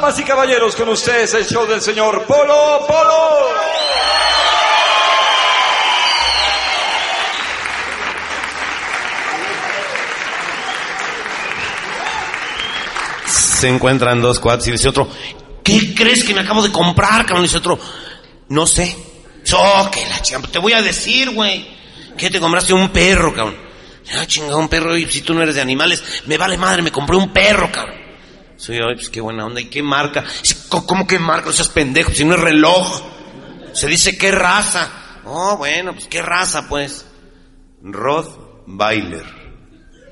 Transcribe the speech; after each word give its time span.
Damas 0.00 0.20
y 0.20 0.22
caballeros, 0.22 0.76
con 0.76 0.88
ustedes 0.90 1.34
el 1.34 1.44
show 1.44 1.66
del 1.66 1.80
señor 1.80 2.24
Polo 2.24 2.86
Polo. 2.86 3.48
Se 13.26 13.68
encuentran 13.68 14.22
dos 14.22 14.38
cuates 14.38 14.68
y 14.68 14.70
dice 14.70 14.88
otro, 14.88 15.08
¿qué 15.64 15.92
crees 15.96 16.22
que 16.22 16.32
me 16.32 16.42
acabo 16.42 16.62
de 16.62 16.70
comprar, 16.70 17.26
cabrón? 17.26 17.42
Dice 17.42 17.56
otro, 17.56 17.76
no 18.50 18.68
sé. 18.68 18.96
Oh, 19.52 19.90
que 19.90 20.06
la 20.06 20.22
chingada, 20.22 20.46
te 20.46 20.60
voy 20.60 20.74
a 20.74 20.82
decir, 20.82 21.30
güey. 21.30 21.76
¿Qué 22.16 22.30
te 22.30 22.38
compraste 22.38 22.72
un 22.72 22.90
perro, 22.90 23.34
cabrón? 23.34 23.56
Ah, 24.14 24.24
chingada, 24.28 24.58
un 24.58 24.68
perro, 24.68 24.96
y 24.96 25.10
si 25.10 25.22
tú 25.22 25.34
no 25.34 25.42
eres 25.42 25.56
de 25.56 25.60
animales, 25.60 26.22
me 26.26 26.38
vale 26.38 26.56
madre, 26.56 26.82
me 26.82 26.92
compré 26.92 27.16
un 27.16 27.32
perro, 27.32 27.72
cabrón. 27.72 27.97
Soy, 28.58 28.76
ay, 28.78 28.96
pues 28.96 29.08
qué 29.08 29.20
buena 29.20 29.46
onda, 29.46 29.60
¿y 29.60 29.66
qué 29.66 29.84
marca? 29.84 30.24
¿Cómo, 30.68 31.06
qué 31.06 31.20
marca? 31.20 31.52
Seas 31.52 31.68
pendejo, 31.68 32.10
si 32.10 32.24
no 32.24 32.34
es 32.34 32.40
reloj. 32.40 33.02
Se 33.72 33.86
dice 33.86 34.18
qué 34.18 34.32
raza. 34.32 34.90
Oh, 35.24 35.56
bueno, 35.56 35.92
pues 35.92 36.08
qué 36.08 36.20
raza, 36.20 36.68
pues. 36.68 37.06
Rod 37.80 38.26
Bailer. 38.66 39.24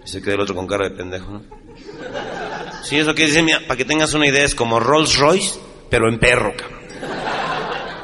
Se 0.05 0.23
queda 0.23 0.35
el 0.35 0.41
otro 0.43 0.55
con 0.55 0.69
cara 0.69 0.89
de 0.89 0.95
pendejo, 0.95 1.29
¿no? 1.33 1.43
Sí, 2.85 2.97
eso 2.97 3.17
que 3.17 3.27
dice, 3.27 3.43
mira, 3.43 3.63
para 3.67 3.77
que 3.77 3.85
tengas 3.85 4.15
una 4.15 4.29
idea, 4.29 4.45
es 4.45 4.55
como 4.55 4.79
Rolls 4.79 5.19
Royce, 5.19 5.59
pero 5.91 6.09
en 6.09 6.21
perro, 6.21 6.55
cabrón. 6.57 6.87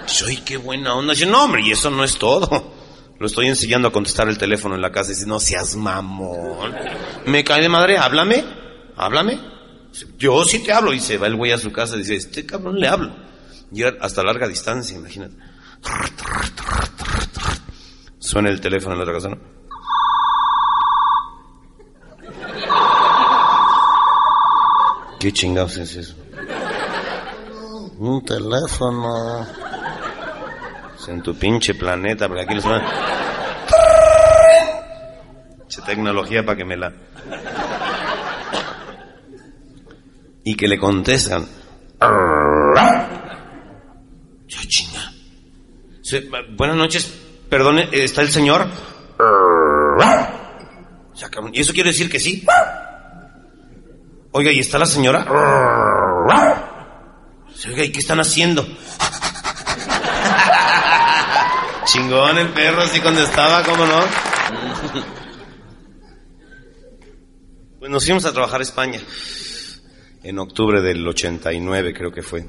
Soy 0.06 0.38
qué 0.38 0.56
buena 0.56 0.94
onda. 0.96 1.14
Dice, 1.14 1.26
no, 1.26 1.44
hombre, 1.44 1.62
y 1.62 1.70
eso 1.70 1.88
no 1.88 2.02
es 2.02 2.18
todo. 2.18 2.74
Lo 3.20 3.26
estoy 3.28 3.46
enseñando 3.46 3.86
a 3.86 3.92
contestar 3.92 4.28
el 4.28 4.36
teléfono 4.36 4.74
en 4.74 4.82
la 4.82 4.90
casa 4.90 5.10
dice, 5.10 5.26
no 5.26 5.38
seas 5.38 5.76
mamón. 5.76 6.74
Me 7.26 7.44
cae 7.44 7.62
de 7.62 7.68
madre, 7.68 7.96
háblame, 7.96 8.44
háblame. 8.96 9.51
Yo 10.18 10.44
sí 10.44 10.60
te 10.60 10.72
hablo. 10.72 10.92
Y 10.92 11.00
se 11.00 11.18
va 11.18 11.26
el 11.26 11.36
güey 11.36 11.52
a 11.52 11.58
su 11.58 11.72
casa 11.72 11.96
y 11.96 11.98
dice, 11.98 12.16
este 12.16 12.46
cabrón 12.46 12.78
le 12.78 12.88
hablo. 12.88 13.14
Y 13.70 13.82
era 13.82 13.96
hasta 14.00 14.22
larga 14.22 14.48
distancia, 14.48 14.96
imagínate. 14.96 15.34
Suena 18.18 18.48
el 18.50 18.60
teléfono 18.60 18.94
en 18.94 18.98
la 18.98 19.04
otra 19.04 19.14
casa, 19.14 19.28
¿no? 19.28 19.38
¿Qué 25.18 25.32
chingados 25.32 25.76
es 25.76 25.96
eso? 25.96 26.14
Un 27.98 28.24
teléfono. 28.24 29.46
Es 30.98 31.08
en 31.08 31.22
tu 31.22 31.34
pinche 31.34 31.74
planeta, 31.74 32.26
porque 32.26 32.42
aquí 32.42 32.54
les 32.54 32.64
van. 32.64 32.82
Tecnología 35.86 36.44
para 36.44 36.56
que 36.56 36.64
me 36.64 36.76
la. 36.76 36.92
Y 40.44 40.54
que 40.54 40.68
le 40.68 40.78
contestan. 40.78 41.46
Ya 44.48 44.60
chinga. 44.66 45.12
Buenas 46.56 46.76
noches, 46.76 47.12
perdone, 47.48 47.88
¿está 47.92 48.22
el 48.22 48.30
señor? 48.30 48.66
¿Y 51.52 51.60
eso 51.60 51.72
quiere 51.72 51.90
decir 51.90 52.10
que 52.10 52.18
sí? 52.20 52.44
Oiga, 54.32 54.50
¿y 54.50 54.58
está 54.60 54.78
la 54.78 54.86
señora? 54.86 55.26
Oiga, 57.68 57.84
¿y 57.84 57.92
qué 57.92 58.00
están 58.00 58.20
haciendo? 58.20 58.66
Chingón 61.84 62.38
el 62.38 62.48
perro, 62.48 62.82
así 62.82 63.00
cuando 63.00 63.22
estaba, 63.22 63.62
¿cómo 63.62 63.84
no? 63.86 64.00
Pues 67.78 67.90
nos 67.90 68.04
fuimos 68.04 68.24
a 68.24 68.32
trabajar 68.32 68.60
a 68.60 68.62
España. 68.62 69.00
En 70.22 70.38
octubre 70.38 70.80
del 70.80 71.06
89 71.06 71.94
creo 71.94 72.12
que 72.12 72.22
fue. 72.22 72.46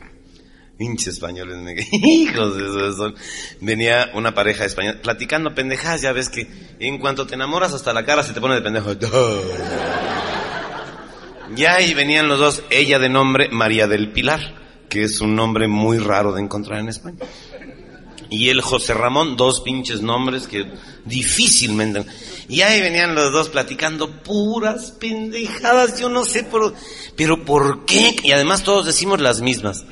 Pinches 0.77 1.13
españoles, 1.13 1.57
hijos 1.91 2.57
de 2.57 2.93
sol. 2.93 3.15
Venía 3.61 4.11
una 4.13 4.33
pareja 4.33 4.65
española 4.65 4.99
platicando 5.01 5.53
pendejadas, 5.53 6.01
ya 6.01 6.11
ves 6.11 6.29
que 6.29 6.47
en 6.79 6.97
cuanto 6.97 7.27
te 7.27 7.35
enamoras 7.35 7.73
hasta 7.73 7.93
la 7.93 8.05
cara 8.05 8.23
se 8.23 8.33
te 8.33 8.41
pone 8.41 8.55
de 8.55 8.61
pendejo. 8.61 8.91
Ya 11.55 11.75
ahí 11.75 11.93
venían 11.93 12.27
los 12.27 12.39
dos, 12.39 12.63
ella 12.71 12.97
de 12.97 13.09
nombre 13.09 13.49
María 13.51 13.85
del 13.85 14.11
Pilar, 14.11 14.39
que 14.89 15.03
es 15.03 15.21
un 15.21 15.35
nombre 15.35 15.67
muy 15.67 15.99
raro 15.99 16.31
de 16.33 16.41
encontrar 16.41 16.79
en 16.79 16.89
España. 16.89 17.17
Y 18.33 18.49
el 18.49 18.61
José 18.61 18.95
Ramón, 18.95 19.37
dos 19.37 19.61
pinches 19.61 20.01
nombres 20.01 20.47
que 20.47 20.65
difícilmente... 21.05 22.03
Y 22.49 22.61
ahí 22.61 22.81
venían 22.81 23.13
los 23.13 23.31
dos 23.31 23.49
platicando 23.49 24.09
puras 24.23 24.91
pendejadas, 24.99 25.99
yo 25.99 26.09
no 26.09 26.25
sé 26.25 26.43
por... 26.43 26.73
Pero 27.15 27.45
¿por 27.45 27.85
qué? 27.85 28.15
Y 28.23 28.31
además 28.31 28.63
todos 28.63 28.87
decimos 28.87 29.21
las 29.21 29.41
mismas. 29.41 29.85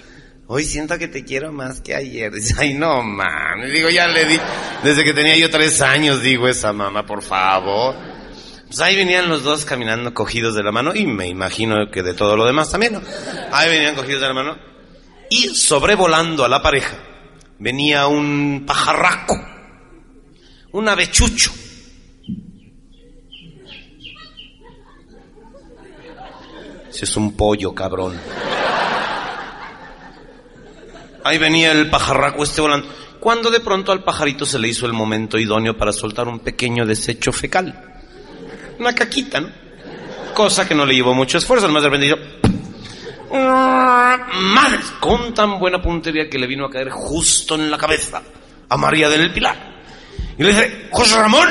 Hoy 0.47 0.65
siento 0.65 0.97
que 0.97 1.07
te 1.07 1.23
quiero 1.23 1.51
más 1.51 1.81
que 1.81 1.93
ayer. 1.93 2.31
Ay 2.57 2.73
no, 2.73 3.03
man. 3.03 3.71
Digo, 3.71 3.89
ya 3.89 4.07
le 4.07 4.25
di... 4.25 4.39
Desde 4.83 5.03
que 5.03 5.13
tenía 5.13 5.37
yo 5.37 5.51
tres 5.51 5.79
años, 5.79 6.23
digo 6.23 6.47
esa 6.47 6.73
mamá, 6.73 7.05
por 7.05 7.21
favor. 7.21 7.95
Pues 8.65 8.79
ahí 8.79 8.95
venían 8.95 9.29
los 9.29 9.43
dos 9.43 9.65
caminando 9.65 10.15
cogidos 10.15 10.55
de 10.55 10.63
la 10.63 10.71
mano 10.71 10.95
y 10.95 11.05
me 11.05 11.27
imagino 11.27 11.91
que 11.91 12.01
de 12.01 12.15
todo 12.15 12.35
lo 12.35 12.47
demás 12.47 12.71
también, 12.71 12.93
¿no? 12.93 13.03
Ahí 13.51 13.69
venían 13.69 13.93
cogidos 13.93 14.21
de 14.21 14.27
la 14.27 14.33
mano 14.33 14.57
y 15.29 15.49
sobrevolando 15.49 16.43
a 16.43 16.49
la 16.49 16.63
pareja 16.63 17.10
venía 17.61 18.07
un 18.07 18.63
pajarraco, 18.65 19.39
un 20.73 20.89
avechucho. 20.89 21.53
Ese 26.89 27.05
es 27.05 27.15
un 27.15 27.37
pollo, 27.37 27.73
cabrón. 27.73 28.19
Ahí 31.23 31.37
venía 31.37 31.71
el 31.71 31.89
pajarraco 31.89 32.43
este 32.43 32.59
volando. 32.59 32.89
Cuando 33.21 33.49
de 33.49 33.61
pronto 33.61 33.93
al 33.93 34.03
pajarito 34.03 34.45
se 34.45 34.59
le 34.59 34.67
hizo 34.67 34.85
el 34.87 34.93
momento 34.93 35.37
idóneo 35.37 35.77
para 35.77 35.93
soltar 35.93 36.27
un 36.27 36.39
pequeño 36.39 36.85
desecho 36.85 37.31
fecal 37.31 37.91
una 38.81 38.93
caquita, 38.95 39.39
¿no? 39.39 39.49
Cosa 40.33 40.67
que 40.67 40.75
no 40.75 40.85
le 40.85 40.95
llevó 40.95 41.13
mucho 41.13 41.37
esfuerzo, 41.37 41.65
además 41.65 41.83
de 41.83 41.89
repente 41.89 42.07
yo... 42.07 42.15
Madre, 43.31 44.79
con 44.99 45.33
tan 45.33 45.59
buena 45.59 45.81
puntería 45.81 46.29
que 46.29 46.37
le 46.37 46.47
vino 46.47 46.65
a 46.65 46.69
caer 46.69 46.89
justo 46.89 47.55
en 47.55 47.71
la 47.71 47.77
cabeza 47.77 48.21
a 48.69 48.77
María 48.77 49.09
del 49.09 49.33
Pilar. 49.33 49.55
Y 50.37 50.43
le 50.43 50.49
dice, 50.49 50.87
José 50.91 51.15
Ramón, 51.15 51.49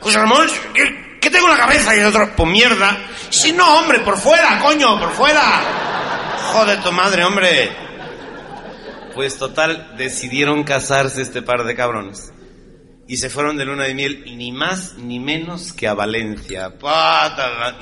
José 0.00 0.18
Ramón, 0.18 0.46
¿qué, 0.74 1.30
tengo 1.30 1.46
en 1.46 1.52
la 1.52 1.58
cabeza? 1.58 1.96
Y 1.96 2.00
el 2.00 2.06
otro, 2.06 2.30
pues 2.36 2.48
mierda. 2.48 2.98
Si 3.30 3.52
no, 3.52 3.78
hombre, 3.78 4.00
por 4.00 4.18
fuera, 4.18 4.58
coño, 4.60 4.98
por 4.98 5.10
fuera. 5.12 5.42
Joder 6.52 6.82
tu 6.82 6.92
madre, 6.92 7.24
hombre. 7.24 7.72
Pues 9.14 9.38
total, 9.38 9.94
decidieron 9.96 10.64
casarse 10.64 11.22
este 11.22 11.42
par 11.42 11.64
de 11.64 11.74
cabrones 11.74 12.32
y 13.06 13.18
se 13.18 13.28
fueron 13.28 13.58
de 13.58 13.64
luna 13.66 13.84
de 13.84 13.94
miel 13.94 14.24
ni 14.38 14.52
más 14.52 14.94
ni 14.96 15.20
menos 15.20 15.72
que 15.72 15.86
a 15.86 15.94
Valencia. 15.94 16.72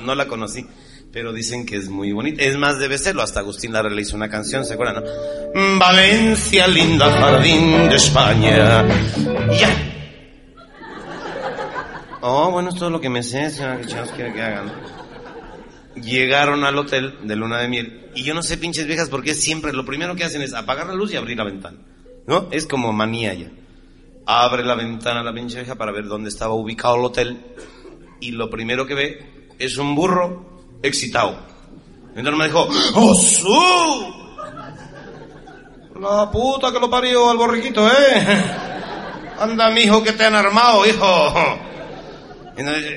No 0.01 0.15
la 0.15 0.27
conocí, 0.27 0.67
pero 1.11 1.33
dicen 1.33 1.65
que 1.65 1.75
es 1.75 1.89
muy 1.89 2.11
bonita. 2.11 2.41
Es 2.43 2.57
más, 2.57 2.79
debe 2.79 2.97
serlo. 2.97 3.21
Hasta 3.21 3.39
Agustín 3.39 3.73
Lara 3.73 3.89
le 3.89 4.01
hizo 4.01 4.15
una 4.15 4.29
canción, 4.29 4.65
¿se 4.65 4.73
acuerdan? 4.73 5.03
no? 5.03 5.75
Mm, 5.75 5.79
Valencia, 5.79 6.67
linda 6.67 7.11
jardín 7.11 7.89
de 7.89 7.95
España. 7.95 8.85
Ya. 9.59 9.87
Oh, 12.21 12.51
bueno, 12.51 12.69
es 12.69 12.75
todo 12.75 12.89
lo 12.89 13.01
que 13.01 13.09
me 13.09 13.23
sé, 13.23 13.49
señora, 13.49 13.77
que 13.79 13.87
chingados 13.87 14.11
quiere 14.11 14.33
que 14.33 14.41
hagan. 14.41 14.71
Llegaron 15.95 16.63
al 16.63 16.77
hotel 16.77 17.15
de 17.23 17.35
luna 17.35 17.59
de 17.59 17.67
miel 17.67 18.11
y 18.15 18.23
yo 18.23 18.33
no 18.33 18.43
sé, 18.43 18.57
pinches 18.57 18.85
viejas, 18.85 19.09
porque 19.09 19.33
siempre 19.33 19.73
lo 19.73 19.85
primero 19.85 20.15
que 20.15 20.23
hacen 20.23 20.41
es 20.41 20.53
apagar 20.53 20.87
la 20.87 20.93
luz 20.93 21.11
y 21.11 21.17
abrir 21.17 21.37
la 21.37 21.43
ventana. 21.43 21.77
¿No? 22.27 22.47
Es 22.51 22.67
como 22.67 22.93
manía 22.93 23.33
ya 23.33 23.49
abre 24.25 24.63
la 24.63 24.75
ventana 24.75 25.23
la 25.23 25.33
pinche 25.33 25.57
vieja 25.57 25.75
para 25.75 25.91
ver 25.91 26.05
dónde 26.05 26.29
estaba 26.29 26.53
ubicado 26.53 26.95
el 26.95 27.05
hotel 27.05 27.37
y 28.19 28.31
lo 28.31 28.49
primero 28.49 28.85
que 28.85 28.93
ve 28.93 29.25
es 29.59 29.77
un 29.77 29.95
burro 29.95 30.60
excitado. 30.81 31.37
Entonces 32.15 32.35
me 32.37 32.45
dijo, 32.45 32.67
¡Oh, 32.95 33.13
su! 33.15 34.21
La 35.99 36.29
puta 36.31 36.71
que 36.71 36.79
lo 36.79 36.89
parió 36.89 37.29
al 37.29 37.37
borriquito, 37.37 37.87
¿eh? 37.87 38.43
Anda, 39.39 39.69
mijo, 39.69 40.03
que 40.03 40.13
te 40.13 40.25
han 40.25 40.35
armado, 40.35 40.85
hijo. 40.85 41.33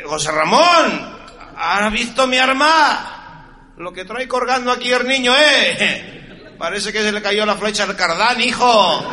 José 0.06 0.30
Ramón, 0.32 1.16
¿has 1.56 1.92
visto 1.92 2.26
mi 2.26 2.38
arma? 2.38 3.72
Lo 3.76 3.92
que 3.92 4.04
trae 4.04 4.28
colgando 4.28 4.70
aquí 4.70 4.90
el 4.92 5.06
niño, 5.06 5.34
¿eh? 5.36 6.54
Parece 6.58 6.92
que 6.92 7.02
se 7.02 7.12
le 7.12 7.22
cayó 7.22 7.44
la 7.46 7.56
flecha 7.56 7.84
al 7.84 7.96
cardán, 7.96 8.40
hijo. 8.40 9.04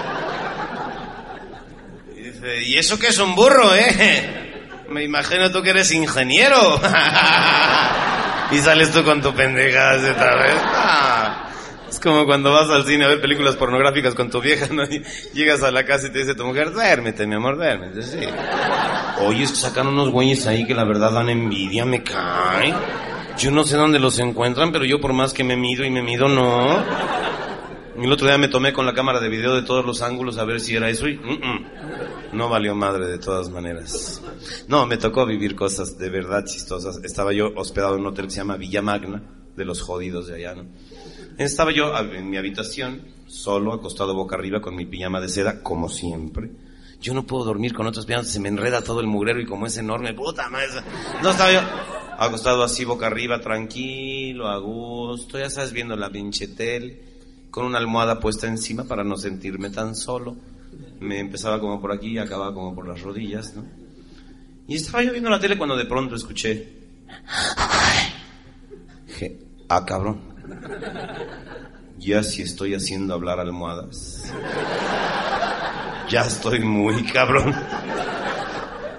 Y 2.15 2.21
dice, 2.21 2.63
¿y 2.63 2.77
eso 2.77 2.97
qué 2.99 3.07
es 3.07 3.19
un 3.19 3.35
burro, 3.35 3.75
eh? 3.75 4.85
Me 4.89 5.03
imagino 5.03 5.51
tú 5.51 5.61
que 5.61 5.71
eres 5.71 5.91
ingeniero. 5.91 6.79
y 8.51 8.57
sales 8.57 8.91
tú 8.91 9.03
con 9.03 9.21
tu 9.21 9.33
pendeja 9.33 9.97
de 9.97 10.11
otra 10.11 10.35
vez. 10.35 10.55
Ah. 10.57 11.47
Es 11.89 11.99
como 11.99 12.25
cuando 12.25 12.53
vas 12.53 12.69
al 12.69 12.85
cine 12.85 13.03
a 13.03 13.09
ver 13.09 13.19
películas 13.19 13.57
pornográficas 13.57 14.15
con 14.15 14.29
tu 14.29 14.39
vieja, 14.39 14.67
¿no? 14.73 14.83
Llegas 15.33 15.61
a 15.61 15.71
la 15.71 15.85
casa 15.85 16.07
y 16.07 16.11
te 16.11 16.19
dice 16.19 16.35
tu 16.35 16.45
mujer, 16.45 16.71
duérmete, 16.71 17.27
mi 17.27 17.35
amor, 17.35 17.57
duérmete, 17.57 18.01
sí. 18.01 18.19
Oye, 19.19 19.43
es 19.43 19.51
que 19.51 19.57
sacan 19.57 19.87
unos 19.87 20.09
güeyes 20.09 20.47
ahí 20.47 20.65
que 20.65 20.73
la 20.73 20.85
verdad 20.85 21.11
dan 21.11 21.29
envidia, 21.29 21.83
me 21.85 22.01
cae. 22.01 22.73
Yo 23.37 23.51
no 23.51 23.63
sé 23.65 23.75
dónde 23.75 23.99
los 23.99 24.19
encuentran, 24.19 24.71
pero 24.71 24.85
yo 24.85 25.01
por 25.01 25.11
más 25.11 25.33
que 25.33 25.43
me 25.43 25.57
mido 25.57 25.83
y 25.83 25.89
me 25.89 26.01
mido, 26.01 26.29
no. 26.29 26.81
El 27.97 28.11
otro 28.11 28.27
día 28.27 28.37
me 28.37 28.47
tomé 28.47 28.71
con 28.71 28.85
la 28.85 28.93
cámara 28.93 29.19
de 29.19 29.29
video 29.29 29.53
de 29.55 29.63
todos 29.63 29.85
los 29.85 30.01
ángulos 30.01 30.37
a 30.37 30.45
ver 30.45 30.59
si 30.59 30.75
era 30.75 30.89
eso 30.89 31.07
y... 31.07 31.19
no 32.33 32.49
valió 32.49 32.73
madre 32.73 33.07
de 33.07 33.17
todas 33.17 33.49
maneras. 33.49 34.21
No, 34.67 34.85
me 34.85 34.97
tocó 34.97 35.25
vivir 35.25 35.55
cosas 35.55 35.97
de 35.97 36.09
verdad 36.09 36.45
chistosas. 36.45 37.01
Estaba 37.03 37.33
yo 37.33 37.51
hospedado 37.55 37.95
en 37.95 38.01
un 38.01 38.07
hotel 38.07 38.25
que 38.25 38.31
se 38.31 38.37
llama 38.37 38.57
Villa 38.57 38.81
Magna, 38.81 39.21
de 39.55 39.65
los 39.65 39.81
jodidos 39.81 40.27
de 40.27 40.35
allá, 40.35 40.55
¿no? 40.55 40.65
Estaba 41.37 41.71
yo 41.71 41.95
en 41.97 42.29
mi 42.29 42.37
habitación, 42.37 43.01
solo, 43.27 43.73
acostado 43.73 44.13
boca 44.13 44.35
arriba 44.35 44.61
con 44.61 44.75
mi 44.75 44.85
pijama 44.85 45.19
de 45.19 45.29
seda, 45.29 45.61
como 45.61 45.89
siempre. 45.89 46.51
Yo 47.01 47.13
no 47.13 47.25
puedo 47.25 47.45
dormir 47.45 47.73
con 47.73 47.87
otros 47.87 48.05
pijamas, 48.05 48.29
se 48.29 48.39
me 48.39 48.49
enreda 48.49 48.83
todo 48.83 49.01
el 49.01 49.07
mugrero 49.07 49.41
y 49.41 49.45
como 49.45 49.65
es 49.65 49.75
enorme, 49.77 50.13
puta 50.13 50.49
madre. 50.49 50.67
No 51.23 51.31
estaba 51.31 51.51
yo 51.51 51.59
acostado 52.17 52.63
así 52.63 52.85
boca 52.85 53.07
arriba, 53.07 53.41
tranquilo, 53.41 54.47
a 54.47 54.57
gusto, 54.59 55.39
ya 55.39 55.49
sabes, 55.49 55.73
viendo 55.73 55.95
la 55.95 56.11
pinche 56.11 56.47
tele, 56.49 57.10
con 57.51 57.65
una 57.65 57.77
almohada 57.77 58.19
puesta 58.19 58.47
encima 58.47 58.85
para 58.85 59.03
no 59.03 59.17
sentirme 59.17 59.69
tan 59.69 59.93
solo. 59.95 60.37
Me 60.99 61.19
empezaba 61.19 61.59
como 61.59 61.81
por 61.81 61.91
aquí 61.91 62.13
y 62.13 62.17
acababa 62.17 62.53
como 62.53 62.73
por 62.73 62.87
las 62.87 63.01
rodillas, 63.01 63.55
¿no? 63.55 63.65
Y 64.67 64.77
estaba 64.77 65.03
yo 65.03 65.11
viendo 65.11 65.29
la 65.29 65.39
tele 65.39 65.57
cuando 65.57 65.75
de 65.75 65.85
pronto 65.85 66.15
escuché... 66.15 66.79
Dije, 69.05 69.39
ah, 69.67 69.85
cabrón. 69.85 70.21
Ya 71.99 72.23
si 72.23 72.41
estoy 72.41 72.73
haciendo 72.73 73.13
hablar 73.13 73.39
almohadas. 73.39 74.31
Ya 76.09 76.21
estoy 76.21 76.61
muy 76.61 77.03
cabrón. 77.03 77.53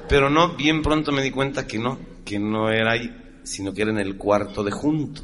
Pero 0.08 0.28
no, 0.28 0.56
bien 0.56 0.82
pronto 0.82 1.10
me 1.10 1.22
di 1.22 1.30
cuenta 1.30 1.66
que 1.66 1.78
no, 1.78 1.98
que 2.24 2.38
no 2.38 2.70
era 2.70 2.92
ahí, 2.92 3.40
sino 3.42 3.72
que 3.72 3.82
era 3.82 3.90
en 3.92 3.98
el 3.98 4.18
cuarto 4.18 4.62
de 4.62 4.72
junto. 4.72 5.22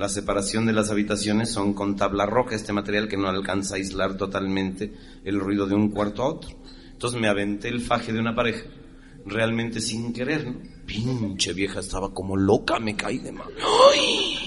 La 0.00 0.08
separación 0.08 0.64
de 0.64 0.72
las 0.72 0.90
habitaciones 0.90 1.52
son 1.52 1.74
con 1.74 1.94
tabla 1.94 2.24
roja, 2.24 2.54
este 2.54 2.72
material 2.72 3.06
que 3.06 3.18
no 3.18 3.28
alcanza 3.28 3.74
a 3.74 3.76
aislar 3.76 4.16
totalmente 4.16 4.94
el 5.26 5.38
ruido 5.38 5.66
de 5.66 5.74
un 5.74 5.90
cuarto 5.90 6.22
a 6.22 6.28
otro. 6.28 6.56
Entonces 6.90 7.20
me 7.20 7.28
aventé 7.28 7.68
el 7.68 7.82
faje 7.82 8.10
de 8.10 8.18
una 8.18 8.34
pareja, 8.34 8.64
realmente 9.26 9.78
sin 9.82 10.14
querer, 10.14 10.46
¿no? 10.46 10.54
Pinche 10.86 11.52
vieja, 11.52 11.80
estaba 11.80 12.14
como 12.14 12.34
loca, 12.34 12.80
me 12.80 12.96
caí 12.96 13.18
de 13.18 13.30
mal. 13.30 13.52
¡Ay! 13.92 14.38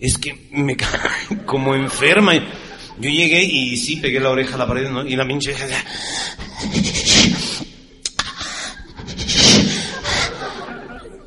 es 0.00 0.16
que 0.16 0.48
me 0.52 0.74
cae 0.74 0.88
como 1.44 1.74
enferma. 1.74 2.32
Yo 2.98 3.10
llegué 3.10 3.44
y 3.44 3.76
sí 3.76 3.96
pegué 3.96 4.18
la 4.18 4.30
oreja 4.30 4.54
a 4.54 4.58
la 4.60 4.66
pared, 4.66 4.88
¿no? 4.88 5.06
Y 5.06 5.14
la 5.14 5.28
pinche 5.28 5.54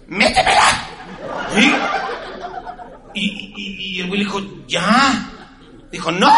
¡Métemela! 0.07 0.89
¿Y? 1.55 1.94
Y, 3.15 4.01
el 4.01 4.07
güey 4.07 4.21
dijo, 4.21 4.41
ya. 4.74 5.30
Dijo, 5.92 6.12
no. 6.12 6.34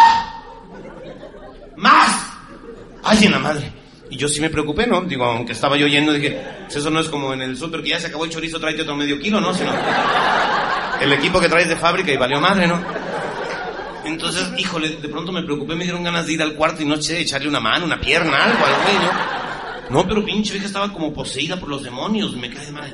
Más. 1.77 2.27
Ay, 3.03 3.25
en 3.25 3.31
la 3.31 3.39
madre. 3.39 3.71
Y 4.09 4.17
yo 4.17 4.27
sí 4.27 4.39
me 4.39 4.49
preocupé, 4.49 4.85
¿no? 4.85 5.01
Digo, 5.01 5.25
aunque 5.25 5.53
estaba 5.53 5.77
yo 5.77 5.87
yendo, 5.87 6.13
dije, 6.13 6.39
pues 6.63 6.75
eso 6.75 6.89
no 6.89 6.99
es 6.99 7.07
como 7.07 7.33
en 7.33 7.41
el 7.41 7.57
súper 7.57 7.81
que 7.81 7.89
ya 7.89 7.99
se 7.99 8.07
acabó 8.07 8.25
el 8.25 8.31
chorizo, 8.31 8.59
tráete 8.59 8.83
otro 8.83 8.95
medio 8.95 9.19
kilo, 9.19 9.41
¿no? 9.41 9.53
Sino 9.53 9.73
el 11.01 11.13
equipo 11.13 11.39
que 11.39 11.49
traes 11.49 11.69
de 11.69 11.75
fábrica 11.75 12.11
y 12.11 12.17
valió 12.17 12.39
madre, 12.39 12.67
¿no? 12.67 12.79
Entonces, 14.05 14.51
híjole, 14.57 14.89
de 14.89 15.09
pronto 15.09 15.31
me 15.31 15.41
preocupé, 15.41 15.75
me 15.75 15.83
dieron 15.83 16.03
ganas 16.03 16.27
de 16.27 16.33
ir 16.33 16.41
al 16.41 16.53
cuarto 16.53 16.83
y 16.83 16.85
no 16.85 17.01
sé, 17.01 17.21
echarle 17.21 17.47
una 17.47 17.59
mano, 17.59 17.85
una 17.85 17.99
pierna, 17.99 18.43
algo 18.43 18.63
al 18.63 18.73
güey, 18.83 18.95
¿no? 18.95 19.99
No, 20.01 20.07
pero 20.07 20.23
pinche 20.23 20.51
vieja 20.53 20.67
estaba 20.67 20.93
como 20.93 21.11
poseída 21.11 21.59
por 21.59 21.69
los 21.69 21.83
demonios, 21.83 22.35
me 22.35 22.49
cae 22.49 22.67
de 22.67 22.71
madre. 22.71 22.93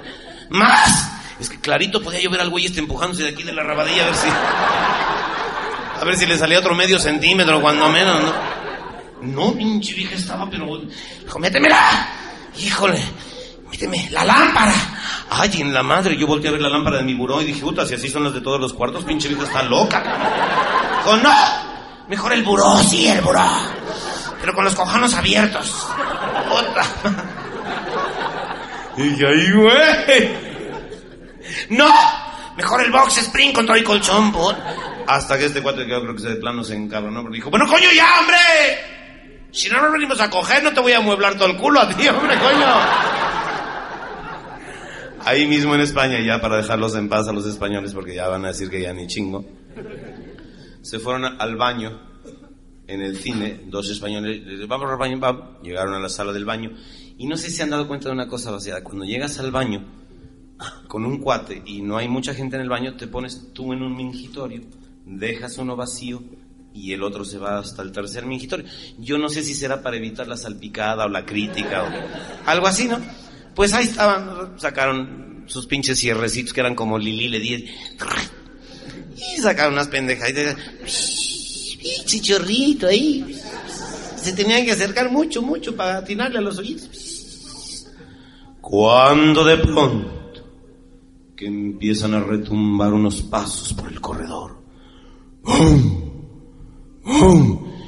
¡Más! 0.50 1.21
Es 1.42 1.50
que 1.50 1.60
clarito 1.60 2.04
podía 2.04 2.22
yo 2.22 2.30
ver 2.30 2.40
al 2.40 2.52
güey 2.52 2.68
este 2.68 2.80
empujándose 2.80 3.24
de 3.24 3.30
aquí 3.30 3.42
de 3.42 3.52
la 3.52 3.64
rabadilla 3.64 4.04
a 4.04 4.06
ver 4.06 4.16
si... 4.16 4.28
A 6.00 6.04
ver 6.06 6.16
si 6.16 6.28
le 6.28 6.38
salía 6.38 6.60
otro 6.60 6.76
medio 6.76 7.00
centímetro, 7.00 7.60
cuando 7.60 7.90
menos, 7.90 8.22
¿no? 8.22 9.48
No, 9.48 9.58
pinche 9.58 9.96
vieja 9.96 10.14
estaba, 10.16 10.48
pero... 10.48 10.82
Dijo, 11.24 11.40
métemela. 11.40 12.08
Híjole, 12.60 13.02
méteme 13.72 14.08
la 14.12 14.24
lámpara. 14.24 14.74
Ay, 15.32 15.50
en 15.62 15.74
la 15.74 15.82
madre, 15.82 16.16
yo 16.16 16.28
volteé 16.28 16.50
a 16.50 16.52
ver 16.52 16.62
la 16.62 16.70
lámpara 16.70 16.98
de 16.98 17.04
mi 17.04 17.16
buró 17.16 17.42
y 17.42 17.46
dije, 17.46 17.62
puta, 17.62 17.88
si 17.88 17.96
así 17.96 18.08
son 18.08 18.24
las 18.24 18.36
de 18.36 18.42
todos 18.42 18.62
los 18.62 18.74
cuartos, 18.74 19.04
pinche 19.04 19.28
vieja 19.28 19.44
está 19.44 19.64
loca. 19.64 20.04
Dijo, 21.04 21.18
no, 21.18 21.36
mejor 22.08 22.34
el 22.34 22.44
buró, 22.44 22.78
sí, 22.84 23.08
el 23.08 23.22
buró. 23.22 23.50
Pero 24.40 24.54
con 24.54 24.64
los 24.64 24.76
cojanos 24.76 25.16
abiertos. 25.16 25.88
Puta. 26.48 26.86
Y 28.98 29.26
ahí, 29.26 29.52
güey. 29.54 30.51
No, 31.70 31.90
mejor 32.56 32.82
el 32.82 32.92
box 32.92 33.18
spring 33.18 33.54
con 33.54 33.66
todo 33.66 33.76
el 33.76 33.84
colchón, 33.84 34.32
por. 34.32 34.56
Hasta 35.08 35.38
que 35.38 35.46
este 35.46 35.62
cuate 35.62 35.86
que 35.86 35.92
yo 35.92 36.02
creo 36.02 36.16
que 36.16 36.22
se 36.22 36.30
de 36.30 36.36
plano 36.36 36.64
se 36.64 36.76
encabronó, 36.76 37.22
pero 37.22 37.34
dijo, 37.34 37.50
bueno, 37.50 37.68
coño, 37.68 37.88
ya, 37.96 38.20
hombre. 38.20 38.38
Si 39.52 39.70
no 39.70 39.82
nos 39.82 39.92
venimos 39.92 40.20
a 40.22 40.30
coger, 40.30 40.64
no 40.64 40.74
te 40.74 40.80
voy 40.80 40.94
a 40.94 41.02
mueblar 41.02 41.36
todo 41.36 41.48
el 41.48 41.58
culo 41.58 41.82
a 41.82 41.90
ti, 41.90 42.08
hombre, 42.08 42.38
coño. 42.38 42.66
Ahí 45.26 45.46
mismo 45.46 45.76
en 45.76 45.82
España, 45.82 46.20
ya 46.20 46.40
para 46.42 46.58
dejarlos 46.58 46.96
en 46.96 47.10
paz 47.10 47.28
a 47.28 47.34
los 47.34 47.46
españoles, 47.46 47.94
porque 47.94 48.16
ya 48.16 48.28
van 48.28 48.46
a 48.46 48.50
decir 48.50 48.70
que 48.70 48.82
ya 48.82 48.94
ni 48.94 49.08
chingo, 49.08 49.46
se 50.82 51.00
fueron 51.00 51.26
al 51.40 51.56
baño 51.58 52.02
en 52.88 53.02
el 53.02 53.18
cine, 53.18 53.62
dos 53.66 53.90
españoles, 53.90 54.68
vamos 54.68 54.90
al 54.90 54.98
baño, 54.98 55.20
vamos, 55.20 55.62
llegaron 55.62 55.94
a 55.94 56.00
la 56.00 56.10
sala 56.10 56.34
del 56.34 56.46
baño, 56.46 56.72
y 57.18 57.28
no 57.28 57.38
sé 57.38 57.52
si 57.52 57.62
han 57.62 57.70
dado 57.70 57.88
cuenta 57.88 58.10
de 58.10 58.14
una 58.14 58.28
cosa 58.28 58.52
vaciada, 58.52 58.84
cuando 58.84 59.06
llegas 59.06 59.38
al 59.40 59.52
baño 59.52 60.01
con 60.88 61.06
un 61.06 61.20
cuate 61.20 61.62
y 61.66 61.82
no 61.82 61.98
hay 61.98 62.08
mucha 62.08 62.34
gente 62.34 62.56
en 62.56 62.62
el 62.62 62.70
baño, 62.70 62.96
te 62.96 63.08
pones 63.08 63.54
tú 63.54 63.74
en 63.74 63.82
un 63.82 63.96
mingitorio, 63.96 64.62
dejas 65.06 65.58
uno 65.58 65.76
vacío 65.76 66.24
y 66.74 66.94
el 66.94 67.04
otro 67.04 67.26
se 67.26 67.38
va 67.38 67.60
hasta 67.60 67.82
el 67.82 67.92
tercer 67.92 68.26
mingitorio. 68.26 68.66
Yo 68.98 69.18
no 69.18 69.30
sé 69.30 69.44
si 69.44 69.54
será 69.54 69.82
para 69.82 69.98
evitar 69.98 70.28
la 70.28 70.38
salpicada 70.38 71.06
o 71.06 71.10
la 71.10 71.26
crítica 71.26 71.84
o 71.84 72.50
algo 72.50 72.68
así, 72.68 72.88
¿no? 72.88 73.00
Pues 73.56 73.74
ahí 73.74 73.86
estaban, 73.86 74.60
sacaron 74.60 75.44
sus 75.48 75.68
pinches 75.68 76.00
cierrecitos 76.00 76.54
que 76.54 76.62
eran 76.62 76.76
como 76.76 76.98
Lili 76.98 77.28
le 77.28 77.40
di 77.40 77.70
y 79.36 79.42
sacaron 79.42 79.74
unas 79.74 79.88
pendejas 79.88 80.30
y 80.30 82.06
chichorrito 82.06 82.88
ahí. 82.88 83.38
Se 84.16 84.34
tenían 84.34 84.64
que 84.66 84.72
acercar 84.72 85.12
mucho, 85.12 85.42
mucho 85.42 85.76
para 85.76 85.98
atinarle 85.98 86.38
a 86.38 86.42
los 86.42 86.58
oídos. 86.58 87.88
Cuando 88.62 89.44
de 89.44 89.58
pronto 89.58 90.21
que 91.42 91.48
empiezan 91.48 92.14
a 92.14 92.20
retumbar 92.20 92.94
unos 92.94 93.24
pasos 93.24 93.74
por 93.74 93.92
el 93.92 94.00
corredor. 94.00 94.62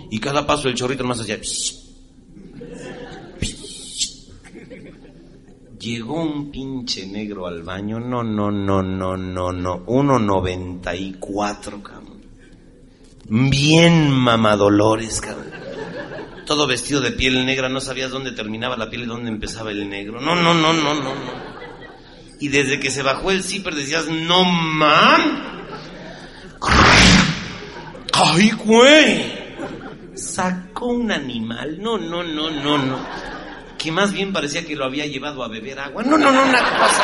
Y 0.10 0.20
cada 0.20 0.48
paso 0.48 0.70
el 0.70 0.74
chorrito 0.74 1.04
más 1.04 1.20
hacía... 1.20 1.40
Llegó 5.80 6.16
un 6.16 6.50
pinche 6.50 7.06
negro 7.06 7.46
al 7.46 7.62
baño, 7.62 8.00
no, 8.00 8.24
no, 8.24 8.50
no, 8.50 8.82
no, 8.82 9.16
no, 9.16 9.52
no, 9.52 9.86
1.94, 9.86 11.84
cabrón. 11.84 12.24
Bien 13.30 14.10
mamadolores, 14.10 15.22
cabrón. 15.22 15.52
Todo 16.48 16.66
vestido 16.66 17.02
de 17.02 17.12
piel 17.12 17.46
negra, 17.46 17.70
no 17.70 17.80
sabías 17.80 18.10
dónde 18.10 18.32
terminaba 18.32 18.76
la 18.78 18.90
piel 18.90 19.04
y 19.04 19.06
dónde 19.06 19.30
empezaba 19.30 19.70
el 19.70 19.88
negro. 19.88 20.20
No, 20.20 20.36
no, 20.36 20.56
no, 20.56 20.74
no, 20.74 20.96
no, 20.96 21.14
no. 21.14 21.53
Y 22.44 22.50
desde 22.50 22.78
que 22.78 22.92
se 22.92 23.04
bajó 23.04 23.32
el 23.32 23.42
zipper 23.42 23.74
decías, 23.74 24.08
no 24.08 24.44
man. 24.44 25.64
¡Ay, 28.12 28.52
güey! 28.52 29.34
Sacó 30.14 30.88
un 30.88 31.10
animal. 31.10 31.82
No, 31.82 31.98
no, 31.98 32.22
no, 32.22 32.52
no, 32.52 32.78
no. 32.78 33.00
Que 33.78 33.94
más 33.94 34.12
bien 34.12 34.34
parecía 34.34 34.66
que 34.66 34.76
lo 34.76 34.84
había 34.84 35.06
llevado 35.06 35.42
a 35.42 35.48
beber 35.48 35.80
agua. 35.80 36.04
No, 36.04 36.18
no, 36.18 36.34
no, 36.34 36.44
una 36.44 36.60
cosa. 36.60 37.04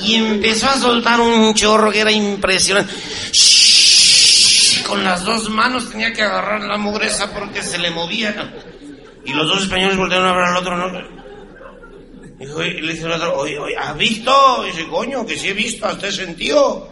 Y 0.00 0.14
empezó 0.14 0.70
a 0.70 0.78
soltar 0.78 1.20
un 1.20 1.52
chorro 1.52 1.92
que 1.92 2.00
era 2.00 2.12
impresionante. 2.12 2.94
Con 4.86 5.04
las 5.04 5.22
dos 5.22 5.50
manos 5.50 5.90
tenía 5.90 6.14
que 6.14 6.22
agarrar 6.22 6.62
la 6.62 6.78
mugreza 6.78 7.30
porque 7.30 7.62
se 7.62 7.76
le 7.76 7.90
movía. 7.90 8.54
Y 9.26 9.34
los 9.34 9.46
dos 9.46 9.64
españoles 9.64 9.98
voltearon 9.98 10.28
a 10.28 10.32
ver 10.32 10.44
al 10.44 10.56
otro, 10.56 10.78
¿no? 10.78 11.21
Y 12.42 12.80
le 12.80 12.92
dice 12.92 13.06
el 13.06 13.12
otro, 13.12 13.36
oye, 13.36 13.56
oye, 13.56 13.76
¿has 13.76 13.96
visto? 13.96 14.64
Y 14.64 14.72
dice, 14.72 14.88
coño, 14.88 15.24
que 15.24 15.38
sí 15.38 15.48
he 15.48 15.52
visto, 15.52 15.86
hasta 15.86 16.08
he 16.08 16.12
sentido. 16.12 16.88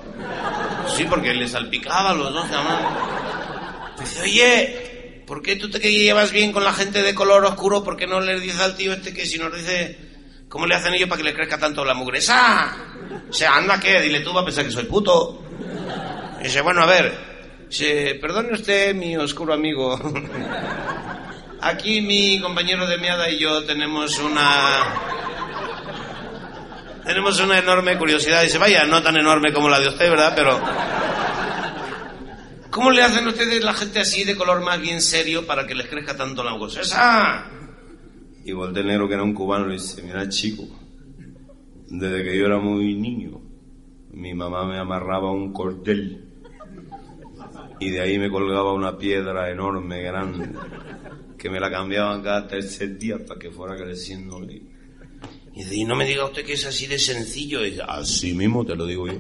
Sí, 0.97 1.05
porque 1.09 1.35
le 1.35 1.49
salpicaba 1.49 2.11
a 2.11 2.15
los 2.15 2.33
dos, 2.33 2.49
nada 2.49 2.63
más. 2.63 4.01
Dice, 4.01 4.23
oye, 4.23 5.25
¿por 5.27 5.43
qué 5.43 5.57
tú 5.57 5.69
te 5.69 5.81
que 5.81 5.93
llevas 5.93 6.31
bien 6.31 6.53
con 6.53 6.63
la 6.63 6.73
gente 6.73 7.03
de 7.03 7.15
color 7.17 7.45
oscuro? 7.45 7.83
¿Por 7.83 7.97
qué 7.97 8.07
no 8.07 8.21
le 8.21 8.39
dices 8.39 8.61
al 8.61 8.77
tío 8.77 8.93
este 8.93 9.13
que 9.13 9.27
si 9.27 9.39
nos 9.39 9.53
dice 9.53 9.99
cómo 10.49 10.67
le 10.67 10.77
hacen 10.77 10.95
ellos 10.95 11.09
para 11.09 11.19
que 11.19 11.29
le 11.29 11.35
crezca 11.35 11.59
tanto 11.59 11.85
la 11.85 11.95
mugresa? 11.95 12.77
O 13.29 13.33
sea, 13.33 13.57
anda, 13.57 13.81
¿qué? 13.81 14.01
Dile 14.01 14.21
tú, 14.21 14.33
va 14.33 14.43
a 14.43 14.45
pensar 14.45 14.65
que 14.65 14.71
soy 14.71 14.85
puto. 14.85 15.43
Dice, 16.41 16.61
bueno, 16.61 16.83
a 16.83 16.87
ver, 16.87 17.13
dice, 17.69 18.15
perdone 18.21 18.53
usted, 18.53 18.95
mi 18.95 19.17
oscuro 19.17 19.53
amigo. 19.53 19.99
Aquí 21.63 22.01
mi 22.01 22.41
compañero 22.41 22.87
de 22.87 22.99
meada 22.99 23.29
y 23.29 23.39
yo 23.39 23.65
tenemos 23.65 24.19
una 24.19 25.20
tenemos 27.11 27.41
una 27.41 27.59
enorme 27.59 27.99
curiosidad. 27.99 28.43
Dice, 28.43 28.59
vaya, 28.59 28.85
no 28.85 29.03
tan 29.03 29.17
enorme 29.17 29.53
como 29.53 29.69
la 29.69 29.81
de 29.81 29.89
usted, 29.89 30.09
¿verdad? 30.11 30.33
Pero... 30.37 30.61
¿Cómo 32.71 32.93
le 32.93 33.03
hacen 33.03 33.27
ustedes 33.27 33.65
la 33.65 33.75
gente 33.75 33.99
así 33.99 34.23
de 34.23 34.37
color 34.37 34.63
más 34.63 34.81
bien 34.81 35.01
serio 35.03 35.45
para 35.45 35.67
que 35.67 35.75
les 35.75 35.89
crezca 35.89 36.17
tanto 36.17 36.45
la 36.45 36.53
voz? 36.53 36.77
¡Esa! 36.77 37.51
Y 38.45 38.53
Voltenero, 38.53 39.09
que 39.09 39.15
era 39.15 39.25
un 39.25 39.35
cubano, 39.35 39.67
le 39.67 39.73
dice, 39.75 40.03
mira 40.03 40.29
chico, 40.29 40.69
desde 41.89 42.23
que 42.23 42.39
yo 42.39 42.47
era 42.47 42.59
muy 42.59 42.95
niño, 42.95 43.41
mi 44.13 44.33
mamá 44.33 44.65
me 44.65 44.79
amarraba 44.79 45.33
un 45.33 45.53
cordel 45.53 46.27
y 47.81 47.91
de 47.91 48.01
ahí 48.01 48.21
me 48.21 48.31
colgaba 48.31 48.73
una 48.73 48.97
piedra 48.97 49.51
enorme, 49.51 50.01
grande, 50.01 50.49
que 51.37 51.51
me 51.51 51.59
la 51.59 51.73
cambiaban 51.73 52.23
cada 52.23 52.47
tercer 52.47 52.97
día 52.99 53.19
para 53.27 53.41
que 53.41 53.51
fuera 53.51 53.77
creciendo. 53.77 54.41
Y 55.55 55.65
dice, 55.65 55.77
y 55.77 55.85
no 55.85 55.97
me 55.97 56.05
diga 56.05 56.25
usted 56.25 56.45
que 56.45 56.53
es 56.53 56.65
así 56.65 56.87
de 56.87 56.99
sencillo. 56.99 57.65
Y 57.65 57.71
dice, 57.71 57.83
así 57.87 58.35
mismo 58.35 58.65
te 58.65 58.75
lo 58.75 58.87
digo 58.87 59.07
yo. 59.07 59.19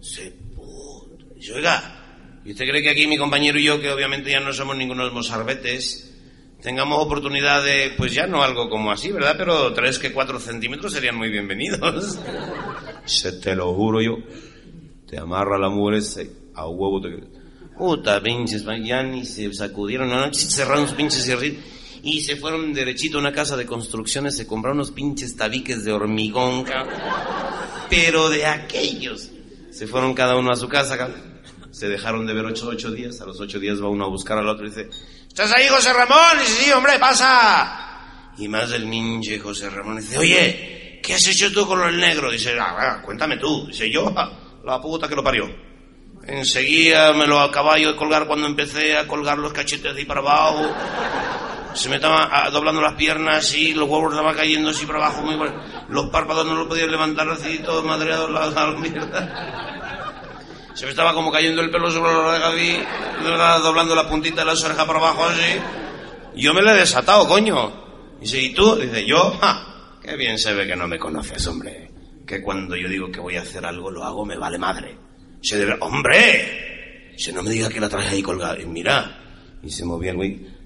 Se 0.00 0.30
puto. 0.54 1.26
Dice, 1.34 1.54
oiga, 1.54 2.40
¿y 2.44 2.52
usted 2.52 2.68
cree 2.68 2.82
que 2.82 2.90
aquí 2.90 3.06
mi 3.06 3.16
compañero 3.16 3.58
y 3.58 3.64
yo, 3.64 3.80
que 3.80 3.90
obviamente 3.90 4.30
ya 4.30 4.40
no 4.40 4.52
somos 4.52 4.76
ninguno 4.76 5.02
de 5.02 5.08
los 5.08 5.14
mozarbetes, 5.14 6.14
tengamos 6.60 7.04
oportunidad 7.04 7.64
de, 7.64 7.94
pues 7.96 8.12
ya 8.12 8.26
no 8.26 8.42
algo 8.42 8.68
como 8.68 8.90
así, 8.90 9.10
¿verdad? 9.10 9.34
Pero 9.38 9.72
tres 9.72 9.98
que 9.98 10.12
cuatro 10.12 10.38
centímetros 10.38 10.92
serían 10.92 11.16
muy 11.16 11.30
bienvenidos. 11.30 12.18
Se 13.04 13.32
te 13.32 13.54
lo 13.54 13.72
juro 13.74 14.02
yo. 14.02 14.18
Te 15.06 15.18
amarra 15.18 15.58
la 15.58 15.70
mujer 15.70 16.02
a 16.54 16.68
huevo 16.68 17.00
te... 17.00 17.38
Puta, 17.78 18.20
pinches, 18.20 18.64
ya 18.82 19.02
ni 19.04 19.24
se 19.24 19.52
sacudieron, 19.54 20.08
no, 20.08 20.34
cerraron 20.34 20.82
los 20.82 20.94
pinches 20.94 21.26
y 21.28 21.32
y 22.02 22.20
se 22.22 22.36
fueron 22.36 22.72
derechito 22.72 23.18
a 23.18 23.20
una 23.20 23.32
casa 23.32 23.56
de 23.56 23.66
construcciones, 23.66 24.36
se 24.36 24.46
compraron 24.46 24.78
unos 24.78 24.90
pinches 24.90 25.36
tabiques 25.36 25.84
de 25.84 25.92
hormigón, 25.92 26.64
pero 27.88 28.28
de 28.28 28.46
aquellos. 28.46 29.30
Se 29.70 29.86
fueron 29.86 30.14
cada 30.14 30.36
uno 30.36 30.50
a 30.50 30.56
su 30.56 30.68
casa, 30.68 31.08
se 31.70 31.88
dejaron 31.88 32.26
de 32.26 32.34
ver 32.34 32.46
ocho, 32.46 32.68
ocho 32.68 32.90
días, 32.90 33.20
a 33.20 33.26
los 33.26 33.40
ocho 33.40 33.58
días 33.58 33.82
va 33.82 33.88
uno 33.88 34.06
a 34.06 34.08
buscar 34.08 34.38
al 34.38 34.48
otro 34.48 34.66
y 34.66 34.70
dice, 34.70 34.88
¿estás 35.26 35.52
ahí 35.52 35.68
José 35.68 35.92
Ramón? 35.92 36.36
Y 36.36 36.40
dice, 36.40 36.64
sí, 36.64 36.72
hombre, 36.72 36.98
pasa. 36.98 38.32
Y 38.38 38.48
más 38.48 38.70
del 38.70 38.86
minche 38.86 39.38
José 39.38 39.68
Ramón 39.68 39.96
dice, 39.96 40.18
oye, 40.18 41.00
¿qué 41.02 41.14
has 41.14 41.26
hecho 41.26 41.52
tú 41.52 41.66
con 41.66 41.82
el 41.82 41.98
negro? 41.98 42.30
Dice, 42.30 42.56
ah, 42.58 43.02
cuéntame 43.04 43.36
tú. 43.36 43.66
Dice, 43.66 43.90
yo, 43.90 44.12
la 44.64 44.80
puta 44.80 45.08
que 45.08 45.16
lo 45.16 45.24
parió. 45.24 45.48
Enseguida 46.26 47.12
me 47.14 47.26
lo 47.26 47.40
acababa 47.40 47.78
yo 47.78 47.92
de 47.92 47.96
colgar 47.96 48.26
cuando 48.26 48.46
empecé 48.46 48.96
a 48.96 49.06
colgar 49.06 49.38
los 49.38 49.52
cachetes 49.52 49.94
de 49.94 50.00
ahí 50.00 50.04
para 50.04 50.20
abajo 50.20 50.74
se 51.78 51.88
me 51.88 51.96
estaba 51.96 52.28
ah, 52.30 52.50
doblando 52.50 52.80
las 52.80 52.94
piernas 52.94 53.54
y 53.54 53.72
los 53.72 53.88
huevos 53.88 54.12
estaban 54.12 54.34
cayendo 54.34 54.70
así 54.70 54.84
para 54.84 54.98
abajo, 54.98 55.22
muy 55.22 55.36
bueno. 55.36 55.62
Los 55.88 56.10
párpados 56.10 56.44
no 56.44 56.56
los 56.56 56.66
podía 56.66 56.86
levantar 56.86 57.28
así, 57.28 57.60
todos 57.60 57.84
madreados 57.84 58.30
la, 58.30 58.50
la 58.50 58.72
mierda. 58.72 60.74
Se 60.74 60.84
me 60.84 60.90
estaba 60.90 61.14
como 61.14 61.30
cayendo 61.30 61.62
el 61.62 61.70
pelo 61.70 61.90
sobre 61.90 62.12
la 62.12 62.18
oreja 62.18 62.48
así, 62.48 62.80
doblando 63.62 63.94
la 63.94 64.08
puntita 64.08 64.40
de 64.40 64.46
las 64.46 64.64
orejas 64.64 64.86
para 64.86 64.98
abajo 64.98 65.24
así. 65.24 65.60
Yo 66.36 66.52
me 66.52 66.62
lo 66.62 66.72
he 66.72 66.78
desatado, 66.78 67.28
coño. 67.28 67.72
Dice, 68.20 68.42
¿y 68.42 68.52
tú? 68.52 68.74
Dice, 68.74 69.06
yo, 69.06 69.38
¡ja! 69.40 69.98
Qué 70.02 70.16
bien 70.16 70.36
se 70.36 70.52
ve 70.54 70.66
que 70.66 70.74
no 70.74 70.88
me 70.88 70.98
conoces, 70.98 71.46
hombre. 71.46 71.92
Que 72.26 72.42
cuando 72.42 72.74
yo 72.74 72.88
digo 72.88 73.10
que 73.10 73.20
voy 73.20 73.36
a 73.36 73.42
hacer 73.42 73.64
algo, 73.64 73.90
lo 73.90 74.04
hago, 74.04 74.26
me 74.26 74.36
vale 74.36 74.58
madre. 74.58 74.98
Se 75.40 75.56
debe, 75.56 75.76
¡hombre! 75.80 77.14
Se 77.16 77.32
no 77.32 77.42
me 77.42 77.50
diga 77.50 77.68
que 77.68 77.80
la 77.80 77.88
traje 77.88 78.16
ahí 78.16 78.22
colgada. 78.22 78.60
Y 78.60 78.66
mira. 78.66 79.20
Y 79.62 79.70
se 79.70 79.84
movía 79.84 80.10
el 80.10 80.16
güey 80.16 80.58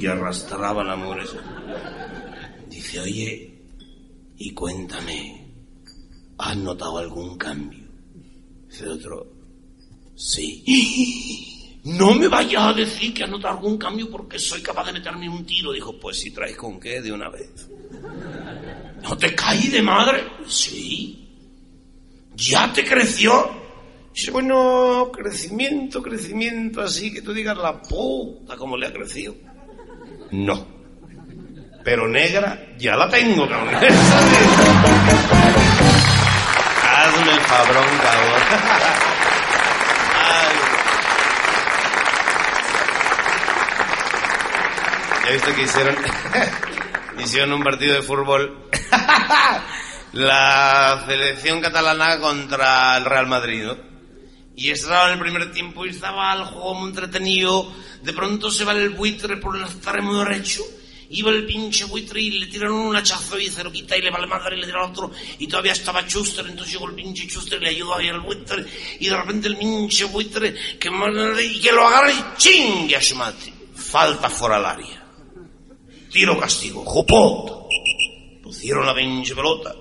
y 0.00 0.06
arrastraba 0.06 0.82
la 0.82 0.96
mugresa. 0.96 1.38
Dice, 2.68 3.00
oye, 3.00 3.58
y 4.38 4.52
cuéntame, 4.52 5.46
¿has 6.38 6.56
notado 6.56 6.98
algún 6.98 7.36
cambio? 7.36 7.86
Dice 8.68 8.88
otro, 8.88 9.26
sí. 10.14 11.46
No 11.82 12.14
me 12.14 12.28
vayas 12.28 12.62
a 12.62 12.72
decir 12.74 13.14
que 13.14 13.24
has 13.24 13.30
notado 13.30 13.54
algún 13.56 13.78
cambio 13.78 14.10
porque 14.10 14.38
soy 14.38 14.60
capaz 14.60 14.84
de 14.84 14.92
meterme 14.92 15.30
un 15.30 15.46
tiro. 15.46 15.72
Dijo, 15.72 15.98
pues 15.98 16.18
si 16.18 16.30
traes 16.30 16.54
con 16.54 16.78
qué 16.78 17.00
de 17.00 17.10
una 17.10 17.30
vez. 17.30 17.70
¿No 19.02 19.16
te 19.16 19.34
caí 19.34 19.68
de 19.68 19.80
madre? 19.80 20.24
Sí. 20.46 21.26
¿Ya 22.36 22.70
te 22.70 22.84
creció? 22.84 23.60
Bueno, 24.32 25.10
crecimiento, 25.12 26.02
crecimiento, 26.02 26.82
así 26.82 27.12
que 27.12 27.22
tú 27.22 27.32
digas 27.32 27.56
la 27.56 27.80
puta 27.80 28.56
como 28.56 28.76
le 28.76 28.86
ha 28.86 28.92
crecido. 28.92 29.34
No. 30.32 30.66
Pero 31.84 32.06
negra 32.06 32.58
ya 32.78 32.96
la 32.96 33.08
tengo, 33.08 33.48
cabrón. 33.48 33.74
Hazme 36.84 37.32
el 37.32 37.40
fabrón, 37.40 37.86
cabrón. 38.02 38.42
¿Ya 45.24 45.30
viste 45.32 45.54
que 45.54 45.62
hicieron? 45.62 45.96
hicieron 47.18 47.52
un 47.52 47.62
partido 47.62 47.94
de 47.94 48.02
fútbol. 48.02 48.68
la 50.12 51.04
selección 51.06 51.60
catalana 51.60 52.18
contra 52.18 52.96
el 52.96 53.04
Real 53.04 53.26
Madrid, 53.26 53.64
¿no? 53.64 53.76
Y 54.56 54.70
estaba 54.70 55.06
en 55.06 55.14
el 55.14 55.20
primer 55.20 55.52
tiempo 55.52 55.86
y 55.86 55.90
estaba 55.90 56.34
el 56.34 56.44
juego 56.44 56.74
muy 56.74 56.90
entretenido. 56.90 57.72
De 58.02 58.12
pronto 58.12 58.50
se 58.50 58.64
va 58.64 58.72
el 58.72 58.90
buitre 58.90 59.36
por 59.36 59.56
el 59.56 59.62
extremo 59.62 60.18
derecho. 60.24 60.62
Iba 61.12 61.32
el 61.32 61.44
pinche 61.44 61.86
buitre 61.86 62.20
y 62.20 62.30
le 62.30 62.46
tiraron 62.46 62.76
un 62.76 62.96
hachazo 62.96 63.36
y 63.38 63.48
se 63.48 63.64
lo 63.64 63.72
quita 63.72 63.96
y 63.96 64.02
le 64.02 64.10
vale 64.10 64.28
madre 64.28 64.56
y 64.56 64.60
le 64.60 64.66
tira 64.66 64.86
otro. 64.86 65.10
Y 65.38 65.48
todavía 65.48 65.72
estaba 65.72 66.06
Chuster, 66.06 66.46
entonces 66.46 66.74
llegó 66.74 66.88
el 66.88 66.94
pinche 66.94 67.26
Chuster 67.26 67.60
y 67.60 67.64
le 67.64 67.70
ayudó 67.70 67.96
ahí 67.96 68.08
al 68.08 68.20
buitre. 68.20 68.64
Y 69.00 69.08
de 69.08 69.16
repente 69.16 69.48
el 69.48 69.56
pinche 69.56 70.04
buitre 70.04 70.54
que, 70.78 70.88
y 70.88 71.60
que 71.60 71.72
lo 71.72 71.86
agarra 71.86 72.12
y 72.12 72.36
chingue 72.36 72.96
a 72.96 73.02
su 73.02 73.16
madre. 73.16 73.52
Falta 73.74 74.30
fuera 74.30 74.56
al 74.56 74.66
área. 74.66 75.04
Tiro 76.12 76.38
castigo. 76.38 76.84
Jopot. 76.84 77.68
Pusieron 78.40 78.86
la 78.86 78.94
pinche 78.94 79.34
pelota. 79.34 79.74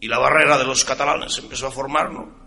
Y 0.00 0.06
la 0.06 0.18
barrera 0.18 0.56
de 0.56 0.64
los 0.64 0.84
catalanes 0.84 1.36
empezó 1.38 1.66
a 1.66 1.72
formar, 1.72 2.12
¿no? 2.12 2.44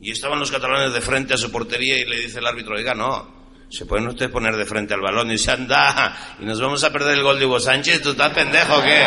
Y 0.00 0.12
estaban 0.12 0.38
los 0.38 0.50
catalanes 0.50 0.92
de 0.92 1.00
frente 1.00 1.34
a 1.34 1.36
su 1.36 1.50
portería 1.50 1.98
y 1.98 2.04
le 2.04 2.20
dice 2.20 2.38
el 2.38 2.46
árbitro, 2.46 2.76
oiga, 2.76 2.94
no, 2.94 3.37
se 3.70 3.86
pueden 3.86 4.08
ustedes 4.08 4.30
poner 4.30 4.56
de 4.56 4.64
frente 4.64 4.94
al 4.94 5.00
balón 5.00 5.30
y 5.30 5.38
se 5.38 5.50
anda 5.50 6.16
y 6.40 6.44
nos 6.44 6.60
vamos 6.60 6.82
a 6.84 6.92
perder 6.92 7.18
el 7.18 7.22
gol 7.22 7.38
de 7.38 7.46
Hugo 7.46 7.60
Sánchez, 7.60 8.02
¿tú 8.02 8.10
estás 8.10 8.32
pendejo 8.32 8.80
qué? 8.82 9.06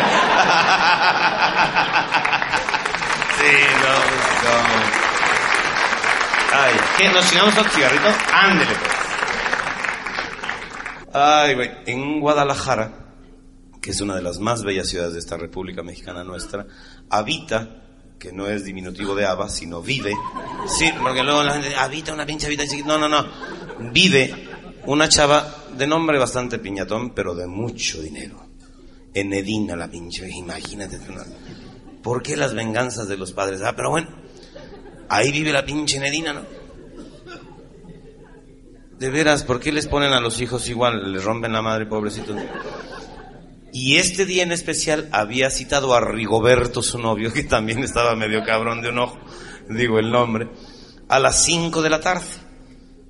sí, 3.38 3.56
no, 3.82 3.94
no. 4.48 4.54
Ay, 6.54 6.74
¿qué? 6.98 7.08
¿Nos 7.08 7.24
sigamos 7.24 7.56
al 7.56 7.70
cigarrito? 7.70 8.08
Ándele 8.32 8.74
pues. 8.74 8.92
Ay, 11.14 11.54
güey, 11.54 11.70
en 11.86 12.20
Guadalajara, 12.20 12.92
que 13.80 13.90
es 13.90 14.00
una 14.00 14.14
de 14.14 14.22
las 14.22 14.38
más 14.38 14.62
bellas 14.62 14.88
ciudades 14.88 15.12
de 15.12 15.18
esta 15.18 15.36
República 15.36 15.82
Mexicana 15.82 16.24
nuestra, 16.24 16.66
habita 17.10 17.82
que 18.18 18.32
no 18.32 18.46
es 18.46 18.64
diminutivo 18.64 19.14
de 19.14 19.26
Ava, 19.26 19.48
sino 19.48 19.82
vive. 19.82 20.12
Sí, 20.68 20.90
porque 21.02 21.24
luego 21.24 21.42
la 21.42 21.54
gente 21.54 21.74
habita 21.74 22.14
una 22.14 22.24
pinche 22.24 22.46
habitación. 22.46 22.86
No, 22.86 22.96
no, 22.96 23.08
no. 23.08 23.26
Vive 23.90 24.48
una 24.86 25.08
chava 25.08 25.64
de 25.76 25.86
nombre 25.86 26.18
bastante 26.18 26.58
piñatón, 26.58 27.14
pero 27.14 27.34
de 27.34 27.46
mucho 27.46 28.00
dinero. 28.00 28.46
En 29.14 29.32
Edina, 29.32 29.76
la 29.76 29.90
pinche, 29.90 30.28
imagínate. 30.30 30.98
¿Por 32.02 32.22
qué 32.22 32.36
las 32.36 32.54
venganzas 32.54 33.08
de 33.08 33.16
los 33.16 33.32
padres? 33.32 33.62
Ah, 33.62 33.74
pero 33.76 33.90
bueno, 33.90 34.08
ahí 35.08 35.30
vive 35.30 35.52
la 35.52 35.64
pinche 35.64 35.98
Edina, 35.98 36.32
¿no? 36.32 36.42
De 38.98 39.10
veras, 39.10 39.42
¿por 39.42 39.58
qué 39.58 39.72
les 39.72 39.88
ponen 39.88 40.12
a 40.12 40.20
los 40.20 40.40
hijos 40.40 40.68
igual? 40.68 41.12
Les 41.12 41.24
rompen 41.24 41.52
la 41.52 41.60
madre, 41.60 41.86
pobrecitos. 41.86 42.36
Y 43.72 43.96
este 43.96 44.26
día 44.26 44.42
en 44.42 44.52
especial 44.52 45.08
había 45.12 45.50
citado 45.50 45.94
a 45.94 46.00
Rigoberto, 46.00 46.82
su 46.82 46.98
novio, 46.98 47.32
que 47.32 47.42
también 47.42 47.82
estaba 47.82 48.14
medio 48.14 48.44
cabrón 48.44 48.82
de 48.82 48.90
un 48.90 48.98
ojo, 48.98 49.18
digo 49.68 49.98
el 49.98 50.10
nombre, 50.10 50.50
a 51.08 51.18
las 51.18 51.42
5 51.44 51.82
de 51.82 51.90
la 51.90 52.00
tarde. 52.00 52.26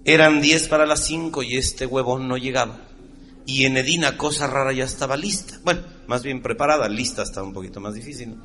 Eran 0.05 0.41
10 0.41 0.69
para 0.69 0.87
las 0.87 1.05
5 1.07 1.43
y 1.43 1.57
este 1.57 1.87
huevón 1.87 2.29
no 2.29 2.37
llegaba. 2.37 2.81
Y 3.47 3.65
Enedina, 3.65 4.17
cosa 4.17 4.47
rara, 4.47 4.73
ya 4.73 4.85
estaba 4.85 5.17
lista. 5.17 5.59
Bueno, 5.65 5.83
más 6.07 6.23
bien 6.23 6.43
preparada, 6.43 6.89
lista 6.89 7.23
está 7.23 7.43
un 7.43 7.53
poquito 7.53 7.81
más 7.81 7.95
difícil. 7.95 8.37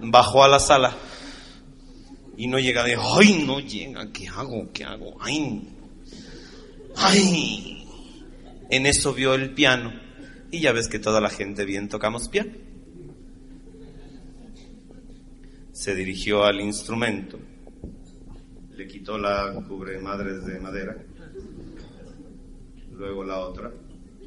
Bajó 0.00 0.44
a 0.44 0.48
la 0.48 0.58
sala 0.58 0.96
y 2.36 2.46
no 2.46 2.58
llega 2.58 2.84
de, 2.84 2.96
ay, 2.96 3.44
no 3.46 3.60
llega, 3.60 4.10
¿qué 4.12 4.28
hago? 4.28 4.70
¿Qué 4.72 4.84
hago? 4.84 5.16
Ay, 5.20 5.68
ay. 6.96 7.86
En 8.70 8.86
eso 8.86 9.12
vio 9.12 9.34
el 9.34 9.52
piano 9.54 9.92
y 10.50 10.60
ya 10.60 10.72
ves 10.72 10.88
que 10.88 10.98
toda 10.98 11.20
la 11.20 11.30
gente 11.30 11.64
bien 11.64 11.88
tocamos 11.88 12.28
piano. 12.28 12.52
Se 15.72 15.94
dirigió 15.94 16.44
al 16.44 16.60
instrumento, 16.60 17.38
le 18.76 18.86
quitó 18.86 19.18
la 19.18 19.52
cubre 19.68 19.98
madres 20.00 20.44
de 20.44 20.58
madera, 20.60 20.96
luego 22.92 23.24
la 23.24 23.38
otra 23.38 23.70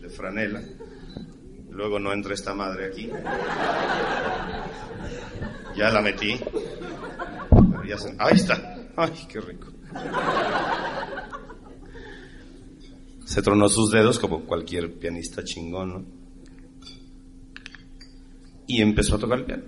de 0.01 0.09
franela, 0.09 0.61
luego 1.71 1.99
no 1.99 2.13
entra 2.13 2.33
esta 2.33 2.53
madre 2.53 2.87
aquí. 2.87 3.09
Ya 5.75 5.89
la 5.89 6.01
metí. 6.01 6.39
Ahí 8.17 8.35
está. 8.35 8.75
Ay, 8.95 9.11
qué 9.29 9.41
rico. 9.41 9.67
Se 13.25 13.41
tronó 13.41 13.67
sus 13.67 13.91
dedos 13.91 14.19
como 14.19 14.45
cualquier 14.45 14.97
pianista 14.97 15.43
chingón, 15.43 15.89
¿no? 15.89 16.05
Y 18.67 18.81
empezó 18.81 19.15
a 19.15 19.19
tocar 19.19 19.39
el 19.39 19.45
piano. 19.45 19.63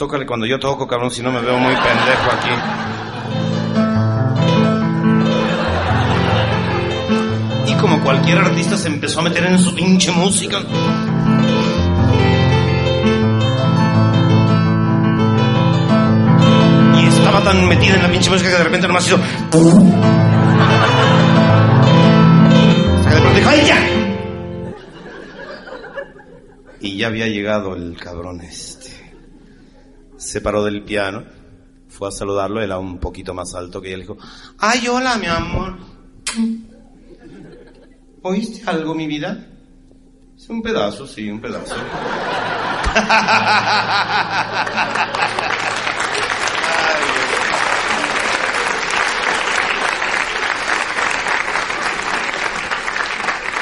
Tócale 0.00 0.24
cuando 0.24 0.46
yo 0.46 0.58
toco, 0.58 0.88
cabrón, 0.88 1.10
si 1.10 1.22
no 1.22 1.30
me 1.30 1.42
veo 1.42 1.58
muy 1.58 1.74
pendejo 1.74 2.30
aquí. 2.32 3.09
Como 7.90 8.04
cualquier 8.04 8.38
artista 8.38 8.76
se 8.76 8.86
empezó 8.86 9.18
a 9.18 9.24
meter 9.24 9.44
en 9.44 9.58
su 9.58 9.74
pinche 9.74 10.12
música. 10.12 10.60
Y 16.96 17.06
estaba 17.08 17.42
tan 17.42 17.68
metida 17.68 17.96
en 17.96 18.02
la 18.02 18.12
pinche 18.12 18.30
música 18.30 18.50
que 18.50 18.56
de 18.58 18.64
repente 18.64 18.86
nomás 18.86 19.06
hizo... 19.08 19.16
Hasta 22.96 23.08
que 23.08 23.14
de 23.14 23.20
pronto 23.20 23.38
dijo, 23.38 23.50
¡ay, 23.50 23.66
ya! 23.66 23.78
Y 26.80 26.96
ya 26.96 27.08
había 27.08 27.26
llegado 27.26 27.74
el 27.74 27.96
cabrón 27.98 28.40
este. 28.42 28.90
Se 30.16 30.40
paró 30.40 30.62
del 30.62 30.84
piano, 30.84 31.24
fue 31.88 32.06
a 32.08 32.12
saludarlo, 32.12 32.60
él 32.60 32.66
era 32.66 32.78
un 32.78 32.98
poquito 32.98 33.34
más 33.34 33.52
alto 33.56 33.82
que 33.82 33.96
le 33.96 34.02
dijo, 34.02 34.16
¡ay, 34.58 34.86
hola, 34.86 35.16
mi 35.16 35.26
amor! 35.26 35.76
¿Oíste 38.22 38.68
algo, 38.68 38.94
mi 38.94 39.06
vida? 39.06 39.46
Es 40.36 40.46
un 40.50 40.60
pedazo, 40.60 41.06
sí, 41.06 41.30
un 41.30 41.40
pedazo. 41.40 41.74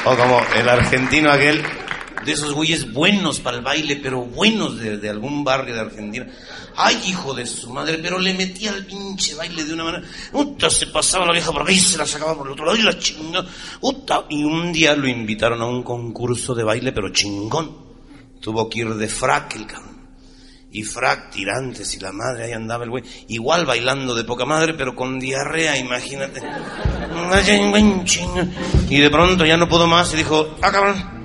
O 0.04 0.16
como 0.16 0.40
el 0.56 0.68
argentino 0.68 1.30
aquel, 1.30 1.64
de 2.28 2.34
esos 2.34 2.52
güeyes 2.52 2.92
buenos 2.92 3.40
para 3.40 3.56
el 3.56 3.62
baile, 3.62 3.96
pero 3.96 4.22
buenos 4.22 4.78
de, 4.78 4.98
de 4.98 5.08
algún 5.08 5.44
barrio 5.44 5.74
de 5.74 5.80
Argentina. 5.80 6.26
Ay, 6.76 7.00
hijo 7.06 7.32
de 7.32 7.46
su 7.46 7.72
madre, 7.72 7.98
pero 8.02 8.18
le 8.18 8.34
metía 8.34 8.70
al 8.70 8.84
pinche 8.84 9.34
baile 9.34 9.64
de 9.64 9.72
una 9.72 9.84
manera. 9.84 10.04
Uta, 10.34 10.68
se 10.68 10.88
pasaba 10.88 11.24
la 11.24 11.32
vieja 11.32 11.50
por 11.50 11.66
ahí, 11.66 11.78
se 11.78 11.96
la 11.96 12.04
sacaba 12.04 12.36
por 12.36 12.46
el 12.46 12.52
otro 12.52 12.66
lado 12.66 12.76
y 12.76 12.82
la 12.82 12.98
chingada. 12.98 13.48
Uta, 13.80 14.26
y 14.28 14.44
un 14.44 14.70
día 14.72 14.94
lo 14.94 15.08
invitaron 15.08 15.62
a 15.62 15.66
un 15.66 15.82
concurso 15.82 16.54
de 16.54 16.64
baile, 16.64 16.92
pero 16.92 17.08
chingón. 17.08 17.88
Tuvo 18.40 18.68
que 18.68 18.80
ir 18.80 18.94
de 18.94 19.08
frac 19.08 19.56
el 19.56 19.66
cabrón. 19.66 19.88
Y 20.70 20.82
frac, 20.82 21.30
tirantes 21.30 21.94
y 21.94 22.00
la 22.00 22.12
madre, 22.12 22.44
ahí 22.44 22.52
andaba 22.52 22.84
el 22.84 22.90
güey. 22.90 23.04
Igual 23.28 23.64
bailando 23.64 24.14
de 24.14 24.24
poca 24.24 24.44
madre, 24.44 24.74
pero 24.74 24.94
con 24.94 25.18
diarrea, 25.18 25.78
imagínate. 25.78 26.42
Y 28.90 29.00
de 29.00 29.08
pronto 29.08 29.46
ya 29.46 29.56
no 29.56 29.66
pudo 29.66 29.86
más 29.86 30.12
y 30.12 30.18
dijo, 30.18 30.56
ah, 30.60 30.70
cabrón, 30.70 31.17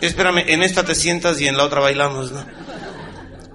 espérame, 0.00 0.44
en 0.46 0.62
esta 0.62 0.84
te 0.84 0.94
sientas 0.94 1.40
y 1.40 1.46
en 1.46 1.56
la 1.56 1.64
otra 1.64 1.80
bailamos, 1.80 2.32
¿no? 2.32 2.44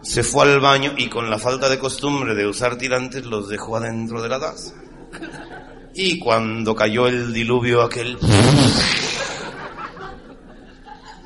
Se 0.02 0.24
fue 0.24 0.44
al 0.46 0.60
baño 0.60 0.94
y 0.98 1.10
con 1.10 1.30
la 1.30 1.38
falta 1.38 1.70
de 1.70 1.78
costumbre 1.78 2.34
de 2.34 2.48
usar 2.48 2.78
tirantes 2.78 3.26
los 3.26 3.50
dejó 3.50 3.78
adentro 3.78 4.22
de 4.22 4.30
la 4.30 4.40
taza. 4.40 4.74
Y 5.94 6.20
cuando 6.20 6.76
cayó 6.76 7.08
el 7.08 7.34
diluvio 7.34 7.82
aquel... 7.84 8.18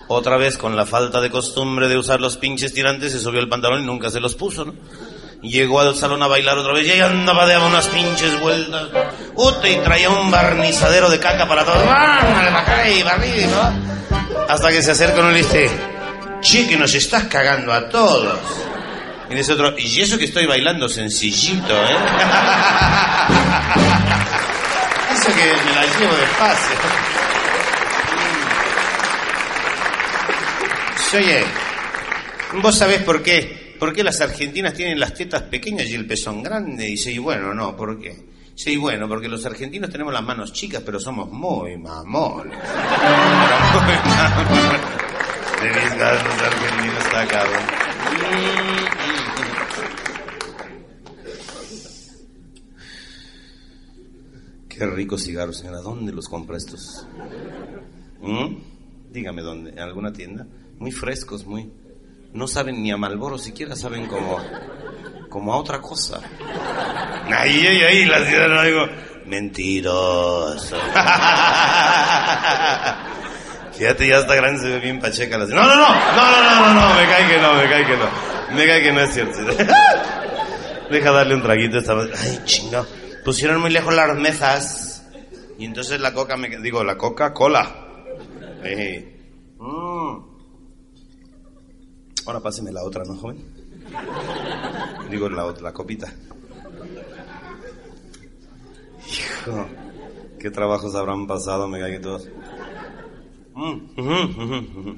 Otra 0.08 0.38
vez 0.38 0.58
con 0.58 0.76
la 0.76 0.86
falta 0.86 1.20
de 1.20 1.32
costumbre 1.32 1.88
de 1.88 1.98
usar 1.98 2.22
los 2.22 2.38
pinches 2.38 2.74
tirantes 2.74 3.12
se 3.12 3.20
subió 3.20 3.40
el 3.40 3.50
pantalón 3.50 3.82
y 3.82 3.86
nunca 3.86 4.12
se 4.12 4.20
los 4.20 4.36
puso, 4.36 4.66
¿no? 4.66 4.76
Llegó 5.42 5.80
al 5.80 5.96
salón 5.96 6.22
a 6.22 6.28
bailar 6.28 6.58
otra 6.58 6.74
vez 6.74 6.88
y 6.88 6.92
ahí 6.92 7.00
andaba 7.00 7.46
de 7.46 7.58
unas 7.58 7.88
pinches 7.88 8.40
vueltas. 8.40 8.88
Uta, 9.36 9.68
y 9.68 9.78
traía 9.78 10.10
un 10.10 10.30
barnizadero 10.30 11.10
de 11.10 11.20
caca 11.20 11.48
para 11.48 11.64
todos. 11.64 11.86
¡Vámonos, 11.86 12.52
para 12.52 12.62
acá 12.62 12.90
y 12.90 13.02
arriba! 13.02 13.74
Hasta 14.48 14.70
que 14.70 14.82
se 14.82 14.92
acerca 14.92 15.20
uno 15.20 15.32
y 15.32 15.34
le 15.34 15.40
dice, 15.40 15.70
che, 16.42 16.68
que 16.68 16.78
nos 16.78 16.94
estás 16.94 17.26
cagando 17.26 17.74
a 17.74 17.90
todos. 17.90 18.40
Y 19.30 19.36
dice 19.36 19.52
otro, 19.54 19.74
y 19.78 20.02
eso 20.02 20.18
que 20.18 20.26
estoy 20.26 20.46
bailando 20.46 20.88
sencillito, 20.88 21.74
¿eh? 21.74 21.88
eso 25.14 25.34
que 25.34 25.54
me 25.66 25.74
la 25.74 25.84
llevo 26.00 26.16
despacio. 26.16 26.76
Sí, 31.10 31.18
Oye, 31.18 31.44
¿vos 32.62 32.78
sabés 32.78 33.02
por 33.02 33.24
qué? 33.24 33.76
¿Por 33.80 33.94
qué 33.94 34.04
las 34.04 34.22
argentinas 34.22 34.74
tienen 34.74 35.00
las 35.00 35.14
tetas 35.14 35.44
pequeñas 35.44 35.88
y 35.88 35.96
el 35.96 36.06
pezón 36.06 36.44
grande? 36.44 36.88
Y 36.88 36.92
dice, 36.92 37.12
y 37.12 37.18
bueno, 37.18 37.54
no, 37.54 37.76
¿por 37.76 38.00
qué? 38.00 38.35
Sí, 38.56 38.78
bueno, 38.78 39.08
porque 39.08 39.28
los 39.28 39.46
argentinos 39.46 39.90
tenemos 39.90 40.14
las 40.14 40.24
manos 40.24 40.54
chicas, 40.54 40.82
pero 40.86 41.00
somos 41.00 41.30
muy 41.30 41.78
mamones. 41.78 42.58
De 45.62 45.70
mis 45.70 46.02
argentinos 46.02 47.04
cabrón. 47.30 47.64
Qué 54.70 54.86
rico 54.86 55.18
cigarro, 55.18 55.54
señora. 55.54 55.80
¿Dónde 55.80 56.12
los 56.12 56.28
compra 56.28 56.58
estos? 56.58 57.08
¿Mm? 58.22 58.56
Dígame 59.12 59.42
dónde. 59.42 59.72
¿En 59.72 59.80
alguna 59.80 60.12
tienda? 60.12 60.46
Muy 60.80 60.92
frescos, 60.92 61.46
muy... 61.46 61.72
No 62.36 62.48
saben 62.50 62.84
ni 62.84 62.92
a 62.92 62.98
Malboro, 62.98 63.38
siquiera 63.38 63.78
saben 63.78 64.08
como... 64.08 64.38
Como 65.30 65.54
a 65.54 65.58
otra 65.58 65.80
cosa. 65.80 66.20
Ahí, 67.34 67.66
ahí, 67.66 67.82
ahí, 67.82 68.06
la 68.06 68.26
ciudad 68.26 68.64
digo... 68.66 68.86
Mentiroso. 69.26 70.76
Fíjate, 73.72 74.08
ya 74.08 74.18
está 74.18 74.36
grande, 74.36 74.62
se 74.62 74.68
ve 74.68 74.80
bien 74.80 75.00
pacheca 75.00 75.38
la 75.38 75.46
señora. 75.46 75.66
No, 75.66 75.76
no, 75.76 75.88
no, 75.88 75.96
no, 75.96 76.30
no, 76.30 76.44
no, 76.44 76.74
no, 76.74 76.90
no, 76.90 76.94
me 76.94 77.06
cae 77.08 77.28
que 77.28 77.38
no, 77.42 77.54
me 77.54 77.70
cae 77.70 77.86
que 77.86 77.96
no. 77.96 78.10
Me 78.54 78.68
cae 78.68 78.84
que 78.84 78.92
no 78.92 79.00
es 79.00 79.14
cierto. 79.14 79.40
Deja 80.92 81.12
darle 81.12 81.36
un 81.36 81.42
traguito 81.42 81.78
a 81.78 81.80
esta. 81.80 81.94
Ay, 82.22 82.42
chingado. 82.44 82.86
Pusieron 83.24 83.62
muy 83.62 83.72
lejos 83.72 83.94
las 83.94 84.14
mesas. 84.18 85.08
Y 85.58 85.64
entonces 85.64 86.02
la 86.02 86.14
coca 86.14 86.36
me... 86.36 86.50
Digo, 86.60 86.84
la 86.84 86.98
Coca-Cola. 86.98 87.74
Eh. 88.62 89.22
Mm. 89.58 90.35
Ahora 92.26 92.40
páseme 92.40 92.72
la 92.72 92.84
otra, 92.84 93.04
¿no, 93.06 93.16
joven? 93.16 93.38
Digo, 95.10 95.30
la 95.30 95.46
otra, 95.46 95.64
la 95.64 95.74
copita. 95.74 96.12
Hijo, 99.08 99.68
qué 100.40 100.50
trabajos 100.50 100.96
habrán 100.96 101.28
pasado, 101.28 101.68
me 101.68 101.80
cae 101.80 101.92
que 101.94 102.00
todos. 102.00 102.28
Mm, 103.54 104.00
ujú, 104.00 104.80
ujú. 104.80 104.96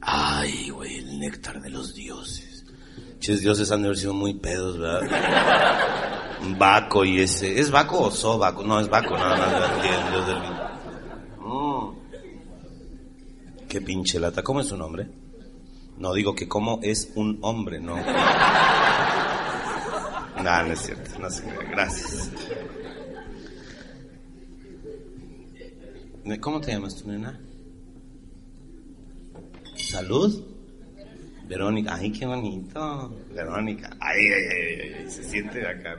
Ay, 0.00 0.68
güey, 0.70 0.98
el 0.98 1.18
néctar 1.18 1.60
de 1.60 1.70
los 1.70 1.94
dioses. 1.94 2.64
Ches 3.18 3.40
dioses 3.40 3.72
han 3.72 3.80
de 3.80 3.88
haber 3.88 3.98
sido 3.98 4.12
muy 4.12 4.34
pedos, 4.34 4.78
¿verdad? 4.78 5.00
Baco 6.58 7.04
y 7.04 7.20
ese. 7.20 7.58
¿Es 7.58 7.70
Baco 7.70 8.02
o 8.02 8.10
Sobaco? 8.10 8.62
No, 8.62 8.78
es 8.78 8.88
Baco, 8.88 9.16
nada 9.16 9.36
más. 9.36 9.84
el 9.84 10.10
dios 10.12 10.26
del 10.26 10.40
vino. 10.40 10.66
Mm. 11.40 11.96
Qué 13.68 13.80
pinche 13.80 14.20
lata. 14.20 14.42
¿Cómo 14.42 14.60
es 14.60 14.66
su 14.68 14.76
nombre? 14.76 15.08
No 15.98 16.12
digo 16.12 16.34
que 16.34 16.46
cómo 16.46 16.80
es 16.82 17.10
un 17.14 17.38
hombre, 17.40 17.80
no. 17.80 17.96
No, 20.36 20.62
no 20.62 20.72
es 20.72 20.80
cierto. 20.80 21.18
No 21.18 21.30
sé. 21.30 21.42
Gracias. 21.70 22.30
¿Cómo 26.40 26.60
te 26.60 26.72
llamas 26.72 26.96
tu 26.96 27.08
nena? 27.08 27.40
¿Salud? 29.76 30.44
Verónica, 31.48 31.94
ay, 31.94 32.12
qué 32.12 32.26
bonito. 32.26 33.16
Verónica, 33.32 33.96
ay, 34.00 34.20
ay, 34.26 34.44
ay, 34.52 34.92
ay, 34.98 35.10
se 35.10 35.24
siente 35.24 35.66
acá. 35.66 35.96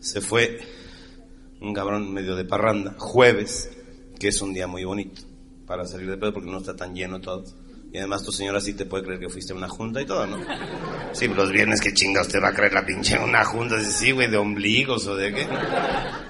Se 0.00 0.20
fue 0.20 0.60
un 1.60 1.74
cabrón 1.74 2.12
medio 2.12 2.34
de 2.34 2.44
parranda, 2.44 2.96
jueves, 2.98 3.70
que 4.18 4.28
es 4.28 4.40
un 4.40 4.54
día 4.54 4.66
muy 4.66 4.84
bonito 4.84 5.33
para 5.66 5.86
salir 5.86 6.10
de 6.10 6.16
pedo 6.16 6.32
porque 6.32 6.50
no 6.50 6.58
está 6.58 6.74
tan 6.76 6.94
lleno 6.94 7.20
todo. 7.20 7.44
Y 7.92 7.98
además 7.98 8.24
tu 8.24 8.32
señora 8.32 8.60
sí 8.60 8.74
te 8.74 8.86
puede 8.86 9.04
creer 9.04 9.20
que 9.20 9.28
fuiste 9.28 9.52
a 9.52 9.56
una 9.56 9.68
junta 9.68 10.02
y 10.02 10.04
todo, 10.04 10.26
¿no? 10.26 10.38
Sí, 11.12 11.28
los 11.28 11.52
viernes 11.52 11.80
que 11.80 11.94
chinga 11.94 12.22
usted 12.22 12.42
va 12.42 12.48
a 12.48 12.52
creer 12.52 12.72
la 12.72 12.84
pinche 12.84 13.14
en 13.14 13.22
una 13.22 13.44
junta, 13.44 13.80
sí, 13.80 14.10
güey, 14.10 14.28
de 14.28 14.36
ombligos 14.36 15.06
o 15.06 15.14
de 15.14 15.32
qué. 15.32 15.46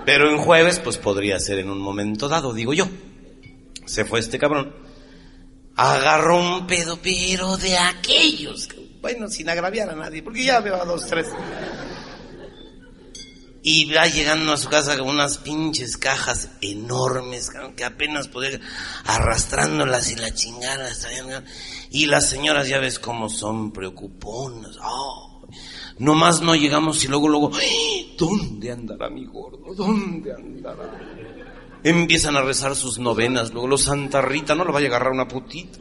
Pero 0.05 0.31
en 0.31 0.37
jueves, 0.37 0.79
pues 0.79 0.99
podría 0.99 1.41
ser 1.41 1.59
en 1.61 1.71
un 1.71 1.79
momento 1.79 2.29
dado, 2.29 2.53
digo 2.53 2.75
yo. 2.75 2.87
Se 3.87 4.05
fue 4.05 4.21
este 4.21 4.39
cabrón. 4.39 4.75
Agarró 5.75 6.39
un 6.39 6.67
pedo, 6.67 6.99
pero 7.03 7.57
de 7.57 7.79
aquellos. 7.79 8.69
Bueno, 9.01 9.29
sin 9.29 9.49
agraviar 9.49 9.89
a 9.89 9.95
nadie, 9.95 10.23
porque 10.23 10.45
ya 10.45 10.61
veo 10.61 10.77
a 10.77 10.85
dos, 10.85 11.07
tres. 11.07 11.29
Y 13.67 13.91
va 13.91 14.07
llegando 14.07 14.53
a 14.53 14.59
su 14.59 14.69
casa 14.69 14.99
con 14.99 15.09
unas 15.09 15.39
pinches 15.39 15.97
cajas 15.97 16.51
enormes, 16.61 17.51
que 17.75 17.85
apenas 17.85 18.29
podía 18.29 18.61
arrastrándolas 19.07 20.11
y 20.11 20.17
la 20.17 20.35
chingada. 20.35 20.93
Y 21.91 22.05
las 22.05 22.29
señoras 22.29 22.69
ya 22.69 22.79
ves 22.79 22.99
cómo 22.99 23.31
son 23.31 23.73
preocuponas. 23.73 24.77
Oh, 24.83 25.49
nomás 25.99 26.43
no 26.43 26.55
llegamos 26.55 27.03
y 27.05 27.09
luego, 27.09 27.27
luego, 27.27 27.53
¿dónde 28.19 28.71
andará 28.71 29.09
mi 29.09 29.25
gordo? 29.25 29.75
¿Dónde 29.75 30.35
andará? 30.35 30.91
Empiezan 31.83 32.37
a 32.37 32.43
rezar 32.43 32.77
sus 32.77 32.99
novenas, 32.99 33.53
luego 33.53 33.67
los 33.67 33.85
Santa 33.85 34.21
Rita, 34.21 34.55
no 34.55 34.65
lo 34.65 34.73
vaya 34.73 34.89
a 34.89 34.91
agarrar 34.91 35.13
una 35.13 35.27
putita. 35.27 35.79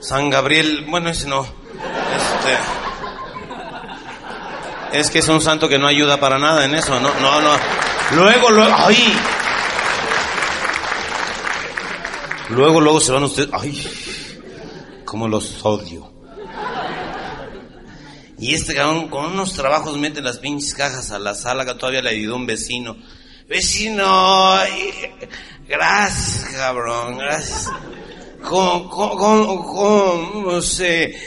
San 0.00 0.30
Gabriel, 0.30 0.86
bueno, 0.88 1.10
ese 1.10 1.28
no. 1.28 1.42
Este, 1.42 2.87
es 4.92 5.10
que 5.10 5.18
es 5.18 5.28
un 5.28 5.40
santo 5.40 5.68
que 5.68 5.78
no 5.78 5.86
ayuda 5.86 6.18
para 6.18 6.38
nada 6.38 6.64
en 6.64 6.74
eso, 6.74 6.98
no, 7.00 7.12
no, 7.20 7.40
no. 7.40 7.50
Luego, 8.12 8.50
luego, 8.50 8.74
ay. 8.76 9.16
Luego, 12.50 12.80
luego 12.80 13.00
se 13.00 13.12
van 13.12 13.24
ustedes, 13.24 13.50
ay, 13.52 13.86
como 15.04 15.28
los 15.28 15.64
odio. 15.64 16.10
Y 18.38 18.54
este 18.54 18.74
cabrón 18.74 19.08
con 19.08 19.26
unos 19.26 19.52
trabajos 19.52 19.98
mete 19.98 20.22
las 20.22 20.38
pinches 20.38 20.72
cajas 20.74 21.10
a 21.10 21.18
la 21.18 21.34
sala 21.34 21.66
que 21.66 21.74
todavía 21.74 22.02
le 22.02 22.10
ayudó 22.10 22.36
un 22.36 22.46
vecino. 22.46 22.96
Vecino, 23.48 24.54
gracias, 25.66 26.54
cabrón, 26.54 27.18
gracias. 27.18 27.70
¿Cómo, 28.42 28.88
cómo, 28.88 29.66
cómo, 29.66 30.62
se, 30.62 31.18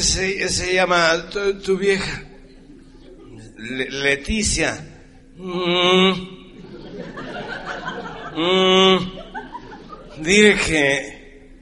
se, 0.00 0.48
se 0.48 0.74
llama 0.74 1.24
tu 1.62 1.76
vieja? 1.76 2.22
Leticia. 3.64 4.78
Mm. 5.36 6.12
Mm. 8.36 8.98
Dile 10.18 10.56
que, 10.56 11.60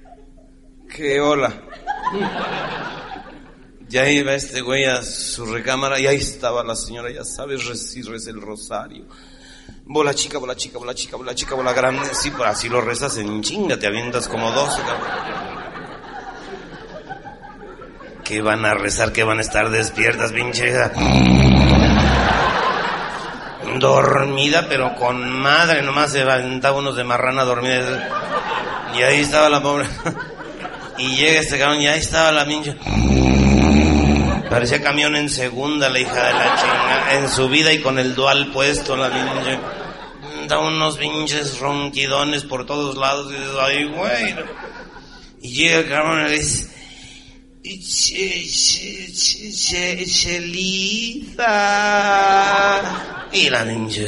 que 0.89 1.21
hola. 1.21 1.53
Ya 3.89 4.09
iba 4.09 4.35
este 4.35 4.63
güey 4.63 4.85
a 4.85 5.03
su 5.03 5.45
recámara 5.47 6.01
y 6.01 6.07
ahí 6.07 6.17
estaba 6.17 6.65
la 6.65 6.75
señora, 6.75 7.11
ya 7.13 7.25
sabes, 7.25 7.67
recibes 7.67 8.27
el 8.27 8.41
rosario. 8.41 9.05
Bola 9.85 10.15
chica, 10.15 10.39
bola 10.39 10.57
chica, 10.57 10.79
bola 10.79 10.95
chica, 10.95 11.17
bola 11.17 11.35
chica, 11.35 11.55
bola 11.55 11.73
grande. 11.73 12.09
Sí, 12.15 12.31
pero 12.31 12.47
así 12.47 12.69
lo 12.69 12.81
rezas 12.81 13.19
en 13.19 13.43
chinga, 13.43 13.79
te 13.79 13.87
avientas 13.87 14.29
como 14.29 14.51
dos. 14.53 14.81
¿Qué 18.25 18.41
van 18.41 18.65
a 18.65 18.75
rezar? 18.75 19.13
¿Qué 19.13 19.25
van 19.25 19.39
a 19.39 19.43
estar 19.43 19.69
despiertas, 19.71 20.33
pinche 20.33 20.73
dormida, 23.79 24.67
pero 24.69 24.95
con 24.95 25.31
madre, 25.31 25.83
nomás 25.83 26.13
se 26.13 26.23
aventaba 26.23 26.79
unos 26.79 26.97
de 26.97 27.05
marrana 27.05 27.45
dormida. 27.45 28.09
Y 28.97 29.03
ahí 29.03 29.21
estaba 29.21 29.49
la 29.49 29.63
pobre. 29.63 29.87
Y 30.99 31.17
llega 31.17 31.41
este 31.41 31.59
cabrón 31.59 31.81
y 31.81 31.89
ahí 31.89 32.01
estaba 32.01 32.31
la 32.33 32.45
pinche. 32.45 32.77
Parecía 34.51 34.83
camión 34.83 35.17
en 35.17 35.31
segunda, 35.31 35.89
la 35.89 35.99
hija 35.99 36.27
de 36.27 36.33
la 36.35 36.57
chinga. 36.57 37.15
En 37.15 37.29
su 37.29 37.49
vida 37.49 37.73
y 37.73 37.81
con 37.81 37.99
el 37.99 38.15
dual 38.15 38.53
puesto, 38.53 38.97
la 38.97 39.09
pinche. 39.09 39.59
Da 40.49 40.59
unos 40.59 40.99
pinches 40.99 41.59
ronquidones 41.59 42.45
por 42.45 42.67
todos 42.67 42.97
lados. 42.97 43.33
Y 43.33 43.37
dices, 43.37 43.57
ay, 43.61 43.85
güey. 43.87 44.35
Y 45.41 45.53
llega 45.55 45.79
el 45.79 45.89
cabrón 45.89 46.21
y 46.21 46.25
le 46.29 46.37
dice. 46.37 46.69
Chelita. 50.07 51.53
Y 53.33 53.49
la 53.49 53.65
pinche. 53.65 54.07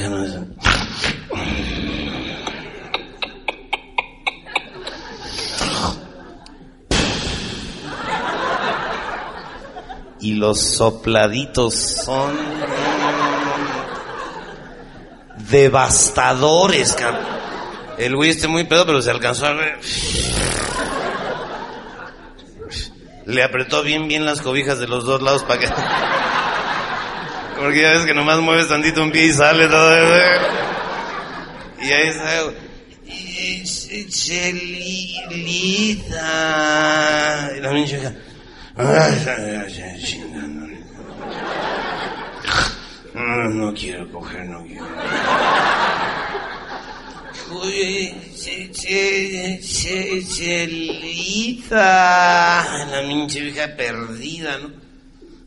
Y 10.20 10.34
los 10.34 10.60
sopladitos 10.60 11.74
son 11.74 12.34
devastadores, 15.50 16.96
El 17.98 18.16
güey 18.16 18.30
este 18.30 18.48
muy 18.48 18.64
pedo, 18.64 18.86
pero 18.86 19.00
se 19.02 19.10
alcanzó 19.10 19.46
a 19.46 19.52
ver. 19.52 19.78
Le 23.26 23.42
apretó 23.42 23.82
bien, 23.82 24.08
bien 24.08 24.26
las 24.26 24.42
cobijas 24.42 24.78
de 24.78 24.86
los 24.86 25.04
dos 25.04 25.22
lados 25.22 25.44
para 25.44 25.60
que... 25.60 25.68
Porque 27.64 27.80
ya 27.80 27.92
ves 27.92 28.04
que 28.04 28.12
nomás 28.12 28.40
mueves 28.40 28.68
tantito 28.68 29.02
un 29.02 29.10
pie 29.10 29.24
y 29.24 29.32
sale 29.32 29.66
todo 29.68 29.96
eso. 29.96 30.14
Y 31.80 31.90
ahí 31.92 32.08
está. 32.08 32.52
Chelita. 34.10 34.68
Y 37.56 37.60
la 37.60 37.72
niña 37.72 38.14
no, 43.14 43.48
no 43.48 43.72
quiero 43.72 44.12
coger, 44.12 44.44
no 44.44 44.62
quiero. 44.66 44.84
Chelita. 50.36 51.78
La 52.90 53.00
pinche 53.08 53.40
vieja 53.40 53.74
perdida, 53.74 54.58
¿no? 54.58 54.83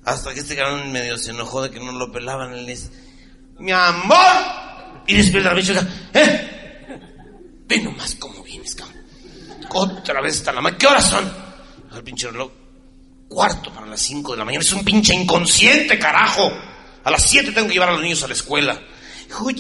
Hasta 0.08 0.34
que 0.34 0.40
este 0.40 0.56
cabrón 0.56 0.92
medio 0.94 1.18
se 1.18 1.32
enojó 1.32 1.62
de 1.62 1.70
que 1.70 1.82
no 1.82 1.92
lo 1.92 2.10
pelaban. 2.10 2.54
Él 2.54 2.66
dice, 2.66 2.90
mi 3.60 3.74
amor. 3.74 4.16
Y 5.06 5.16
despierta 5.16 5.50
la 5.50 5.56
vieja, 5.56 5.86
¿eh? 6.14 6.90
Ve 7.68 7.82
nomás 7.82 8.16
cómo 8.16 8.42
vienes, 8.42 8.74
cabrón. 8.74 9.04
Otra 9.70 10.22
vez 10.22 10.36
está 10.36 10.54
la 10.54 10.62
madre. 10.62 10.78
¿Qué 10.78 10.88
horas 10.88 11.10
son? 11.10 11.30
Al 11.92 12.04
pinche 12.04 12.32
reloj. 12.32 12.50
Cuarto 13.28 13.74
para 13.74 13.86
las 13.86 14.00
cinco 14.00 14.32
de 14.32 14.38
la 14.38 14.46
mañana. 14.46 14.64
Es 14.64 14.72
un 14.72 14.86
pinche 14.86 15.14
inconsciente, 15.14 16.00
carajo. 16.00 16.54
A 17.04 17.12
las 17.12 17.24
siete 17.24 17.52
tengo 17.52 17.68
que 17.68 17.74
llevar 17.74 17.90
a 17.90 17.94
los 17.94 18.02
niños 18.02 18.24
a 18.24 18.28
la 18.28 18.34
escuela. 18.34 18.82
Juchelita, 19.30 19.60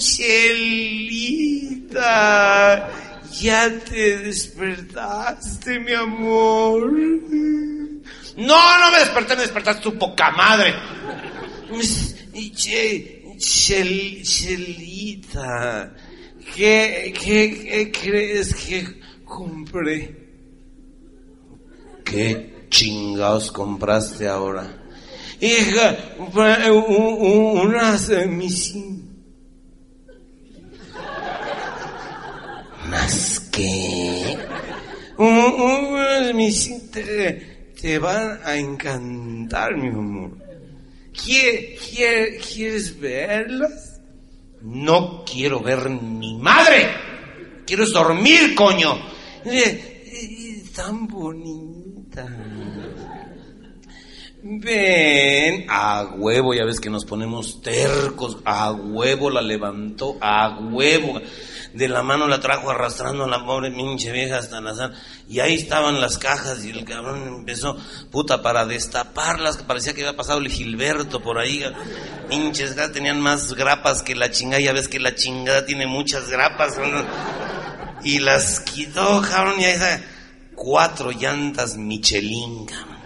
ya 3.37 3.69
te 3.79 4.19
despertaste, 4.19 5.77
mi 5.81 5.91
amor. 5.91 6.89
No, 8.37 8.79
no 8.79 8.91
me 8.91 8.99
desperté, 8.99 9.35
me 9.35 9.41
despertaste 9.41 9.81
tu 9.81 9.97
poca 9.97 10.31
madre. 10.31 10.73
Chelita, 14.23 15.93
¿qué, 16.55 17.13
qué, 17.19 17.59
¿qué 17.69 17.91
crees 17.91 18.55
que 18.55 18.99
compré? 19.25 20.15
¿Qué 22.03 22.67
chingados 22.69 23.51
compraste 23.51 24.27
ahora? 24.27 24.67
Hija, 25.39 25.97
unas 27.63 28.09
mis 28.27 28.75
¿Más 32.89 33.39
que? 33.51 34.37
Unas 35.17 36.33
mis 36.33 36.71
te, 37.81 37.99
van 37.99 38.39
a 38.43 38.55
encantar, 38.55 39.75
mi 39.77 39.87
amor. 39.89 40.31
¿Quie- 41.13 41.77
quie- 41.79 42.39
¿Quieres 42.39 42.99
verlas? 42.99 43.99
No 44.61 45.23
quiero 45.25 45.59
ver 45.61 45.89
ni 45.89 46.35
madre. 46.37 46.87
Quiero 47.65 47.85
dormir, 47.87 48.55
coño. 48.55 48.97
Dice, 49.43 50.01
"Eh, 50.05 50.63
Tan 50.75 51.07
bonita. 51.07 52.27
Ven, 54.43 55.65
a 55.69 56.03
huevo, 56.15 56.53
ya 56.53 56.63
ves 56.65 56.79
que 56.79 56.89
nos 56.91 57.03
ponemos 57.03 57.61
tercos, 57.61 58.37
a 58.45 58.71
huevo 58.71 59.29
la 59.31 59.41
levantó, 59.41 60.17
a 60.21 60.59
huevo. 60.59 61.19
De 61.77 61.87
la 61.87 62.01
mano 62.01 62.25
la 62.25 62.39
trajo 62.39 62.71
arrastrando 62.71 63.25
a 63.25 63.27
la 63.27 63.45
pobre 63.45 63.69
pinche 63.69 64.11
vieja 64.11 64.39
hasta 64.39 64.59
la 64.59 64.73
sala. 64.73 64.95
Y 65.29 65.41
ahí 65.41 65.53
estaban 65.53 66.01
las 66.01 66.17
cajas 66.17 66.65
y 66.65 66.71
el 66.71 66.83
cabrón 66.85 67.27
empezó, 67.27 67.77
puta, 68.09 68.41
para 68.41 68.65
destaparlas, 68.65 69.57
que 69.57 69.63
parecía 69.63 69.93
que 69.93 70.01
había 70.01 70.17
pasado 70.17 70.39
el 70.39 70.49
Gilberto 70.49 71.21
por 71.21 71.37
ahí. 71.37 71.63
Pinches, 72.29 72.75
tenían 72.93 73.21
más 73.21 73.53
grapas 73.53 74.01
que 74.01 74.15
la 74.15 74.31
chingada, 74.31 74.59
ya 74.59 74.73
ves 74.73 74.87
que 74.87 74.99
la 74.99 75.13
chingada 75.13 75.67
tiene 75.67 75.85
muchas 75.85 76.31
grapas. 76.31 76.79
Y 78.03 78.17
las 78.19 78.59
quitó, 78.61 79.21
cabrón, 79.21 79.59
y 79.59 79.65
ahí 79.65 79.73
está, 79.73 80.01
cuatro 80.55 81.11
llantas 81.11 81.77
Michelin, 81.77 82.65
cabrón. 82.65 82.97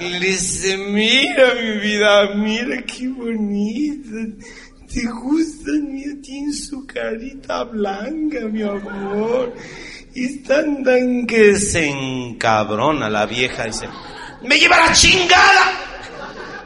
Y 0.00 0.08
le 0.18 0.18
dice, 0.18 0.76
mira 0.76 1.54
mi 1.54 1.78
vida, 1.78 2.34
mira 2.34 2.82
qué 2.82 3.08
bonita. 3.08 4.44
¿Te 4.92 5.06
gustan? 5.06 5.92
Mira, 5.92 6.14
tiene 6.20 6.52
su 6.52 6.84
carita 6.84 7.62
blanca, 7.62 8.40
mi 8.50 8.62
amor. 8.62 9.54
Y 10.14 10.24
están 10.24 10.82
tan 10.82 11.26
que 11.26 11.56
se 11.56 11.88
encabrona 11.88 13.08
la 13.08 13.24
vieja. 13.24 13.64
Dice, 13.66 13.88
¡me 14.42 14.58
lleva 14.58 14.78
la 14.78 14.92
chingada! 14.92 15.72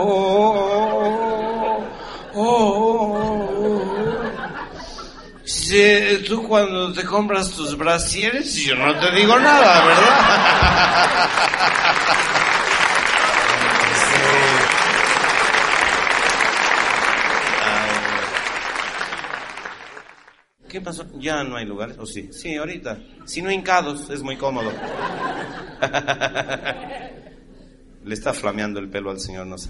oh, 2.33 3.25
oh. 3.25 3.28
Tú 6.27 6.47
cuando 6.47 6.91
te 6.91 7.03
compras 7.03 7.51
tus 7.51 7.77
brasieres, 7.77 8.55
yo 8.55 8.75
no 8.75 8.99
te 8.99 9.11
digo 9.11 9.37
nada, 9.37 9.85
¿verdad? 9.85 11.29
¿Qué 20.67 20.81
pasó? 20.81 21.05
Ya 21.19 21.43
no 21.43 21.55
hay 21.55 21.65
lugares, 21.65 21.97
¿o 21.99 22.05
sí? 22.07 22.29
Sí, 22.31 22.55
ahorita. 22.55 22.97
Si 23.25 23.43
no 23.43 23.51
hincados, 23.51 24.09
es 24.09 24.23
muy 24.23 24.37
cómodo. 24.37 24.71
Le 28.05 28.13
está 28.13 28.33
flameando 28.33 28.79
el 28.79 28.89
pelo 28.89 29.11
al 29.11 29.19
señor, 29.19 29.45
no 29.45 29.57
se. 29.59 29.69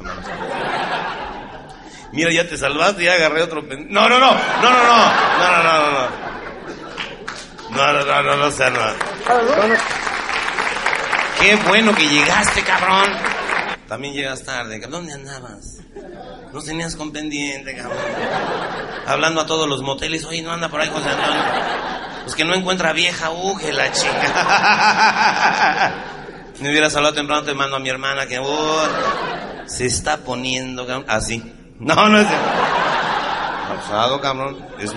Mira, 2.12 2.32
ya 2.32 2.48
te 2.48 2.58
salvaste, 2.58 3.04
ya 3.04 3.14
agarré 3.14 3.44
otro 3.44 3.68
pen- 3.68 3.88
No, 3.90 4.10
no, 4.10 4.18
no, 4.20 4.32
no, 4.34 4.40
no, 4.62 4.72
no, 4.72 4.84
no, 4.84 4.98
no, 5.64 5.64
no, 5.64 5.92
no. 5.92 6.30
No, 7.70 7.94
no, 7.94 8.04
no, 8.04 8.24
no, 8.24 8.36
no, 8.38 8.52
sea 8.52 8.70
nada. 8.72 8.96
Qué 11.40 11.56
bueno 11.68 11.94
que 11.96 12.08
llegaste, 12.08 12.64
cabrón. 12.64 13.06
También 13.88 14.14
llegas 14.14 14.44
tarde. 14.44 14.80
¿Dónde 14.90 15.14
andabas? 15.14 15.78
No 16.52 16.62
tenías 16.62 16.96
con 16.96 17.12
pendiente, 17.12 17.76
cabrón. 17.76 17.98
Hablando 19.06 19.42
a 19.42 19.46
todos 19.46 19.68
los 19.70 19.82
moteles. 19.84 20.26
Oye, 20.26 20.42
no 20.42 20.52
anda 20.52 20.68
por 20.70 20.82
ahí 20.82 20.90
José 20.90 21.10
Antonio. 21.10 21.44
Pues 22.24 22.36
que 22.36 22.44
no 22.44 22.54
encuentra 22.56 22.92
vieja, 22.94 23.30
uge 23.32 23.72
la 23.72 23.92
chica. 23.92 25.94
Me 26.60 26.70
hubieras 26.70 26.96
hablado 26.96 27.14
temprano, 27.16 27.44
te 27.44 27.54
mando 27.54 27.76
a 27.78 27.80
mi 27.80 27.88
hermana 27.90 28.26
que 28.28 28.40
uh, 28.40 28.46
se 29.66 29.86
está 29.86 30.18
poniendo, 30.18 30.86
cabrón. 30.86 31.06
Así. 31.08 31.56
No, 31.80 32.10
no 32.10 32.20
es. 32.20 32.28
Abusado, 33.70 34.20
cabrón. 34.20 34.58
Es, 34.80 34.94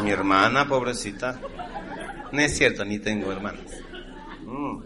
mi 0.00 0.10
hermana, 0.10 0.66
pobrecita. 0.66 1.38
No 2.32 2.40
es 2.40 2.56
cierto, 2.56 2.84
ni 2.84 2.98
tengo 2.98 3.32
hermanas. 3.32 3.64
Mm. 4.44 4.82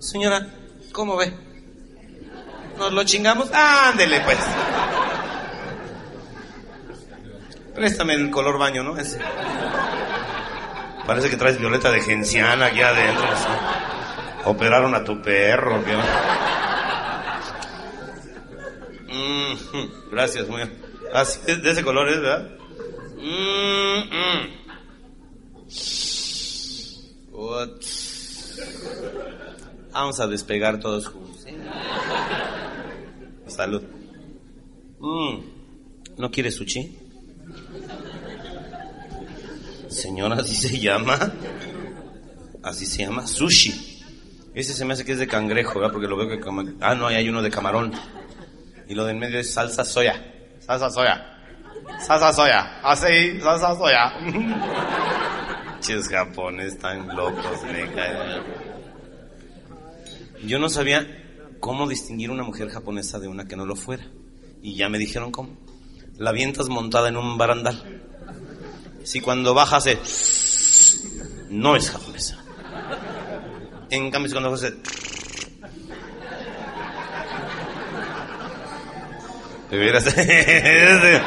Señora, 0.00 0.48
¿cómo 0.92 1.16
ve? 1.16 1.32
¿Nos 2.76 2.92
lo 2.92 3.04
chingamos? 3.04 3.50
Ándele, 3.52 4.20
pues. 4.20 4.38
Préstame 7.74 8.14
el 8.14 8.30
color 8.30 8.58
baño, 8.58 8.82
¿no? 8.82 8.96
Ese. 8.96 9.20
Parece 11.06 11.30
que 11.30 11.36
traes 11.36 11.58
violeta 11.58 11.90
de 11.90 12.00
genciana 12.00 12.66
aquí 12.66 12.82
adentro. 12.82 13.24
así. 13.24 13.89
Operaron 14.44 14.94
a 14.94 15.04
tu 15.04 15.20
perro, 15.20 15.84
¿qué? 15.84 15.96
Mm, 19.12 20.10
gracias, 20.10 20.48
muy. 20.48 20.62
Así, 21.12 21.40
es, 21.46 21.62
de 21.62 21.70
ese 21.70 21.82
color 21.82 22.08
es, 22.08 22.20
¿verdad? 22.20 22.50
Mm, 23.16 24.00
mm. 24.14 24.60
What? 27.32 27.68
Vamos 29.92 30.20
a 30.20 30.26
despegar 30.26 30.80
todos 30.80 31.06
juntos. 31.08 31.44
¿eh? 31.46 31.56
Salud. 33.46 33.82
Mm, 35.00 35.40
¿No 36.16 36.30
quieres 36.30 36.54
sushi? 36.54 36.96
Señora, 39.88 40.36
así 40.36 40.54
se 40.54 40.78
llama. 40.78 41.32
Así 42.62 42.86
se 42.86 43.02
llama. 43.04 43.26
Sushi. 43.26 43.89
Ese 44.54 44.74
se 44.74 44.84
me 44.84 44.94
hace 44.94 45.04
que 45.04 45.12
es 45.12 45.18
de 45.18 45.28
cangrejo, 45.28 45.78
¿verdad? 45.78 45.92
Porque 45.92 46.08
lo 46.08 46.16
veo 46.16 46.28
que... 46.28 46.40
Ah, 46.80 46.94
no, 46.94 47.06
ahí 47.06 47.16
hay 47.16 47.28
uno 47.28 47.40
de 47.40 47.50
camarón. 47.50 47.92
Y 48.88 48.94
lo 48.94 49.04
de 49.04 49.12
en 49.12 49.18
medio 49.20 49.38
es 49.38 49.52
salsa 49.52 49.84
soya. 49.84 50.20
Salsa 50.58 50.90
soya. 50.90 51.38
Salsa 52.00 52.32
soya. 52.32 52.80
Así, 52.82 53.40
salsa 53.40 53.76
soya. 53.76 54.12
Ches 55.80 56.08
japones 56.08 56.78
tan 56.78 57.06
locos, 57.16 57.62
me 57.64 57.90
caen. 57.92 58.42
Yo 60.44 60.58
no 60.58 60.68
sabía 60.68 61.06
cómo 61.60 61.88
distinguir 61.88 62.30
una 62.30 62.42
mujer 62.42 62.68
japonesa 62.68 63.18
de 63.18 63.28
una 63.28 63.46
que 63.46 63.56
no 63.56 63.66
lo 63.66 63.76
fuera. 63.76 64.04
Y 64.62 64.74
ya 64.74 64.88
me 64.88 64.98
dijeron 64.98 65.30
cómo. 65.30 65.56
La 66.18 66.30
avientas 66.30 66.68
montada 66.68 67.08
en 67.08 67.16
un 67.16 67.38
barandal. 67.38 68.02
Si 69.04 69.20
cuando 69.20 69.54
baja 69.54 69.76
hace... 69.76 69.98
No 71.48 71.76
es 71.76 71.90
japonesa. 71.90 72.39
En 73.90 74.10
cambio, 74.10 74.32
cuando 74.32 74.50
veras. 79.76 80.14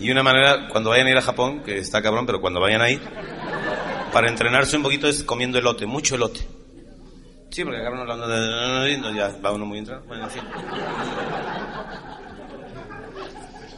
y 0.00 0.10
una 0.10 0.22
manera, 0.22 0.68
cuando 0.68 0.90
vayan 0.90 1.06
a 1.06 1.10
ir 1.10 1.16
a 1.16 1.22
Japón, 1.22 1.62
que 1.62 1.78
está 1.78 2.02
cabrón, 2.02 2.26
pero 2.26 2.40
cuando 2.40 2.60
vayan 2.60 2.80
a 2.80 2.90
ir, 2.90 3.00
para 4.12 4.28
entrenarse 4.28 4.76
un 4.76 4.82
poquito 4.82 5.08
es 5.08 5.22
comiendo 5.22 5.58
elote, 5.58 5.86
mucho 5.86 6.14
elote. 6.16 6.40
Sí, 7.50 7.64
porque 7.64 7.80
acaban 7.80 8.00
hablando 8.00 8.28
de... 8.28 8.98
no, 8.98 9.12
Ya 9.12 9.30
va 9.44 9.52
uno 9.52 9.66
muy 9.66 9.78
entrenado. 9.78 10.06
Bueno, 10.06 10.24
en. 10.26 10.40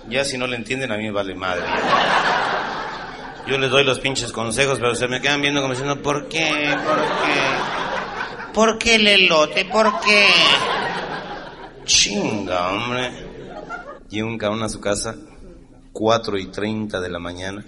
Ya 0.09 0.25
si 0.25 0.37
no 0.37 0.47
le 0.47 0.57
entienden, 0.57 0.93
a 0.93 0.97
mí 0.97 1.05
me 1.05 1.11
vale 1.11 1.35
madre. 1.35 1.65
Yo 3.47 3.59
les 3.59 3.71
doy 3.71 3.85
los 3.85 3.99
pinches 3.99 4.33
consejos, 4.33 4.79
pero 4.79 4.95
se 4.95 5.09
me 5.09 5.21
quedan 5.21 5.41
viendo 5.41 5.61
como 5.61 5.75
diciendo, 5.75 6.01
¿por 6.01 6.29
qué? 6.29 6.77
¿Por 6.85 6.99
qué? 7.01 8.53
¿Por 8.55 8.79
qué 8.79 8.95
el 8.97 9.07
elote? 9.07 9.65
¿Por 9.65 10.01
qué? 10.01 10.27
Chinga, 11.85 12.73
hombre. 12.73 13.11
Llega 14.09 14.27
un 14.27 14.39
cabrón 14.39 14.63
a 14.63 14.69
su 14.69 14.81
casa, 14.81 15.17
4 15.93 16.39
y 16.39 16.47
30 16.47 17.01
de 17.01 17.09
la 17.09 17.19
mañana, 17.19 17.65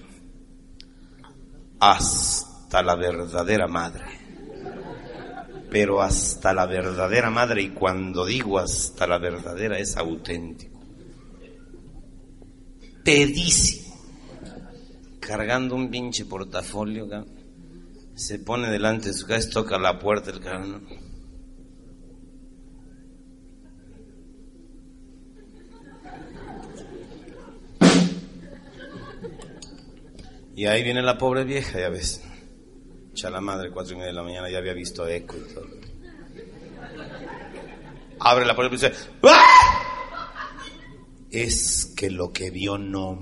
hasta 1.81 2.83
la 2.83 2.95
verdadera 2.95 3.67
madre. 3.67 4.05
Pero 5.71 6.01
hasta 6.03 6.53
la 6.53 6.67
verdadera 6.67 7.31
madre, 7.31 7.63
y 7.63 7.71
cuando 7.71 8.25
digo 8.25 8.59
hasta 8.59 9.07
la 9.07 9.19
verdadera, 9.19 9.79
es 9.79 9.97
auténtico. 9.97 10.81
Pedísimo. 13.03 13.84
Cargando 15.27 15.75
un 15.75 15.91
pinche 15.91 16.27
portafolio. 16.27 17.09
Se 18.15 18.39
pone 18.39 18.71
delante 18.71 19.09
de 19.09 19.15
su 19.15 19.27
casa, 19.27 19.49
toca 19.51 19.79
la 19.79 19.99
puerta 19.99 20.31
el 20.31 20.41
cabrón. 20.41 20.73
¿no? 20.73 21.05
Y 30.57 30.67
ahí 30.67 30.85
viene 30.85 31.03
la 31.03 31.19
pobre 31.19 31.45
vieja, 31.45 31.81
ya 31.81 31.89
ves. 31.89 32.23
Echa 33.11 33.29
la 33.29 33.41
madre, 33.41 33.71
cuatro 33.71 33.95
y 33.95 33.97
media 33.97 34.09
de 34.09 34.15
la 34.15 34.23
mañana, 34.23 34.51
ya 34.51 34.59
había 34.59 34.73
visto 34.73 35.07
eco 35.09 35.37
y 35.37 35.53
todo. 35.53 35.67
Abre 38.21 38.45
la 38.45 38.55
puerta 38.55 38.75
y 38.75 38.79
dice, 38.79 38.93
¡Ah! 39.23 40.31
Es 41.31 41.93
que 41.97 42.11
lo 42.11 42.33
que 42.33 42.51
vio 42.51 42.79
no... 42.79 43.19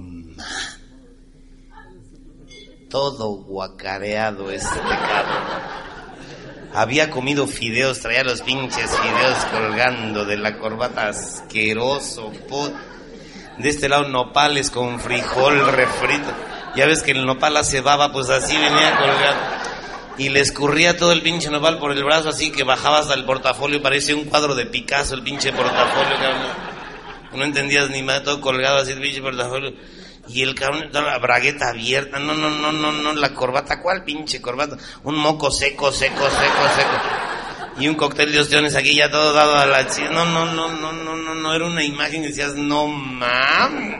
Todo 2.92 3.36
guacareado 3.36 4.50
este 4.50 4.78
cabrón. 4.78 5.62
Había 6.74 7.08
comido 7.08 7.46
fideos, 7.46 8.00
traía 8.00 8.22
los 8.22 8.42
pinches 8.42 8.90
fideos 8.90 9.38
colgando 9.46 10.26
de 10.26 10.36
la 10.36 10.58
corbata 10.58 11.08
asqueroso. 11.08 12.30
De 13.56 13.66
este 13.70 13.88
lado 13.88 14.10
nopales 14.10 14.70
con 14.70 15.00
frijol 15.00 15.72
refrito. 15.72 16.30
Ya 16.76 16.84
ves 16.84 17.02
que 17.02 17.12
el 17.12 17.24
nopal 17.24 17.56
hace 17.56 17.80
baba, 17.80 18.12
pues 18.12 18.28
así 18.28 18.54
venía 18.54 18.98
colgado. 18.98 19.38
Y 20.18 20.28
le 20.28 20.40
escurría 20.40 20.98
todo 20.98 21.12
el 21.12 21.22
pinche 21.22 21.48
nopal 21.48 21.78
por 21.78 21.92
el 21.92 22.04
brazo 22.04 22.28
así 22.28 22.52
que 22.52 22.62
bajaba 22.62 22.98
hasta 22.98 23.14
el 23.14 23.24
portafolio, 23.24 23.80
parecía 23.80 24.16
un 24.16 24.24
cuadro 24.24 24.54
de 24.54 24.66
Picasso 24.66 25.14
el 25.14 25.22
pinche 25.22 25.50
portafolio, 25.50 26.14
cabrón. 26.16 26.52
No 27.32 27.44
entendías 27.44 27.88
ni 27.88 28.02
más, 28.02 28.22
todo 28.22 28.42
colgado 28.42 28.76
así 28.76 28.92
el 28.92 29.00
pinche 29.00 29.22
portafolio. 29.22 29.72
Y 30.32 30.42
el 30.42 30.54
cabrón, 30.54 30.88
la 30.92 31.18
bragueta 31.18 31.70
abierta, 31.70 32.18
no, 32.18 32.34
no, 32.34 32.48
no, 32.48 32.72
no, 32.72 32.90
no, 32.92 33.12
la 33.12 33.34
corbata, 33.34 33.80
¿cuál 33.82 34.02
pinche 34.04 34.40
corbata? 34.40 34.76
Un 35.04 35.16
moco 35.16 35.50
seco, 35.50 35.92
seco, 35.92 36.24
seco, 36.24 36.68
seco. 36.76 37.80
Y 37.80 37.88
un 37.88 37.94
cóctel 37.94 38.32
de 38.32 38.40
ostiones 38.40 38.74
aquí 38.74 38.94
ya 38.94 39.10
todo 39.10 39.32
dado 39.32 39.56
a 39.56 39.66
la 39.66 39.86
chi- 39.88 40.02
No, 40.10 40.24
no, 40.26 40.46
no, 40.54 40.68
no, 40.78 40.92
no, 40.92 41.16
no, 41.16 41.34
no, 41.34 41.54
era 41.54 41.66
una 41.66 41.82
imagen 41.84 42.22
que 42.22 42.28
decías, 42.28 42.54
no 42.54 42.86
mames. 42.86 43.96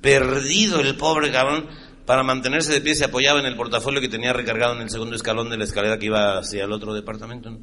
Perdido 0.00 0.80
el 0.80 0.96
pobre 0.96 1.30
cabrón. 1.30 1.68
Para 2.06 2.22
mantenerse 2.24 2.72
de 2.72 2.80
pie 2.80 2.94
se 2.96 3.04
apoyaba 3.04 3.38
en 3.38 3.46
el 3.46 3.54
portafolio 3.56 4.00
que 4.00 4.08
tenía 4.08 4.32
recargado 4.32 4.74
en 4.74 4.82
el 4.82 4.90
segundo 4.90 5.14
escalón 5.14 5.48
de 5.50 5.56
la 5.58 5.64
escalera 5.64 5.98
que 5.98 6.06
iba 6.06 6.38
hacia 6.38 6.64
el 6.64 6.72
otro 6.72 6.92
departamento. 6.94 7.56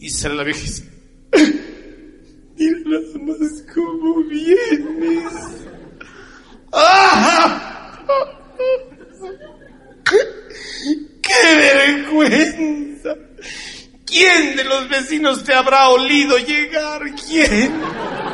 Y 0.00 0.08
sale 0.10 0.34
la 0.36 0.44
vieja 0.44 0.60
mira 2.56 2.78
nada 2.86 3.18
más 3.26 3.64
cómo 3.74 4.22
vienes. 4.24 5.66
¡Ah! 6.72 7.92
¡Qué 11.22 11.56
vergüenza! 11.56 13.14
¿Quién 14.06 14.56
de 14.56 14.64
los 14.64 14.88
vecinos 14.88 15.44
te 15.44 15.54
habrá 15.54 15.88
olido 15.88 16.36
llegar? 16.38 17.02
¿Quién? 17.26 17.72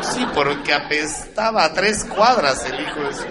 Sí, 0.03 0.27
porque 0.35 0.73
apestaba 0.73 1.65
a 1.65 1.73
tres 1.73 2.05
cuadras 2.05 2.65
el 2.67 2.81
hijo 2.81 3.01
de 3.01 3.15
su... 3.15 3.25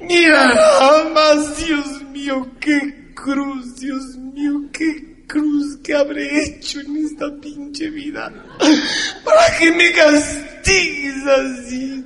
Mira 0.00 0.54
nada 0.54 1.04
más, 1.10 1.56
Dios 1.58 2.02
mío, 2.10 2.50
qué 2.60 3.12
cruz, 3.14 3.76
Dios 3.76 4.16
mío, 4.16 4.62
qué 4.72 5.24
cruz 5.26 5.78
que 5.84 5.94
habré 5.94 6.44
hecho 6.44 6.80
en 6.80 6.96
esta 7.04 7.26
pinche 7.40 7.88
vida 7.90 8.32
para 9.24 9.58
que 9.58 9.70
me 9.72 9.92
castigues 9.92 11.26
así. 11.26 12.04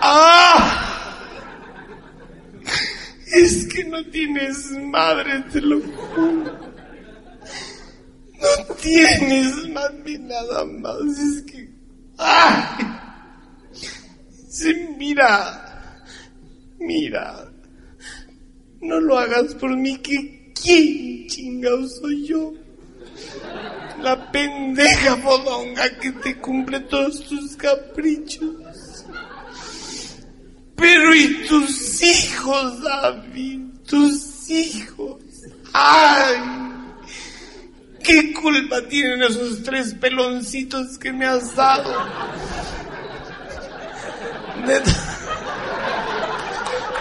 ¡Ah! 0.00 1.18
Es 3.32 3.66
que 3.66 3.84
no 3.84 4.04
tienes 4.06 4.70
madre, 4.90 5.44
te 5.52 5.60
lo 5.60 5.80
juro. 5.80 6.58
No 8.40 8.74
tienes 8.80 9.68
madre 9.70 10.18
nada 10.18 10.64
más, 10.64 11.18
es 11.18 11.42
que... 11.42 11.68
¡Ay! 12.18 12.86
Sí, 14.48 14.74
mira, 14.96 16.02
mira, 16.78 17.48
no 18.80 19.00
lo 19.00 19.18
hagas 19.18 19.54
por 19.54 19.76
mí, 19.76 19.98
que 19.98 20.52
quién 20.60 21.26
chingado 21.28 21.86
soy 21.88 22.26
yo. 22.26 22.54
La 24.02 24.30
pendeja 24.30 25.16
fodonga 25.16 25.98
que 25.98 26.12
te 26.12 26.38
cumple 26.38 26.80
todos 26.80 27.24
tus 27.24 27.56
caprichos. 27.56 28.54
Pero 30.76 31.14
¿y 31.14 31.46
tus 31.48 32.02
hijos, 32.02 32.82
David? 32.82 33.60
Tus 33.84 34.48
hijos. 34.50 35.16
¡Ay! 35.72 36.36
¿Qué 38.02 38.32
culpa 38.32 38.80
tienen 38.88 39.22
esos 39.22 39.62
tres 39.62 39.94
peloncitos 39.94 40.96
que 40.98 41.12
me 41.12 41.26
has 41.26 41.54
dado? 41.56 41.92
De, 44.66 44.80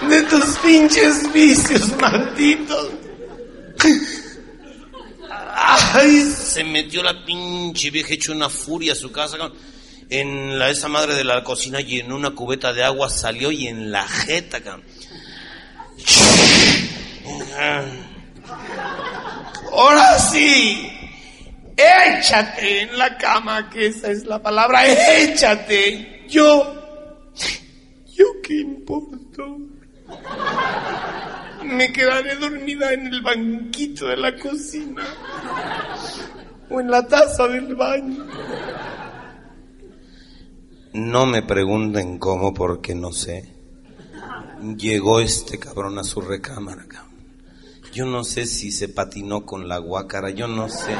de 0.10 0.22
tus 0.24 0.58
pinches 0.58 1.32
vicios 1.32 1.96
malditos. 2.02 2.90
Ay, 5.70 6.22
se 6.22 6.64
metió 6.64 7.04
la 7.04 7.26
pinche 7.26 7.92
vieja 7.92 8.14
hecho 8.14 8.32
una 8.32 8.50
furia 8.50 8.94
a 8.94 8.96
su 8.96 9.12
casa. 9.12 9.38
En 10.10 10.58
la 10.58 10.70
esa 10.70 10.88
madre 10.88 11.14
de 11.14 11.26
la 11.26 11.44
cocina 11.44 11.82
llenó 11.82 12.16
una 12.16 12.30
cubeta 12.32 12.72
de 12.72 12.86
agua, 12.86 13.10
salió 13.10 13.52
y 13.52 13.68
en 13.68 13.92
la 13.92 14.08
jeta, 14.08 14.62
cabrón. 14.62 14.86
Ahora 19.74 20.18
sí, 20.20 20.90
échate 21.76 22.84
en 22.84 22.98
la 22.98 23.18
cama, 23.18 23.70
que 23.70 23.88
esa 23.88 24.10
es 24.10 24.24
la 24.24 24.42
palabra, 24.42 24.86
échate. 24.86 26.26
Yo, 26.30 26.64
yo 28.16 28.26
qué 28.42 28.54
importo. 28.62 29.58
Me 31.64 31.92
quedaré 31.92 32.36
dormida 32.36 32.94
en 32.94 33.08
el 33.08 33.22
banquito 33.22 34.08
de 34.08 34.18
la 34.18 34.36
cocina 34.36 35.04
o 36.70 36.80
en 36.80 36.92
la 36.92 37.06
taza 37.08 37.48
del 37.48 37.76
baño. 37.76 38.26
No 40.94 41.26
me 41.26 41.42
pregunten 41.44 42.18
cómo 42.18 42.54
porque 42.54 42.96
no 42.96 43.12
sé. 43.12 43.54
Llegó 44.78 45.20
este 45.20 45.60
cabrón 45.60 46.00
a 46.00 46.04
su 46.04 46.22
recámara. 46.22 46.86
Yo 47.94 48.06
no 48.06 48.24
sé 48.24 48.46
si 48.46 48.72
se 48.72 48.90
patinó 48.90 49.46
con 49.46 49.68
la 49.68 49.80
guácara, 49.80 50.30
yo 50.30 50.48
no 50.48 50.70
sé 50.70 50.96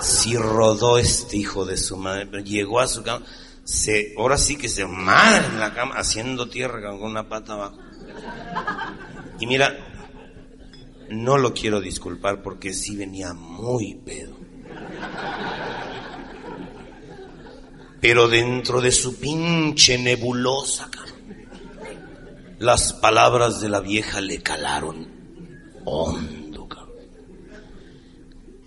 si 0.00 0.36
rodó 0.36 0.98
este 0.98 1.36
hijo 1.36 1.64
de 1.64 1.76
su 1.76 1.96
madre, 1.96 2.42
llegó 2.42 2.80
a 2.80 2.88
su 2.88 3.02
cama, 3.02 3.24
se, 3.62 4.14
ahora 4.18 4.36
sí 4.36 4.56
que 4.56 4.68
se 4.68 4.86
madre 4.86 5.46
en 5.46 5.60
la 5.60 5.74
cama, 5.74 5.94
haciendo 5.96 6.48
tierra 6.48 6.80
con 6.80 7.02
una 7.02 7.28
pata 7.28 7.52
abajo. 7.52 7.78
Y 9.40 9.46
mira, 9.46 9.76
no 11.10 11.38
lo 11.38 11.52
quiero 11.52 11.80
disculpar 11.80 12.42
porque 12.42 12.72
sí 12.72 12.96
venía 12.96 13.34
muy 13.34 13.94
pedo. 13.94 14.36
Pero 18.00 18.28
dentro 18.28 18.80
de 18.80 18.90
su 18.90 19.18
pinche 19.18 19.98
nebulosa, 19.98 20.88
las 22.58 22.92
palabras 22.94 23.60
de 23.60 23.68
la 23.68 23.80
vieja 23.80 24.20
le 24.20 24.42
calaron 24.42 25.08
hondo. 25.84 26.42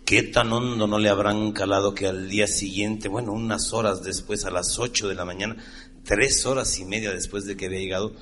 ¿Qué 0.06 0.22
tan 0.22 0.54
hondo 0.54 0.86
no 0.86 1.00
le 1.00 1.10
habrán 1.10 1.52
calado 1.52 1.96
que 1.96 2.06
al 2.06 2.30
día 2.30 2.46
siguiente, 2.46 3.08
bueno, 3.08 3.32
unas 3.32 3.74
horas 3.74 4.04
después, 4.04 4.46
a 4.46 4.52
las 4.52 4.78
ocho 4.78 5.08
de 5.08 5.16
la 5.16 5.26
mañana, 5.26 5.58
tres 6.04 6.46
horas 6.46 6.78
y 6.78 6.86
media 6.86 7.12
después 7.12 7.46
de 7.46 7.58
que 7.58 7.66
había 7.66 7.80
llegado, 7.80 8.14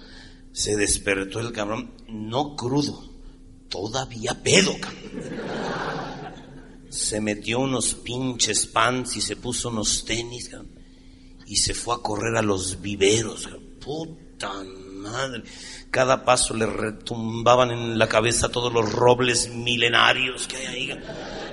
se 0.53 0.77
despertó 0.77 1.39
el 1.39 1.51
cabrón, 1.51 1.91
no 2.07 2.55
crudo, 2.55 3.03
todavía 3.69 4.39
pedo. 4.43 4.75
Se 6.89 7.19
metió 7.19 7.59
unos 7.59 7.95
pinches 7.95 8.67
pants 8.67 9.17
y 9.17 9.21
se 9.21 9.35
puso 9.35 9.69
unos 9.69 10.05
tenis, 10.05 10.51
y 11.47 11.57
se 11.57 11.73
fue 11.73 11.95
a 11.95 11.97
correr 11.97 12.37
a 12.37 12.43
los 12.43 12.81
viveros, 12.81 13.49
puta 13.81 14.51
madre. 15.03 15.43
Cada 15.89 16.23
paso 16.23 16.53
le 16.53 16.67
retumbaban 16.67 17.71
en 17.71 17.97
la 17.97 18.07
cabeza 18.07 18.49
todos 18.49 18.71
los 18.71 18.93
robles 18.93 19.49
milenarios 19.49 20.47
que 20.47 20.57
hay 20.57 20.65
ahí. 20.67 20.99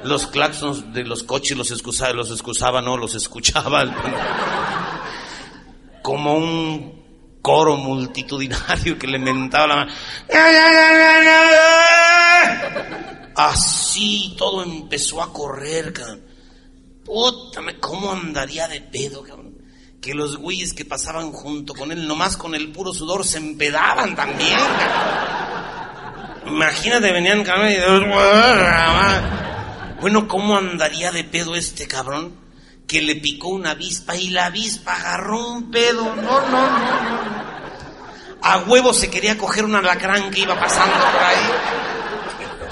Los 0.04 0.26
claxons 0.26 0.92
de 0.92 1.04
los 1.04 1.22
coches 1.22 1.56
los 1.56 1.70
excusaba, 1.70 2.12
los 2.12 2.30
excusaba, 2.30 2.82
no, 2.82 2.98
los 2.98 3.14
escuchaba. 3.14 3.84
Como 6.02 6.36
un 6.36 6.99
coro 7.42 7.76
multitudinario 7.76 8.98
que 8.98 9.06
le 9.06 9.18
mentaba 9.18 9.66
la 9.66 9.76
mano. 9.76 9.92
Así 13.36 14.34
todo 14.36 14.62
empezó 14.62 15.22
a 15.22 15.32
correr, 15.32 15.92
cabrón. 15.92 16.22
Puta, 17.04 17.60
¿cómo 17.80 18.12
andaría 18.12 18.68
de 18.68 18.80
pedo, 18.82 19.22
cabrón? 19.22 19.56
Que 20.00 20.14
los 20.14 20.36
güeyes 20.36 20.72
que 20.74 20.84
pasaban 20.84 21.32
junto 21.32 21.74
con 21.74 21.90
él, 21.92 22.06
nomás 22.06 22.36
con 22.36 22.54
el 22.54 22.70
puro 22.72 22.92
sudor, 22.92 23.24
se 23.24 23.38
empedaban 23.38 24.14
también. 24.14 24.58
Imagínate, 26.46 27.12
venían 27.12 27.42
cabrón 27.44 27.70
y... 27.70 27.76
Bueno, 30.00 30.26
¿cómo 30.28 30.56
andaría 30.56 31.12
de 31.12 31.24
pedo 31.24 31.54
este 31.54 31.86
cabrón? 31.86 32.34
Que 32.90 33.00
le 33.00 33.14
picó 33.14 33.48
una 33.50 33.70
avispa 33.70 34.16
y 34.16 34.30
la 34.30 34.46
avispa 34.46 34.96
agarró 34.96 35.46
un 35.46 35.70
pedo. 35.70 36.12
No, 36.16 36.22
no, 36.22 36.50
no, 36.50 36.70
no. 36.70 37.40
A 38.42 38.58
huevo 38.66 38.92
se 38.92 39.08
quería 39.08 39.38
coger 39.38 39.64
un 39.64 39.76
alacrán 39.76 40.28
que 40.32 40.40
iba 40.40 40.58
pasando 40.58 40.92
por 40.96 41.22
ahí. 41.22 41.36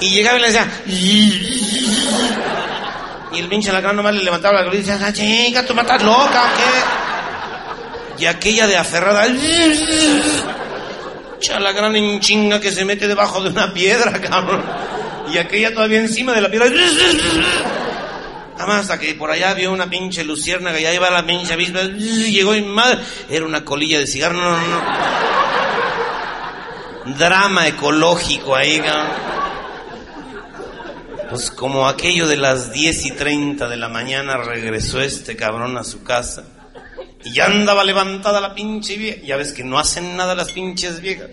Y 0.00 0.10
llegaba 0.10 0.38
y 0.38 0.40
le 0.40 0.46
decía... 0.48 0.66
Y 3.30 3.38
el 3.38 3.48
pinche 3.48 3.70
alacrán 3.70 3.94
nomás 3.94 4.14
le 4.16 4.24
levantaba 4.24 4.58
la 4.58 4.64
cabeza 4.64 4.76
y 4.76 4.90
decía, 4.90 5.06
"Ah, 5.06 5.12
chica, 5.12 5.64
tú 5.64 5.72
me 5.72 5.82
loca, 5.84 6.02
¿o 6.02 6.56
¿qué? 6.56 8.24
Y 8.24 8.26
aquella 8.26 8.66
de 8.66 8.76
aferrada. 8.76 9.24
Chala 11.38 11.70
gran 11.70 11.94
en 11.94 12.18
chinga 12.18 12.60
que 12.60 12.72
se 12.72 12.84
mete 12.84 13.06
debajo 13.06 13.40
de 13.40 13.50
una 13.50 13.72
piedra, 13.72 14.20
cabrón. 14.20 14.64
Y 15.32 15.38
aquella 15.38 15.72
todavía 15.72 16.00
encima 16.00 16.32
de 16.32 16.40
la 16.40 16.50
piedra. 16.50 16.66
Además, 18.58 18.80
hasta 18.80 18.98
que 18.98 19.14
por 19.14 19.30
allá 19.30 19.54
vio 19.54 19.72
una 19.72 19.88
pinche 19.88 20.24
lucierna 20.24 20.72
que 20.72 20.82
ya 20.82 20.92
iba 20.92 21.08
la 21.10 21.24
pinche 21.24 21.52
avispa. 21.52 21.82
Llegó 21.82 22.56
y 22.56 22.62
madre. 22.62 22.98
Era 23.30 23.46
una 23.46 23.64
colilla 23.64 24.00
de 24.00 24.06
cigarro. 24.08 24.36
No, 24.36 24.50
no, 24.50 24.58
no. 24.58 24.82
Drama 27.16 27.68
ecológico 27.68 28.56
ahí, 28.56 28.80
cabrón. 28.80 29.06
Pues 31.30 31.50
como 31.52 31.86
aquello 31.86 32.26
de 32.26 32.36
las 32.36 32.72
10 32.72 33.06
y 33.06 33.10
30 33.12 33.68
de 33.68 33.76
la 33.76 33.88
mañana 33.88 34.38
regresó 34.38 35.00
este 35.00 35.36
cabrón 35.36 35.78
a 35.78 35.84
su 35.84 36.02
casa. 36.02 36.44
Y 37.24 37.34
ya 37.34 37.46
andaba 37.46 37.84
levantada 37.84 38.40
la 38.40 38.54
pinche 38.54 38.96
vieja. 38.96 39.20
Ya 39.24 39.36
ves 39.36 39.52
que 39.52 39.62
no 39.62 39.78
hacen 39.78 40.16
nada 40.16 40.34
las 40.34 40.50
pinches 40.50 41.00
viejas. 41.00 41.28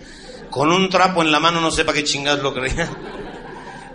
Con 0.50 0.70
un 0.70 0.88
trapo 0.88 1.22
en 1.22 1.32
la 1.32 1.40
mano 1.40 1.60
no 1.60 1.72
sepa 1.72 1.92
qué 1.92 2.04
chingados 2.04 2.42
lo 2.42 2.54
creía. 2.54 2.88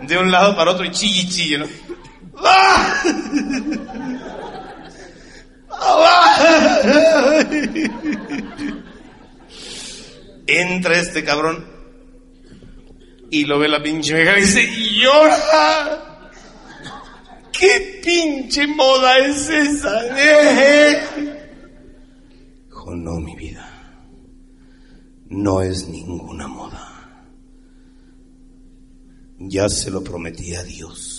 De 0.02 0.18
un 0.18 0.30
lado 0.30 0.54
para 0.54 0.72
otro 0.72 0.84
y 0.84 0.90
chille 0.90 1.28
chille, 1.28 1.58
¿no? 1.58 1.66
Entra 10.46 10.98
este 10.98 11.24
cabrón 11.24 11.66
y 13.30 13.44
lo 13.46 13.58
ve 13.58 13.68
la 13.68 13.82
pinche 13.82 14.14
vieja 14.14 14.38
y 14.38 14.42
dice, 14.42 14.68
llora. 15.00 16.30
¿Qué 17.50 18.00
pinche 18.04 18.66
moda 18.66 19.16
es 19.18 19.48
esa? 19.48 20.02
Dijo, 22.66 22.94
no, 22.94 23.18
mi 23.20 23.34
vida. 23.36 23.66
No 25.28 25.62
es 25.62 25.88
ninguna 25.88 26.46
moda. 26.46 26.90
Ya 29.38 29.70
se 29.70 29.90
lo 29.90 30.04
prometí 30.04 30.54
a 30.54 30.62
Dios. 30.62 31.11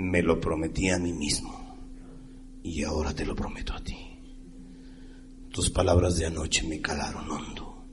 Me 0.00 0.22
lo 0.22 0.40
prometí 0.40 0.88
a 0.88 0.98
mí 0.98 1.12
mismo. 1.12 1.76
Y 2.62 2.82
ahora 2.84 3.14
te 3.14 3.26
lo 3.26 3.34
prometo 3.34 3.74
a 3.74 3.84
ti. 3.84 3.96
Tus 5.50 5.68
palabras 5.68 6.16
de 6.16 6.24
anoche 6.24 6.66
me 6.66 6.80
calaron 6.80 7.30
hondo. 7.30 7.84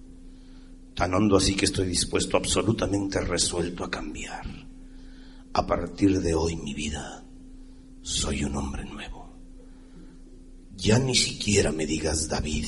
Tan 0.96 1.14
hondo 1.14 1.36
así 1.36 1.54
que 1.54 1.66
estoy 1.66 1.88
dispuesto, 1.88 2.38
absolutamente 2.38 3.20
resuelto 3.20 3.84
a 3.84 3.92
cambiar. 3.92 4.46
A 5.54 5.68
partir 5.68 6.22
de 6.22 6.34
hoy 6.34 6.56
mi 6.56 6.74
vida, 6.74 7.26
soy 8.02 8.46
un 8.46 8.56
hombre 8.56 8.86
nuevo. 8.86 9.36
Ya 10.78 11.00
ni 11.00 11.14
siquiera 11.16 11.74
me 11.74 11.86
digas 11.86 12.30
David. 12.30 12.68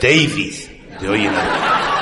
David, 0.00 0.54
de 1.00 1.08
hoy 1.08 1.20
en 1.26 1.34
adelante. 1.34 1.94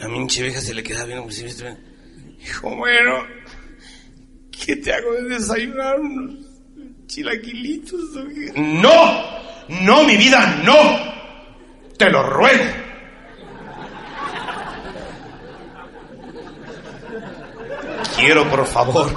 La 0.00 0.08
minche 0.08 0.50
se 0.60 0.74
le 0.74 0.82
queda 0.82 1.04
bien. 1.04 1.22
Hijo, 2.42 2.76
bueno, 2.76 3.12
¿qué 4.64 4.76
te 4.76 4.92
hago 4.92 5.12
de 5.12 5.22
desayunar? 5.24 5.98
¿Unos 6.00 6.46
chilaquilitos? 7.06 8.00
No, 8.54 9.22
no, 9.82 10.04
mi 10.04 10.16
vida, 10.16 10.60
no. 10.64 11.96
Te 11.96 12.10
lo 12.10 12.22
ruego. 12.22 12.64
Quiero, 18.16 18.48
por 18.50 18.66
favor, 18.66 19.10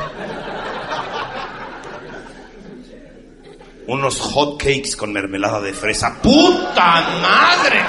unos 3.87 4.19
hot 4.19 4.57
cakes 4.57 4.95
con 4.95 5.11
mermelada 5.11 5.59
de 5.59 5.73
fresa. 5.73 6.19
¡Puta 6.21 7.01
madre! 7.21 7.81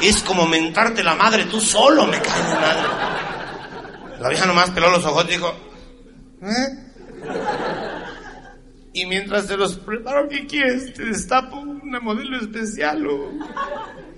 Es 0.00 0.22
como 0.22 0.46
mentarte 0.46 1.02
la 1.02 1.14
madre 1.16 1.44
tú 1.44 1.60
solo, 1.60 2.06
me 2.06 2.20
cae 2.20 2.42
de 2.42 2.54
madre. 2.54 2.88
La 4.20 4.28
vieja 4.28 4.46
nomás 4.46 4.70
peló 4.70 4.90
los 4.90 5.04
ojos 5.04 5.24
y 5.24 5.32
dijo, 5.32 5.52
¿eh? 6.42 6.88
Y 8.92 9.06
mientras 9.06 9.46
te 9.46 9.56
los 9.56 9.76
preparo, 9.76 10.28
¿qué 10.28 10.46
quieres? 10.46 10.92
¿Te 10.94 11.04
destapo 11.04 11.58
una 11.58 12.00
modelo 12.00 12.38
especial 12.38 13.06
o, 13.06 13.32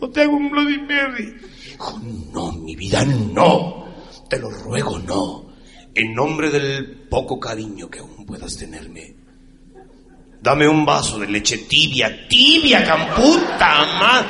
o 0.01 0.11
te 0.11 0.23
hago 0.23 0.37
un 0.37 0.51
Bloody 0.51 0.79
Mary? 0.79 1.37
Dijo, 1.65 2.01
no, 2.33 2.53
mi 2.53 2.77
vida, 2.77 3.05
no. 3.05 3.87
Te 4.29 4.39
lo 4.39 4.49
ruego, 4.51 4.99
no. 5.01 5.51
En 5.95 6.15
nombre 6.15 6.51
del 6.51 7.09
poco 7.11 7.39
cariño 7.39 7.91
que 7.91 7.99
aún 7.99 8.25
puedas 8.25 8.57
tenerme, 8.57 9.17
dame 10.41 10.69
un 10.69 10.87
vaso 10.87 11.19
de 11.19 11.27
leche 11.27 11.59
tibia, 11.59 12.29
tibia, 12.29 12.85
camputa, 12.85 13.87
más. 13.99 14.25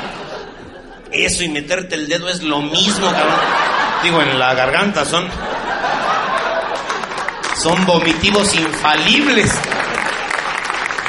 Eso 1.13 1.45
y 1.45 1.49
meterte 1.49 1.97
el 1.97 2.09
dedo 2.09 2.29
es 2.29 2.43
lo 2.43 2.63
mismo, 2.63 3.11
cabrón. 3.11 3.41
Digo, 4.03 4.23
en 4.23 4.39
la 4.39 4.55
garganta 4.55 5.05
son. 5.05 5.27
Son 7.63 7.85
vomitivos 7.85 8.55
infalibles. 8.55 9.53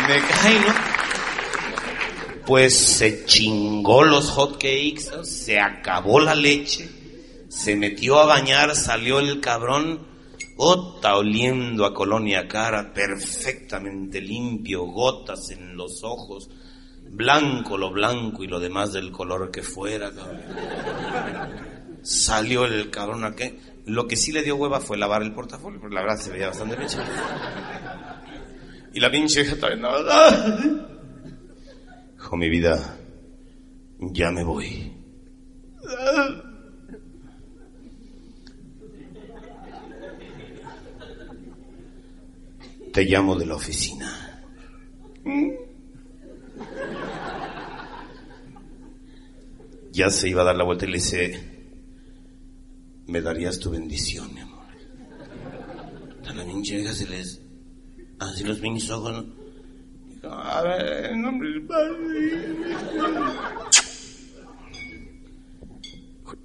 Me 0.06 0.20
cae, 0.20 0.60
¿no? 0.60 0.74
Pues 2.46 2.78
se 2.78 3.24
chingó 3.24 4.04
los 4.04 4.32
hot 4.32 4.56
cakes, 4.56 5.24
se 5.24 5.62
acabó 5.62 6.20
la 6.20 6.36
leche, 6.36 6.90
se 7.48 7.78
metió 7.78 8.20
a 8.20 8.26
bañar, 8.26 8.76
salió 8.76 9.20
el 9.20 9.40
cabrón, 9.40 10.06
ota 10.58 11.16
oliendo 11.16 11.86
a 11.86 11.94
colonia 11.94 12.50
cara, 12.50 12.92
perfectamente 12.92 14.20
limpio, 14.20 14.84
gotas 14.84 15.52
en 15.52 15.78
los 15.78 16.04
ojos, 16.04 16.50
blanco 17.12 17.78
lo 17.78 17.92
blanco 17.92 18.44
y 18.44 18.48
lo 18.48 18.60
demás 18.60 18.92
del 18.92 19.10
color 19.14 19.52
que 19.52 19.64
fuera. 19.64 20.12
Cabrón. 20.12 20.42
Salió 22.04 22.66
el 22.66 22.90
cabrón 22.90 23.24
a 23.24 23.36
qué. 23.36 23.71
Lo 23.86 24.08
que 24.08 24.16
sí 24.16 24.32
le 24.32 24.44
dio 24.44 24.56
hueva 24.56 24.80
fue 24.80 24.98
lavar 24.98 25.24
el 25.24 25.34
portafolio, 25.34 25.80
porque 25.80 25.96
la 25.96 26.02
verdad 26.02 26.18
se 26.18 26.32
veía 26.32 26.48
bastante 26.48 26.76
bien. 26.76 26.90
Y 28.94 29.00
la 29.00 29.10
pinche 29.10 29.42
hija 29.42 29.56
todavía 29.56 29.82
nada. 29.82 30.58
Dijo 32.14 32.38
mi 32.38 32.50
vida, 32.50 32.98
ya 34.00 34.32
me 34.32 34.44
voy. 34.44 34.94
Te 42.94 43.06
llamo 43.06 43.36
de 43.36 43.46
la 43.46 43.56
oficina. 43.56 44.44
Ya 49.92 50.10
se 50.10 50.30
iba 50.30 50.42
a 50.42 50.46
dar 50.46 50.56
la 50.56 50.64
vuelta 50.64 50.86
y 50.86 50.90
le 50.90 50.96
dice, 50.96 51.51
me 53.12 53.22
darías 53.22 53.60
tu 53.60 53.70
bendición, 53.70 54.34
mi 54.34 54.40
amor. 54.40 54.62
Pinche 56.62 56.76
vieja 56.76 56.94
se 56.94 57.08
les 57.08 57.42
así 58.20 58.44
los 58.44 58.62
mis 58.62 58.88
ojos. 58.92 59.26
A 60.24 60.62
ver, 60.62 61.06
en 61.06 61.22
nombre 61.24 61.50
del 61.50 61.64
Padre. 61.64 62.56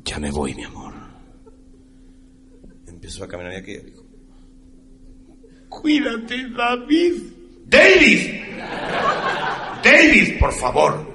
Ya 0.04 0.18
me 0.18 0.30
voy, 0.30 0.54
mi 0.54 0.64
amor. 0.64 0.94
Empezó 2.86 3.24
a 3.24 3.28
caminar 3.28 3.52
y 3.52 3.56
aquella 3.56 3.82
dijo, 3.82 4.06
cuídate, 5.68 6.48
David. 6.56 7.22
David. 7.66 8.42
David, 9.84 10.38
por 10.40 10.52
favor. 10.54 11.05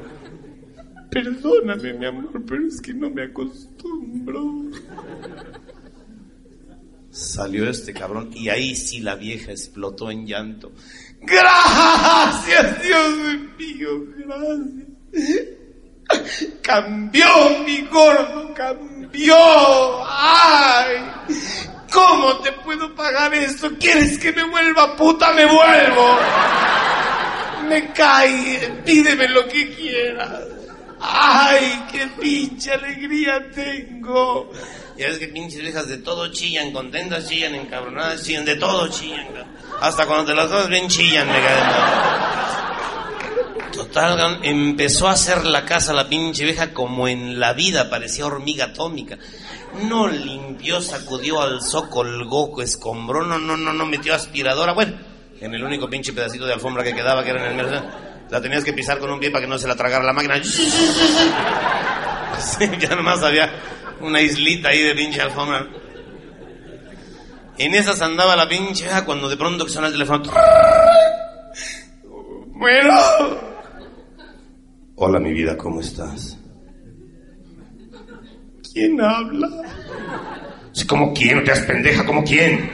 Perdóname, 1.11 1.93
mi 1.93 2.05
amor, 2.05 2.41
pero 2.47 2.65
es 2.65 2.79
que 2.79 2.93
no 2.93 3.09
me 3.09 3.25
acostumbro. 3.25 4.71
Salió 7.11 7.69
este 7.69 7.93
cabrón 7.93 8.31
y 8.33 8.47
ahí 8.47 8.73
sí 8.75 9.01
la 9.01 9.15
vieja 9.15 9.51
explotó 9.51 10.09
en 10.09 10.25
llanto. 10.25 10.71
Gracias, 11.19 12.81
Dios 12.81 13.13
mío, 13.59 13.89
gracias. 14.25 14.87
Cambió 16.61 17.27
mi 17.65 17.81
gordo, 17.87 18.53
cambió. 18.53 19.35
Ay, 20.07 20.95
¿cómo 21.91 22.39
te 22.39 22.53
puedo 22.63 22.95
pagar 22.95 23.33
esto? 23.33 23.69
¿Quieres 23.77 24.17
que 24.17 24.31
me 24.31 24.45
vuelva 24.49 24.95
puta? 24.95 25.33
Me 25.33 25.45
vuelvo. 25.45 26.17
Me 27.67 27.91
cae, 27.91 28.81
pídeme 28.85 29.27
lo 29.27 29.45
que 29.49 29.75
quieras. 29.75 30.60
¡Ay, 31.01 31.85
qué 31.91 32.07
pinche 32.19 32.71
alegría 32.71 33.49
tengo! 33.53 34.51
Ya 34.97 35.07
ves 35.07 35.17
que 35.17 35.29
pinches 35.29 35.61
viejas 35.61 35.87
de 35.87 35.97
todo 35.97 36.31
chillan, 36.31 36.71
contentas 36.71 37.27
chillan, 37.27 37.55
encabronadas 37.55 38.23
chillan, 38.23 38.45
de 38.45 38.55
todo 38.55 38.87
chillan. 38.87 39.27
Hasta 39.81 40.05
cuando 40.05 40.25
te 40.25 40.35
las 40.35 40.47
cosas 40.47 40.69
bien 40.69 40.87
chillan, 40.87 41.27
me 41.27 41.41
Total, 43.73 44.39
empezó 44.43 45.07
a 45.07 45.13
hacer 45.13 45.45
la 45.45 45.65
casa 45.65 45.91
la 45.93 46.07
pinche 46.07 46.43
vieja 46.43 46.71
como 46.73 47.07
en 47.07 47.39
la 47.39 47.53
vida, 47.53 47.89
parecía 47.89 48.27
hormiga 48.27 48.65
atómica. 48.65 49.17
No 49.89 50.07
limpió, 50.07 50.81
sacudió, 50.81 51.41
alzó, 51.41 51.89
colgó, 51.89 52.61
escombró, 52.61 53.25
no, 53.25 53.39
no, 53.39 53.57
no, 53.57 53.73
no 53.73 53.85
metió 53.87 54.13
aspiradora. 54.13 54.73
Bueno, 54.73 54.99
en 55.39 55.55
el 55.55 55.63
único 55.63 55.89
pinche 55.89 56.13
pedacito 56.13 56.45
de 56.45 56.53
alfombra 56.53 56.83
que 56.83 56.93
quedaba, 56.93 57.23
que 57.23 57.31
era 57.31 57.43
en 57.45 57.51
el 57.51 57.55
mercado 57.55 58.10
La 58.31 58.41
tenías 58.41 58.63
que 58.63 58.71
pisar 58.71 58.97
con 58.97 59.11
un 59.11 59.19
pie 59.19 59.29
para 59.29 59.43
que 59.43 59.49
no 59.49 59.57
se 59.57 59.67
la 59.67 59.75
tragara 59.75 60.03
la 60.03 60.13
máquina. 60.13 60.41
Sí, 62.41 62.67
ya 62.79 62.95
nomás 62.95 63.21
había 63.21 63.51
una 63.99 64.19
islita 64.19 64.69
ahí 64.69 64.81
de 64.81 64.95
pinche 64.95 65.21
alfombra. 65.21 65.67
En 67.59 67.75
esas 67.75 68.01
andaba 68.01 68.35
la 68.35 68.49
pinche 68.49 68.85
vieja 68.85 69.05
cuando 69.05 69.29
de 69.29 69.37
pronto 69.37 69.63
que 69.63 69.71
suena 69.71 69.89
el 69.89 69.93
teléfono. 69.93 70.23
Bueno. 72.47 72.99
Hola, 74.95 75.19
mi 75.19 75.33
vida, 75.33 75.55
¿cómo 75.55 75.81
estás? 75.81 76.35
¿Quién 78.73 78.99
habla? 78.99 79.49
Sí, 80.71 80.87
¿Cómo 80.87 81.13
quién? 81.13 81.37
No 81.37 81.43
te 81.43 81.51
das 81.51 81.59
pendeja, 81.61 82.03
¿cómo 82.03 82.23
quién? 82.23 82.71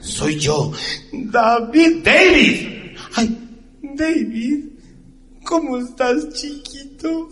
Soy 0.00 0.38
yo. 0.38 0.72
David. 1.12 2.04
David. 2.04 2.96
Ay, 3.16 3.38
David. 3.94 4.79
¿Cómo 5.50 5.78
estás, 5.78 6.28
chiquito? 6.32 7.28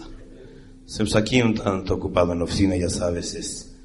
Pues 0.85 1.15
aquí 1.15 1.41
un 1.41 1.55
tanto 1.55 1.95
ocupado 1.95 2.33
en 2.33 2.41
la 2.41 2.47
oficina, 2.47 2.75
ya 2.75 2.91
sabes, 2.91 3.37
es, 3.37 3.77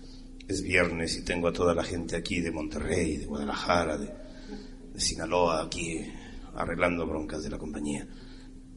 es 0.48 0.64
viernes 0.64 1.16
y 1.20 1.22
tengo 1.24 1.50
a 1.50 1.54
toda 1.54 1.76
la 1.76 1.84
gente 1.84 2.16
aquí 2.16 2.42
de 2.42 2.50
Monterrey, 2.50 3.18
de 3.18 3.28
Guadalajara, 3.28 3.96
de, 3.96 4.08
de 4.92 5.00
Sinaloa, 5.00 5.62
aquí 5.62 6.04
arreglando 6.56 7.06
broncas 7.06 7.44
de 7.44 7.52
la 7.52 7.60
compañía. 7.60 8.08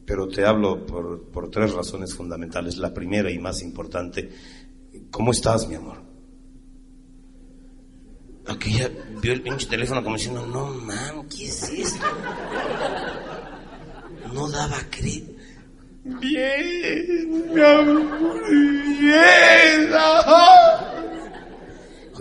Pero 0.05 0.27
te 0.27 0.45
hablo 0.45 0.85
por, 0.85 1.23
por 1.31 1.49
tres 1.49 1.73
razones 1.73 2.13
fundamentales. 2.13 2.77
La 2.77 2.93
primera 2.93 3.31
y 3.31 3.39
más 3.39 3.63
importante, 3.63 4.29
¿cómo 5.09 5.31
estás, 5.31 5.67
mi 5.67 5.73
amor? 5.73 6.03
Aquella 8.45 8.91
vio 9.19 9.33
el 9.33 9.41
pinche 9.41 9.65
teléfono 9.65 10.03
como 10.03 10.17
diciendo, 10.17 10.45
no, 10.45 10.67
man, 10.67 11.27
¿qué 11.27 11.47
es 11.47 11.63
esto? 11.63 12.05
No 14.31 14.47
daba 14.51 14.77
crédito. 14.91 15.36
Bien, 16.21 17.53
mi 17.53 17.61
amor, 17.61 18.49
bien. 18.49 19.91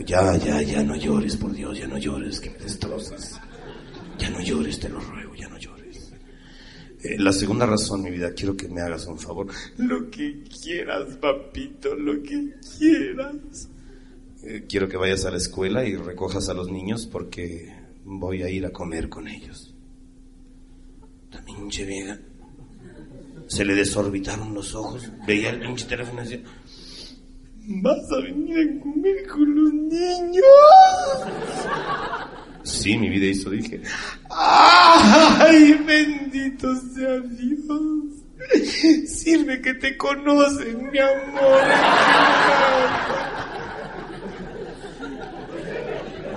Ya, 0.07 0.37
ya, 0.37 0.63
ya 0.63 0.83
no 0.85 0.95
llores, 0.95 1.37
por 1.37 1.53
Dios, 1.53 1.79
ya 1.79 1.89
no 1.89 1.99
llores, 1.99 2.39
que 2.41 2.51
me 2.51 2.59
destrozas. 2.59 3.41
Ya 4.19 4.31
no 4.31 4.41
llores, 4.41 4.79
te 4.79 4.89
lo 4.89 5.01
ruego, 5.01 5.35
ya 5.35 5.49
no 5.49 5.59
llores. 5.59 6.13
Eh, 7.03 7.17
la 7.19 7.33
segunda 7.33 7.67
razón, 7.67 8.03
mi 8.03 8.11
vida, 8.11 8.33
quiero 8.33 8.57
que 8.57 8.69
me 8.69 8.81
hagas 8.81 9.07
un 9.07 9.19
favor. 9.19 9.49
Lo 9.79 10.09
que 10.09 10.45
quieras, 10.45 11.17
papito, 11.17 11.95
lo 11.97 12.23
que 12.23 12.55
quieras. 12.79 13.69
Eh, 14.45 14.65
quiero 14.69 14.89
que 14.89 14.97
vayas 14.97 15.25
a 15.25 15.33
la 15.33 15.39
escuela 15.39 15.85
y 15.85 15.97
recojas 15.97 16.49
a 16.49 16.55
los 16.55 16.71
niños 16.71 17.07
porque 17.07 17.75
voy 18.05 18.45
a 18.45 18.49
ir 18.49 18.65
a 18.65 18.71
comer 18.71 19.09
con 19.09 19.27
ellos. 19.27 19.75
La 21.33 21.45
pinche 21.45 21.85
vieja. 21.85 22.17
Se 23.47 23.65
le 23.65 23.75
desorbitaron 23.75 24.55
los 24.55 24.75
ojos. 24.75 25.11
Veía 25.27 25.51
el 25.51 25.61
pinche 25.61 25.87
teléfono 25.87 26.21
y 26.23 26.25
decía, 26.25 26.43
¿vas 27.83 28.13
a 28.13 28.23
venir 28.23 28.59
a 28.59 28.83
comer 28.83 29.27
con 29.29 29.55
los 29.55 29.73
niños? 29.73 30.45
Sí, 32.63 32.99
mi 32.99 33.09
vida 33.09 33.27
hizo, 33.27 33.51
dije, 33.51 33.81
¡ay, 34.29 35.81
bendito 35.87 36.75
sea 36.95 37.21
Dios! 37.21 38.17
Sirve 39.09 39.61
que 39.63 39.75
te 39.75 39.97
conocen, 39.97 40.91
mi 40.91 40.99
amor. 40.99 41.61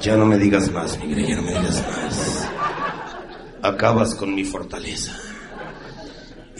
Ya 0.02 0.16
no 0.16 0.26
me 0.26 0.38
digas 0.38 0.72
más, 0.72 0.98
Miguel, 1.00 1.28
ya 1.28 1.36
no 1.36 1.42
me 1.42 1.50
digas 1.50 1.84
más. 1.88 2.48
Acabas 3.62 4.16
con 4.16 4.34
mi 4.34 4.46
fortaleza. 4.46 5.14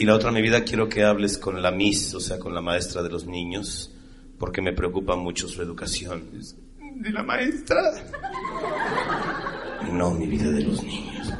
Y 0.00 0.06
la 0.06 0.14
otra, 0.14 0.32
mi 0.32 0.40
vida, 0.40 0.64
quiero 0.64 0.88
que 0.88 1.04
hables 1.04 1.36
con 1.36 1.60
la 1.60 1.70
Miss, 1.70 2.14
o 2.14 2.20
sea, 2.20 2.38
con 2.38 2.54
la 2.54 2.62
maestra 2.62 3.02
de 3.02 3.10
los 3.10 3.26
niños, 3.26 3.94
porque 4.38 4.62
me 4.62 4.72
preocupa 4.72 5.14
mucho 5.14 5.46
su 5.46 5.60
educación. 5.60 6.24
¿De 6.94 7.10
la 7.10 7.22
maestra? 7.22 7.82
No, 9.92 10.14
mi 10.14 10.26
vida 10.26 10.50
de 10.50 10.62
los 10.62 10.82
niños. 10.82 11.30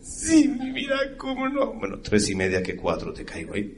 Sí, 0.00 0.48
mi 0.48 0.72
vida, 0.72 0.96
¿cómo 1.16 1.48
no? 1.48 1.74
Bueno, 1.74 2.00
tres 2.00 2.28
y 2.30 2.34
media 2.34 2.60
que 2.64 2.74
cuatro 2.74 3.12
te 3.12 3.24
caigo 3.24 3.54
ahí. 3.54 3.76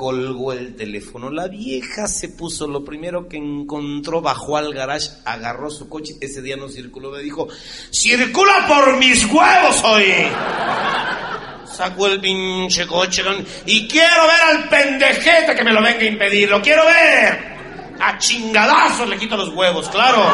Colgó 0.00 0.54
el 0.54 0.76
teléfono. 0.76 1.28
La 1.28 1.46
vieja 1.46 2.08
se 2.08 2.30
puso 2.30 2.66
lo 2.66 2.82
primero 2.82 3.28
que 3.28 3.36
encontró, 3.36 4.22
bajó 4.22 4.56
al 4.56 4.72
garage, 4.72 5.10
agarró 5.26 5.68
su 5.68 5.90
coche. 5.90 6.14
Ese 6.22 6.40
día 6.40 6.56
no 6.56 6.70
circuló, 6.70 7.10
me 7.10 7.18
dijo, 7.18 7.48
¡Circula 7.90 8.66
por 8.66 8.96
mis 8.96 9.26
huevos 9.26 9.84
hoy! 9.84 10.06
Sacó 11.70 12.06
el 12.06 12.18
pinche 12.18 12.86
coche 12.86 13.22
y 13.66 13.86
quiero 13.86 14.22
ver 14.26 14.40
al 14.40 14.68
pendejete 14.70 15.54
que 15.54 15.64
me 15.64 15.72
lo 15.74 15.82
venga 15.82 16.00
a 16.00 16.06
impedir. 16.06 16.48
¡Lo 16.48 16.62
quiero 16.62 16.86
ver! 16.86 17.98
A 18.00 18.16
chingadazos 18.16 19.06
le 19.06 19.18
quito 19.18 19.36
los 19.36 19.50
huevos, 19.50 19.86
claro. 19.90 20.24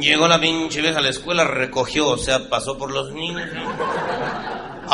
Llegó 0.00 0.28
la 0.28 0.40
pinche 0.40 0.80
vieja 0.80 1.00
a 1.00 1.02
la 1.02 1.10
escuela, 1.10 1.42
recogió, 1.42 2.06
o 2.06 2.18
sea, 2.18 2.48
pasó 2.48 2.78
por 2.78 2.92
los 2.92 3.12
niños. 3.12 3.48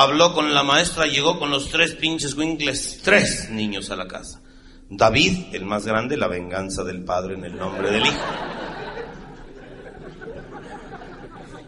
Habló 0.01 0.33
con 0.33 0.55
la 0.55 0.63
maestra, 0.63 1.07
llegó 1.07 1.41
con 1.41 1.51
los 1.51 1.71
tres 1.71 1.97
pinches 1.97 2.37
winkles, 2.37 3.01
tres 3.03 3.51
niños 3.51 3.91
a 3.91 3.97
la 3.97 4.07
casa. 4.07 4.41
David, 4.89 5.53
el 5.53 5.65
más 5.65 5.85
grande, 5.87 6.17
la 6.17 6.29
venganza 6.29 6.85
del 6.85 7.03
padre 7.03 7.35
en 7.35 7.45
el 7.45 7.57
nombre 7.57 7.91
del 7.91 8.07
hijo. 8.07 8.25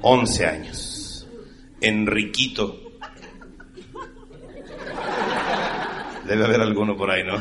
Once 0.02 0.46
años. 0.46 1.26
Enriquito. 1.80 2.92
Debe 6.24 6.44
haber 6.44 6.60
alguno 6.60 6.96
por 6.96 7.10
ahí, 7.10 7.24
¿no? 7.24 7.34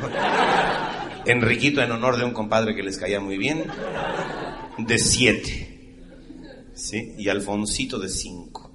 Enriquito 1.28 1.84
en 1.84 1.92
honor 1.92 2.18
de 2.18 2.24
un 2.24 2.32
compadre 2.32 2.76
que 2.76 2.82
les 2.82 2.98
caía 2.98 3.20
muy 3.20 3.38
bien. 3.38 3.64
De 4.80 4.98
siete. 4.98 5.94
¿Sí? 6.74 7.14
Y 7.16 7.30
Alfonsito 7.30 8.00
de 8.00 8.10
cinco. 8.10 8.69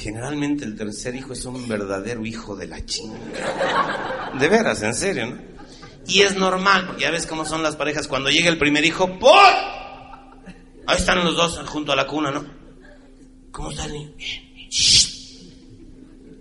Generalmente 0.00 0.64
el 0.64 0.76
tercer 0.76 1.14
hijo 1.14 1.34
es 1.34 1.44
un 1.44 1.68
verdadero 1.68 2.24
hijo 2.24 2.56
de 2.56 2.66
la 2.66 2.82
chinga. 2.86 4.32
De 4.38 4.48
veras, 4.48 4.80
en 4.80 4.94
serio, 4.94 5.26
¿no? 5.26 5.38
Y 6.06 6.22
es 6.22 6.36
normal, 6.36 6.96
ya 6.98 7.10
ves 7.10 7.26
cómo 7.26 7.44
son 7.44 7.62
las 7.62 7.76
parejas. 7.76 8.08
Cuando 8.08 8.30
llega 8.30 8.48
el 8.48 8.56
primer 8.56 8.82
hijo, 8.82 9.18
¡por! 9.18 9.38
Ahí 10.86 10.96
están 10.96 11.22
los 11.22 11.36
dos 11.36 11.60
junto 11.66 11.92
a 11.92 11.96
la 11.96 12.06
cuna, 12.06 12.30
¿no? 12.30 12.46
¿Cómo 13.52 13.72
está 13.72 13.84
el 13.84 13.92
niño? 13.92 14.12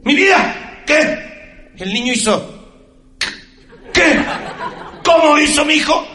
¡Mi 0.04 0.16
vida! 0.16 0.84
¿Qué? 0.88 1.74
El 1.76 1.94
niño 1.94 2.14
hizo. 2.14 2.78
¿Qué? 3.94 4.26
¿Cómo 5.04 5.38
hizo 5.38 5.66
mi 5.66 5.74
hijo? 5.74 6.08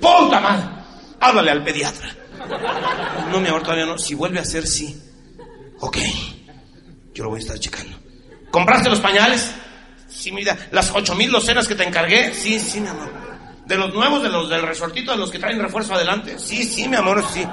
¡Puta 0.00 0.40
madre! 0.40 0.64
Háblale 1.20 1.52
al 1.52 1.62
pediatra. 1.62 2.12
No, 3.30 3.38
mi 3.38 3.46
amor, 3.46 3.62
todavía 3.62 3.86
no. 3.86 3.96
Si 3.96 4.16
vuelve 4.16 4.40
a 4.40 4.44
ser, 4.44 4.66
sí. 4.66 5.05
Ok. 5.80 5.98
Yo 7.14 7.24
lo 7.24 7.30
voy 7.30 7.38
a 7.38 7.42
estar 7.42 7.58
checando. 7.58 7.96
¿Compraste 8.50 8.88
los 8.88 9.00
pañales? 9.00 9.52
Sí, 10.08 10.32
mira. 10.32 10.56
¿Las 10.70 10.90
ocho 10.94 11.14
mil 11.14 11.30
docenas 11.30 11.68
que 11.68 11.74
te 11.74 11.84
encargué? 11.84 12.32
Sí, 12.34 12.58
sí, 12.58 12.80
mi 12.80 12.88
amor. 12.88 13.12
¿De 13.66 13.76
los 13.76 13.92
nuevos, 13.92 14.22
de 14.22 14.28
los 14.28 14.48
del 14.48 14.62
resortito, 14.62 15.10
de 15.12 15.18
los 15.18 15.30
que 15.30 15.38
traen 15.38 15.60
refuerzo 15.60 15.94
adelante? 15.94 16.38
Sí, 16.38 16.62
sí, 16.62 16.88
mi 16.88 16.96
amor, 16.96 17.24
sí. 17.32 17.46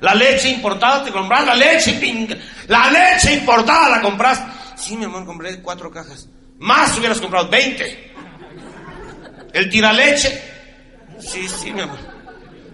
La 0.00 0.14
leche 0.14 0.50
importada, 0.50 1.04
te 1.04 1.10
compraste 1.10 1.46
la 1.46 1.54
leche. 1.54 2.38
La 2.68 2.90
leche 2.90 3.34
importada 3.34 3.88
la 3.88 4.00
compraste. 4.00 4.44
Sí, 4.76 4.96
mi 4.96 5.04
amor, 5.04 5.24
compré 5.24 5.60
cuatro 5.60 5.90
cajas. 5.90 6.28
Más 6.58 6.96
hubieras 6.98 7.20
comprado, 7.20 7.48
veinte. 7.48 8.12
El 9.52 9.68
tiraleche. 9.70 10.42
Sí, 11.18 11.48
sí, 11.48 11.72
mi 11.72 11.80
amor. 11.80 11.98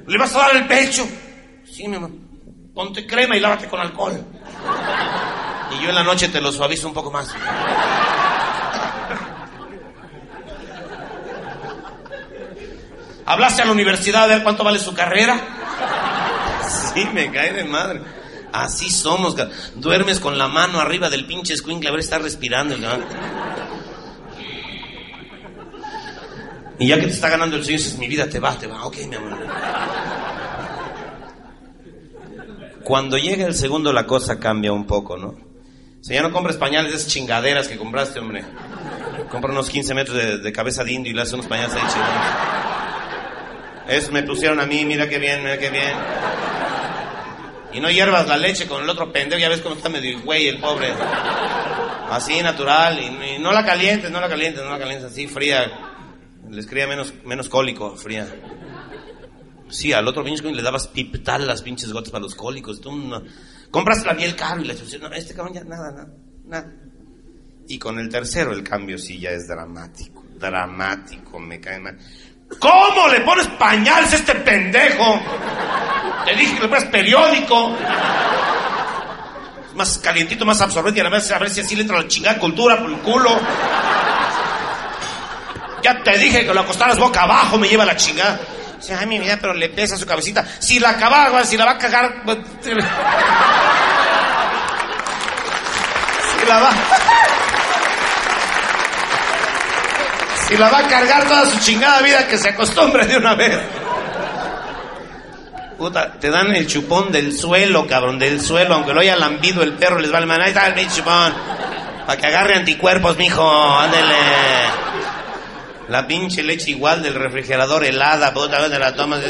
¿Le 0.07 0.19
vas 0.19 0.35
a 0.35 0.39
dar 0.39 0.57
el 0.57 0.67
pecho? 0.67 1.07
Sí, 1.65 1.87
mi 1.89 1.97
amor. 1.97 2.11
Ponte 2.81 3.07
crema 3.07 3.37
y 3.37 3.41
lávate 3.41 3.69
con 3.69 3.79
alcohol. 3.79 4.25
Y 5.71 5.83
yo 5.83 5.91
en 5.91 5.95
la 5.95 6.03
noche 6.03 6.29
te 6.29 6.41
lo 6.41 6.51
suavizo 6.51 6.89
un 6.89 6.95
poco 6.95 7.11
más. 7.11 7.29
¿Hablaste 13.27 13.61
a 13.61 13.65
la 13.67 13.73
universidad 13.73 14.23
a 14.23 14.27
ver 14.29 14.43
cuánto 14.43 14.65
vale 14.65 14.79
su 14.79 14.95
carrera? 14.95 15.39
Sí, 16.95 17.07
me 17.13 17.31
cae 17.31 17.53
de 17.53 17.65
madre. 17.65 18.01
Así 18.51 18.89
somos. 18.89 19.37
Duermes 19.75 20.19
con 20.19 20.39
la 20.39 20.49
mano 20.49 20.81
arriba 20.81 21.11
del 21.11 21.27
pinche 21.27 21.53
escuincle 21.53 21.91
a 21.91 21.93
ver 21.93 22.01
está 22.01 22.17
respirando. 22.19 22.77
Y 26.79 26.87
ya 26.87 26.97
que 26.99 27.09
te 27.09 27.13
está 27.13 27.29
ganando 27.29 27.57
el 27.57 27.63
sueño, 27.63 27.77
dices, 27.77 27.99
mi 27.99 28.09
vida 28.09 28.27
te 28.27 28.41
va, 28.41 28.57
te 28.57 28.67
va. 28.67 28.87
Ok, 28.87 28.97
mi 29.07 29.17
amor. 29.17 29.37
Cuando 32.91 33.17
llega 33.19 33.47
el 33.47 33.55
segundo, 33.55 33.93
la 33.93 34.05
cosa 34.05 34.41
cambia 34.41 34.73
un 34.73 34.85
poco, 34.85 35.17
¿no? 35.17 35.29
O 35.29 36.03
sea, 36.03 36.17
ya 36.17 36.23
no 36.23 36.33
compres 36.33 36.57
pañales 36.57 36.91
de 36.91 36.99
esas 36.99 37.13
chingaderas 37.13 37.69
que 37.69 37.77
compraste, 37.77 38.19
hombre. 38.19 38.45
Compra 39.31 39.53
unos 39.53 39.71
15 39.71 39.95
metros 39.95 40.43
de, 40.43 40.53
cabeza 40.53 40.83
de 40.83 40.91
indio 40.91 41.13
y 41.13 41.15
le 41.15 41.23
hace 41.23 41.35
unos 41.35 41.47
pañales 41.47 41.73
ahí 41.73 41.83
chingados. 41.83 42.35
Eso 43.91 44.11
me 44.11 44.25
pusieron 44.25 44.59
a 44.59 44.67
mí, 44.67 44.85
mira 44.85 45.09
qué 45.09 45.21
bien, 45.21 45.41
mira 45.41 45.57
qué 45.57 45.71
bien. 45.71 45.93
Y 47.75 47.79
no 47.79 47.89
hiervas 47.93 48.27
la 48.27 48.37
leche 48.37 48.67
con 48.67 48.83
el 48.83 48.91
otro 48.91 49.13
pendejo, 49.13 49.39
ya 49.39 49.49
ves 49.49 49.61
cómo 49.61 49.77
está 49.77 49.89
medio 49.89 50.21
güey 50.23 50.49
el 50.49 50.59
pobre. 50.59 50.89
Así, 52.11 52.43
natural. 52.43 52.99
Y, 52.99 53.37
y 53.37 53.39
no 53.39 53.53
la 53.53 53.65
calientes, 53.65 54.11
no 54.11 54.21
la 54.21 54.29
calientes, 54.29 54.65
no 54.65 54.71
la 54.71 54.81
calientes 54.81 55.13
así, 55.13 55.29
fría. 55.29 55.71
Les 56.51 56.67
cría 56.67 56.89
menos, 56.89 57.15
menos 57.25 57.49
cólico, 57.49 57.95
fría. 57.95 58.27
Sí, 59.71 59.93
al 59.93 60.07
otro 60.09 60.25
pinche 60.25 60.43
le 60.53 60.63
dabas 60.63 60.89
piptal 60.89 61.47
las 61.47 61.63
pinches 61.63 61.93
gotas 61.93 62.11
para 62.11 62.23
los 62.23 62.35
cólicos. 62.35 62.81
Tú 62.81 62.93
no- 62.95 63.23
compras 63.71 64.05
la 64.05 64.15
miel 64.15 64.35
caro 64.37 64.61
y 64.63 64.69
dices, 64.69 65.01
no, 65.01 65.09
este 65.13 65.35
cabrón 65.35 65.55
ya 65.55 65.65
nada, 65.65 65.91
nada, 65.93 66.09
nada. 66.47 66.73
Y 67.69 67.79
con 67.79 67.99
el 67.99 68.09
tercero 68.09 68.53
el 68.53 68.63
cambio 68.65 68.99
sí 68.99 69.19
ya 69.21 69.31
es 69.31 69.47
dramático. 69.47 70.25
Dramático, 70.39 71.39
me 71.39 71.61
cae 71.61 71.79
mal. 71.79 71.97
¿Cómo 72.59 73.07
le 73.09 73.21
pones 73.21 73.47
pañales 73.47 74.13
a 74.13 74.17
este 74.17 74.35
pendejo? 74.37 75.21
Te 76.27 76.35
dije 76.35 76.57
que 76.57 76.63
le 76.63 76.69
pones 76.69 76.85
periódico. 76.87 77.77
Más 79.77 79.99
calientito, 79.99 80.45
más 80.45 80.61
absorbente 80.61 80.99
y 80.99 81.01
a 81.03 81.05
la 81.05 81.11
vez 81.11 81.31
a 81.31 81.39
ver 81.39 81.49
si 81.49 81.61
así 81.61 81.77
le 81.77 81.83
entra 81.83 81.97
la 81.99 82.09
chingada 82.09 82.39
cultura 82.41 82.77
por 82.81 82.91
el 82.91 82.99
culo. 82.99 83.31
Ya 85.83 86.03
te 86.03 86.19
dije 86.19 86.45
que 86.45 86.53
lo 86.53 86.61
acostaras 86.61 86.99
boca 86.99 87.23
abajo, 87.23 87.57
me 87.57 87.69
lleva 87.69 87.85
la 87.85 87.97
chingada. 87.97 88.39
Dice, 88.81 88.95
ay, 88.95 89.07
mi 89.07 89.19
vida, 89.19 89.37
pero 89.39 89.53
le 89.53 89.69
pesa 89.69 89.99
su 89.99 90.07
cabecita. 90.07 90.43
Si 90.59 90.79
la 90.79 90.91
acaba, 90.91 91.45
si 91.45 91.59
la 91.59 91.67
va 91.67 91.73
a 91.73 91.79
cagar. 91.79 92.23
pues, 92.25 92.39
Si 92.65 92.71
la 96.47 96.61
va. 96.61 96.71
Si 100.49 100.57
la 100.57 100.69
va 100.69 100.79
a 100.79 100.89
cargar 100.89 101.29
toda 101.29 101.47
su 101.47 101.61
chingada 101.61 102.03
vida, 102.03 102.27
que 102.27 102.37
se 102.37 102.49
acostumbre 102.49 103.07
de 103.07 103.17
una 103.19 103.37
vez. 103.37 103.57
Puta, 105.79 106.15
te 106.19 106.29
dan 106.29 106.53
el 106.57 106.67
chupón 106.67 107.13
del 107.13 107.39
suelo, 107.39 107.87
cabrón, 107.87 108.19
del 108.19 108.41
suelo, 108.41 108.75
aunque 108.75 108.93
lo 108.93 108.99
haya 109.01 109.15
lambido 109.15 109.63
el 109.63 109.75
perro, 109.75 110.01
les 110.01 110.11
vale 110.11 110.27
man. 110.27 110.43
Ahí 110.43 110.49
está 110.49 110.67
el 110.67 110.91
chupón. 110.91 111.33
Para 112.05 112.21
que 112.21 112.27
agarre 112.27 112.57
anticuerpos, 112.57 113.17
mijo, 113.17 113.79
ándele. 113.79 114.17
La 115.91 116.07
pinche 116.07 116.45
leche 116.45 116.71
igual 116.71 117.03
del 117.03 117.15
refrigerador 117.15 117.85
helada, 117.85 118.33
puta, 118.33 118.71
te 118.71 118.79
la 118.79 118.95
tomas. 118.95 119.23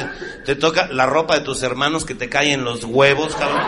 Te 0.45 0.55
toca 0.57 0.89
la 0.93 1.07
ropa 1.07 1.39
de 1.39 1.41
tus 1.41 1.63
hermanos 1.63 2.05
que 2.05 2.15
te 2.15 2.29
cae 2.29 2.53
en 2.53 2.65
los 2.65 2.85
huevos, 2.85 3.35
cabrón. 3.35 3.63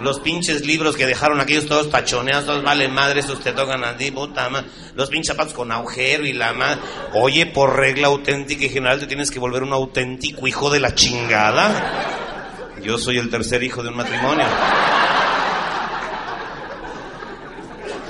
Los 0.00 0.18
pinches 0.20 0.64
libros 0.64 0.96
que 0.96 1.04
dejaron 1.04 1.38
aquellos 1.38 1.66
todos 1.66 1.90
tachoneados, 1.90 2.46
todos 2.46 2.62
vale 2.62 2.88
madre, 2.88 3.20
esos 3.20 3.40
te 3.40 3.52
tocan 3.52 3.84
a 3.84 3.98
ti, 3.98 4.10
puta 4.10 4.48
madre. 4.48 4.68
Los 4.94 5.10
pinches 5.10 5.26
zapatos 5.26 5.52
con 5.52 5.70
agujero 5.70 6.24
y 6.24 6.32
la 6.32 6.54
madre. 6.54 6.80
Oye, 7.12 7.44
por 7.44 7.76
regla 7.76 8.06
auténtica 8.06 8.64
y 8.64 8.70
general 8.70 9.00
te 9.00 9.06
tienes 9.06 9.30
que 9.30 9.38
volver 9.38 9.62
un 9.62 9.74
auténtico 9.74 10.46
hijo 10.46 10.70
de 10.70 10.80
la 10.80 10.94
chingada. 10.94 12.72
Yo 12.82 12.96
soy 12.96 13.18
el 13.18 13.28
tercer 13.28 13.62
hijo 13.62 13.82
de 13.82 13.90
un 13.90 13.96
matrimonio. 13.96 14.46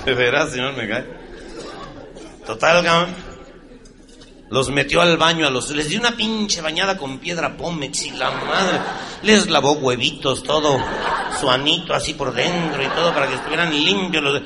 De 0.04 0.14
veras, 0.14 0.52
señor, 0.52 0.76
me 0.76 0.88
cae. 0.88 1.04
Total, 2.46 2.84
cabrón. 2.84 3.27
Los 4.50 4.70
metió 4.70 5.02
al 5.02 5.18
baño 5.18 5.46
a 5.46 5.50
los... 5.50 5.70
Les 5.70 5.88
dio 5.88 6.00
una 6.00 6.16
pinche 6.16 6.62
bañada 6.62 6.96
con 6.96 7.18
piedra 7.18 7.56
pómex 7.56 8.06
y 8.06 8.10
la 8.12 8.30
madre. 8.30 8.78
Les 9.22 9.48
lavó 9.50 9.72
huevitos, 9.72 10.42
todo. 10.42 10.78
Su 11.38 11.50
anito 11.50 11.92
así 11.92 12.14
por 12.14 12.32
dentro 12.32 12.82
y 12.82 12.88
todo 12.88 13.12
para 13.12 13.28
que 13.28 13.34
estuvieran 13.34 13.72
limpios. 13.72 14.24
Los, 14.24 14.42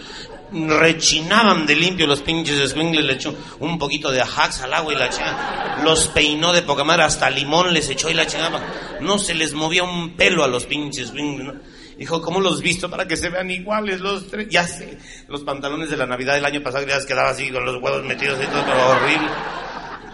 rechinaban 0.53 1.67
de 1.67 1.77
limpio 1.77 2.07
los 2.09 2.21
pinches 2.21 2.59
escuingles. 2.59 3.05
Le 3.05 3.13
echó 3.13 3.35
un 3.61 3.79
poquito 3.79 4.11
de 4.11 4.21
ajax 4.21 4.63
al 4.63 4.75
agua 4.75 4.93
y 4.93 4.97
la 4.97 5.09
chingada. 5.09 5.83
Los 5.85 6.09
peinó 6.09 6.53
de 6.53 6.63
poca 6.63 6.83
madre. 6.83 7.05
Hasta 7.05 7.31
limón 7.31 7.73
les 7.73 7.89
echó 7.89 8.11
y 8.11 8.15
la 8.15 8.27
chingada. 8.27 8.99
No 9.01 9.19
se 9.19 9.35
les 9.35 9.55
movía 9.55 9.85
un 9.85 10.17
pelo 10.17 10.43
a 10.43 10.49
los 10.49 10.65
pinches 10.67 11.07
escuingles, 11.07 11.47
¿no? 11.47 11.61
Dijo, 11.97 12.21
¿cómo 12.21 12.41
los 12.41 12.61
visto 12.61 12.91
para 12.91 13.07
que 13.07 13.17
se 13.17 13.29
vean 13.29 13.51
iguales 13.51 14.01
los 14.01 14.27
tres? 14.27 14.49
Ya 14.51 14.67
sé, 14.67 14.99
los 15.29 15.43
pantalones 15.43 15.89
de 15.91 15.97
la 15.97 16.07
Navidad 16.07 16.35
del 16.35 16.45
año 16.45 16.61
pasado 16.61 16.85
ya 16.85 16.97
les 16.97 17.07
quedaba 17.07 17.31
así 17.31 17.51
con 17.51 17.65
los 17.65 17.81
huevos 17.81 18.03
metidos 18.03 18.43
y 18.43 18.47
todo, 18.47 18.65
pero 18.65 18.89
horrible 18.89 19.29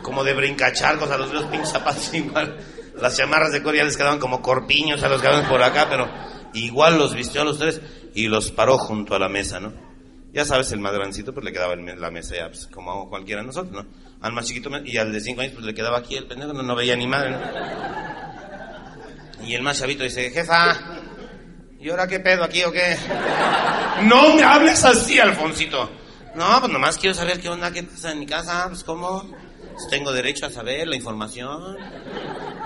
como 0.09 0.24
de 0.24 0.34
brincacharcos, 0.34 1.11
a 1.11 1.18
los 1.18 1.32
dos 1.32 1.44
pinches 1.46 1.70
zapatos 1.70 2.12
igual. 2.14 2.59
Las 3.00 3.16
chamarras 3.16 3.52
de 3.52 3.62
Corea 3.62 3.84
les 3.84 3.96
quedaban 3.96 4.18
como 4.18 4.42
corpiños 4.42 5.02
a 5.02 5.09
los 5.09 5.22
cabrones 5.22 5.48
por 5.48 5.62
acá, 5.62 5.86
pero 5.88 6.09
igual 6.54 6.98
los 6.98 7.14
vistió 7.14 7.42
a 7.42 7.44
los 7.44 7.59
tres 7.59 7.80
y 8.14 8.26
los 8.26 8.50
paró 8.50 8.76
junto 8.78 9.14
a 9.14 9.18
la 9.18 9.28
mesa, 9.28 9.61
¿no? 9.61 9.72
Ya 10.32 10.44
sabes, 10.44 10.72
el 10.72 10.80
más 10.80 10.92
grandecito 10.92 11.32
pues 11.32 11.44
le 11.44 11.52
quedaba 11.52 11.74
en 11.74 12.00
la 12.00 12.11
mesa 12.11 12.34
ya, 12.36 12.48
pues, 12.48 12.66
como 12.66 13.02
a 13.02 13.09
cualquiera 13.09 13.40
de 13.40 13.46
nosotros, 13.46 13.72
¿no? 13.72 13.86
Al 14.20 14.32
más 14.32 14.46
chiquito 14.46 14.70
y 14.84 14.96
al 14.96 15.12
de 15.12 15.20
cinco 15.20 15.42
años 15.42 15.54
pues 15.54 15.64
le 15.64 15.74
quedaba 15.74 15.98
aquí 15.98 16.16
el 16.16 16.26
pendejo, 16.26 16.52
no, 16.52 16.62
no 16.62 16.74
veía 16.74 16.96
ni 16.96 17.06
madre, 17.06 17.30
¿no? 17.30 17.38
Y 19.46 19.54
el 19.54 19.62
más 19.62 19.78
chavito 19.78 20.02
dice, 20.02 20.30
jefa, 20.30 20.76
¿y 21.80 21.88
ahora 21.88 22.06
qué 22.06 22.20
pedo 22.20 22.42
aquí 22.44 22.62
o 22.64 22.72
qué? 22.72 22.96
No 24.02 24.34
me 24.34 24.42
hables 24.42 24.84
así, 24.84 25.18
Alfonsito. 25.18 25.90
No, 26.34 26.61
pues 26.61 26.72
nomás 26.72 26.98
quiero 26.98 27.14
saber 27.14 27.40
qué 27.40 27.48
onda, 27.48 27.72
qué 27.72 27.82
pasa 27.82 28.12
en 28.12 28.20
mi 28.20 28.26
casa, 28.26 28.66
pues 28.68 28.84
cómo... 28.84 29.30
Tengo 29.87 30.12
derecho 30.12 30.47
a 30.47 30.51
saber 30.51 30.89
la 30.89 30.97
información. 30.97 31.76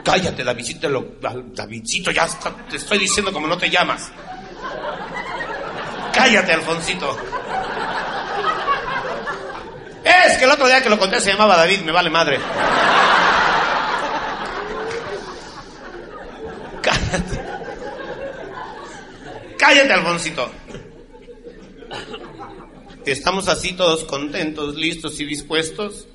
Cállate, 0.04 0.42
Davidcito, 0.42 0.88
lo, 0.88 1.04
Davidcito, 1.54 2.10
ya 2.10 2.24
está, 2.24 2.54
te 2.68 2.76
estoy 2.76 2.98
diciendo 2.98 3.32
como 3.32 3.46
no 3.46 3.56
te 3.56 3.70
llamas. 3.70 4.10
Cállate, 6.12 6.52
Alfonsito. 6.52 7.16
Es 10.04 10.38
que 10.38 10.44
el 10.44 10.50
otro 10.50 10.66
día 10.66 10.82
que 10.82 10.90
lo 10.90 10.98
conté 10.98 11.20
se 11.20 11.32
llamaba 11.32 11.56
David, 11.56 11.82
me 11.82 11.92
vale 11.92 12.10
madre. 12.10 12.40
Cállate. 16.82 17.40
Cállate, 19.58 19.92
Alfonsito. 19.92 20.50
Estamos 23.06 23.48
así 23.48 23.72
todos 23.74 24.04
contentos, 24.04 24.74
listos 24.74 25.20
y 25.20 25.24
dispuestos 25.24 26.08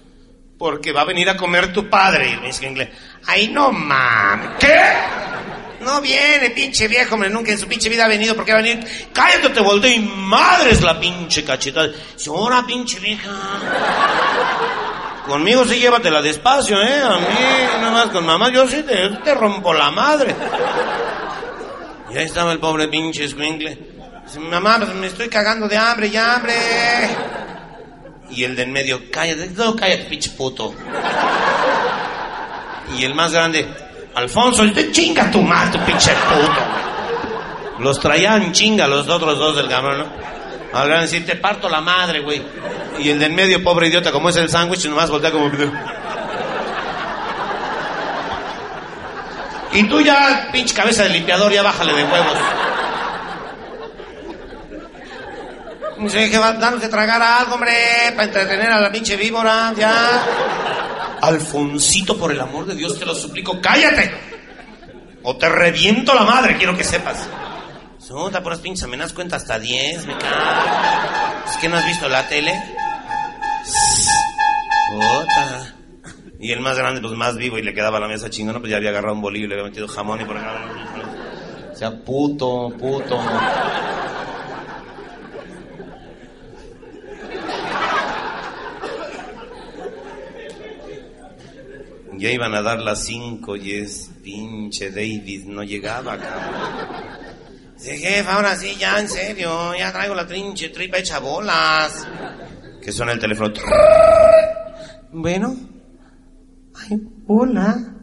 porque 0.58 0.92
va 0.92 1.02
a 1.02 1.06
venir 1.06 1.30
a 1.30 1.38
comer 1.38 1.72
tu 1.72 1.90
padre. 1.90 2.30
Y 2.30 2.38
me 2.38 2.48
dice 2.48 2.66
en 2.66 2.72
inglés, 2.72 2.90
ay 3.26 3.48
no 3.50 3.72
mames, 3.72 4.50
¿qué? 4.60 4.80
No 5.82 6.02
viene, 6.02 6.50
pinche 6.50 6.88
viejo, 6.88 7.14
hombre, 7.14 7.30
nunca 7.30 7.52
en 7.52 7.58
su 7.58 7.68
pinche 7.68 7.88
vida 7.88 8.06
ha 8.06 8.08
venido, 8.08 8.36
porque 8.36 8.52
va 8.52 8.60
a 8.60 8.62
venir? 8.62 8.86
Cállate, 9.14 9.50
te 9.50 9.62
volteo 9.62 9.92
y 9.92 10.00
madre 10.00 10.72
es 10.72 10.82
la 10.82 11.00
pinche 11.00 11.44
cachetada. 11.44 11.88
Dice, 11.88 12.30
ahora 12.30 12.66
pinche 12.66 13.00
vieja. 13.00 13.30
Conmigo 15.28 15.66
sí 15.66 15.78
llévatela 15.78 16.22
despacio, 16.22 16.82
¿eh? 16.82 17.02
A 17.04 17.18
mí, 17.18 17.82
nomás 17.82 18.08
con 18.08 18.26
mamá, 18.26 18.50
yo 18.50 18.68
sí 18.68 18.84
te, 18.84 19.36
rompo 19.36 19.74
la 19.74 19.92
madre. 19.92 20.36
Y 22.12 22.18
ahí 22.18 22.26
estaba 22.26 22.54
el 22.54 22.60
pobre 22.60 22.88
pinche 22.88 23.26
escuincle. 23.26 23.78
Mamá, 24.40 24.78
pues 24.80 24.94
me 24.96 25.08
estoy 25.08 25.30
cagando 25.30 25.68
de 25.68 25.78
hambre, 25.78 26.10
ya 26.10 26.36
hambre. 26.36 26.54
Y 28.30 28.44
el 28.44 28.56
de 28.56 28.64
en 28.64 28.72
medio, 28.72 29.02
cállate, 29.12 29.50
no, 29.56 29.76
cállate, 29.76 30.04
pinche 30.04 30.32
puto. 30.32 30.74
Y 32.98 33.04
el 33.04 33.16
más 33.16 33.32
grande, 33.32 33.68
Alfonso, 34.16 34.64
chinga 34.92 35.32
tu 35.32 35.42
madre, 35.42 35.78
tu 35.78 35.86
pinche 35.86 36.12
puto. 36.12 37.84
Los 37.84 38.00
traían 38.00 38.52
chinga 38.52 38.88
los 38.88 39.08
otros 39.08 39.38
dos 39.38 39.56
del 39.56 39.68
cabrón, 39.68 40.00
¿no? 40.00 40.06
Al 40.74 40.88
grande 40.88 41.06
decir, 41.06 41.26
te 41.26 41.36
parto 41.36 41.70
la 41.70 41.82
madre, 41.82 42.20
güey. 42.20 42.42
Y 43.00 43.10
el 43.10 43.20
de 43.20 43.26
en 43.28 43.36
medio, 43.36 43.64
pobre 43.64 43.88
idiota, 43.88 44.12
como 44.12 44.30
es 44.30 44.36
el 44.36 44.50
sándwich, 44.50 44.86
nomás 44.86 45.10
voltea 45.10 45.32
como... 45.32 45.50
Y 49.74 49.84
tú 49.84 50.02
ya, 50.02 50.50
pinche 50.52 50.74
cabeza 50.74 51.04
de 51.04 51.10
limpiador, 51.10 51.52
ya 51.52 51.62
bájale 51.62 51.94
de 51.94 52.04
huevos. 52.04 52.38
Dice 56.00 56.30
que 56.30 56.38
va 56.38 56.54
danos 56.54 56.82
de 56.82 56.90
tragar 56.90 57.22
algo, 57.22 57.56
hombre, 57.56 57.74
para 58.16 58.26
entretener 58.26 58.70
a 58.72 58.82
la 58.82 58.92
pinche 58.92 59.16
víbora, 59.16 59.74
ya. 59.76 60.24
Alfonsito, 61.22 62.18
por 62.18 62.32
el 62.32 62.40
amor 62.40 62.66
de 62.66 62.76
Dios, 62.76 63.00
te 63.00 63.06
lo 63.06 63.16
suplico, 63.16 63.60
cállate. 63.62 64.12
O 65.24 65.36
te 65.36 65.50
reviento 65.50 66.14
la 66.14 66.24
madre, 66.24 66.58
quiero 66.58 66.78
que 66.78 66.84
sepas. 66.84 67.28
Puta, 68.08 68.42
por 68.42 68.54
las 68.54 68.62
pinches 68.62 68.84
amenazas 68.84 69.14
cuenta 69.14 69.36
hasta 69.36 69.60
10, 69.60 70.06
me 70.06 70.18
cago. 70.18 71.50
¿Es 71.50 71.58
que 71.58 71.68
no 71.68 71.78
has 71.78 71.86
visto 71.86 72.08
la 72.08 72.28
tele? 72.28 72.54
Y 76.40 76.52
el 76.52 76.62
más 76.62 76.78
grande, 76.78 77.02
pues 77.02 77.14
más 77.14 77.36
vivo, 77.36 77.58
y 77.58 77.64
le 77.64 77.74
quedaba 77.74 78.00
la 78.00 78.08
mesa 78.08 78.30
chingona, 78.30 78.60
pues 78.60 78.72
ya 78.72 78.78
había 78.78 78.92
agarrado 78.92 79.16
un 79.16 79.22
bolillo 79.22 79.46
y 79.46 79.50
le 79.50 79.56
había 79.56 79.66
metido 79.66 79.88
jamón 79.88 80.22
y 80.22 80.26
por 80.26 80.38
acá. 80.38 80.54
O 81.72 81.76
sea, 81.76 81.92
puto, 81.92 82.70
puto. 82.80 83.20
Ya 92.18 92.32
iban 92.32 92.56
a 92.56 92.62
dar 92.62 92.80
las 92.80 93.06
cinco 93.06 93.56
y 93.56 93.74
es 93.74 94.10
pinche 94.24 94.90
David, 94.90 95.46
no 95.46 95.64
llegaba, 95.64 96.18
cabrón. 96.18 97.18
Dice, 97.76 97.98
jefa, 97.98 98.34
ahora 98.34 98.56
sí, 98.56 98.76
ya, 98.80 99.00
en 99.00 99.08
serio, 99.08 99.76
ya 99.78 99.92
traigo 99.92 100.16
la 100.16 100.26
trinche, 100.26 100.70
tripa 100.70 100.98
hecha 100.98 101.20
bolas. 101.20 102.08
Que 102.82 102.92
suena 102.92 103.12
el 103.12 103.20
teléfono. 103.20 103.54
Bueno. 105.12 105.56
Ay, 106.74 106.98
hola. 107.28 107.94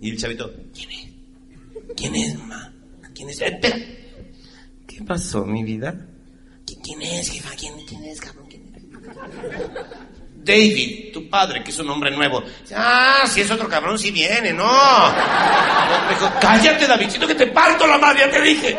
Y 0.00 0.10
el 0.10 0.18
chavito, 0.18 0.52
¿quién 0.74 0.90
es? 0.90 1.08
¿Quién 1.96 2.14
es, 2.16 2.38
ma? 2.38 2.72
¿Quién 3.14 3.30
es? 3.30 3.40
Espera. 3.40 3.76
¿Qué 4.86 5.02
pasó, 5.02 5.44
mi 5.44 5.62
vida? 5.62 6.09
David, 10.42 11.12
tu 11.12 11.28
padre, 11.28 11.62
que 11.62 11.70
es 11.70 11.78
un 11.78 11.90
hombre 11.90 12.10
nuevo. 12.10 12.42
Ah, 12.74 13.24
si 13.26 13.42
es 13.42 13.50
otro 13.50 13.68
cabrón, 13.68 13.98
si 13.98 14.10
viene, 14.10 14.52
no. 14.52 14.64
Dijo, 16.08 16.30
cállate, 16.40 16.86
Davidcito, 16.86 17.26
que 17.26 17.34
te 17.34 17.46
parto 17.48 17.86
la 17.86 17.98
madre, 17.98 18.20
ya 18.20 18.30
te 18.30 18.42
dije. 18.42 18.78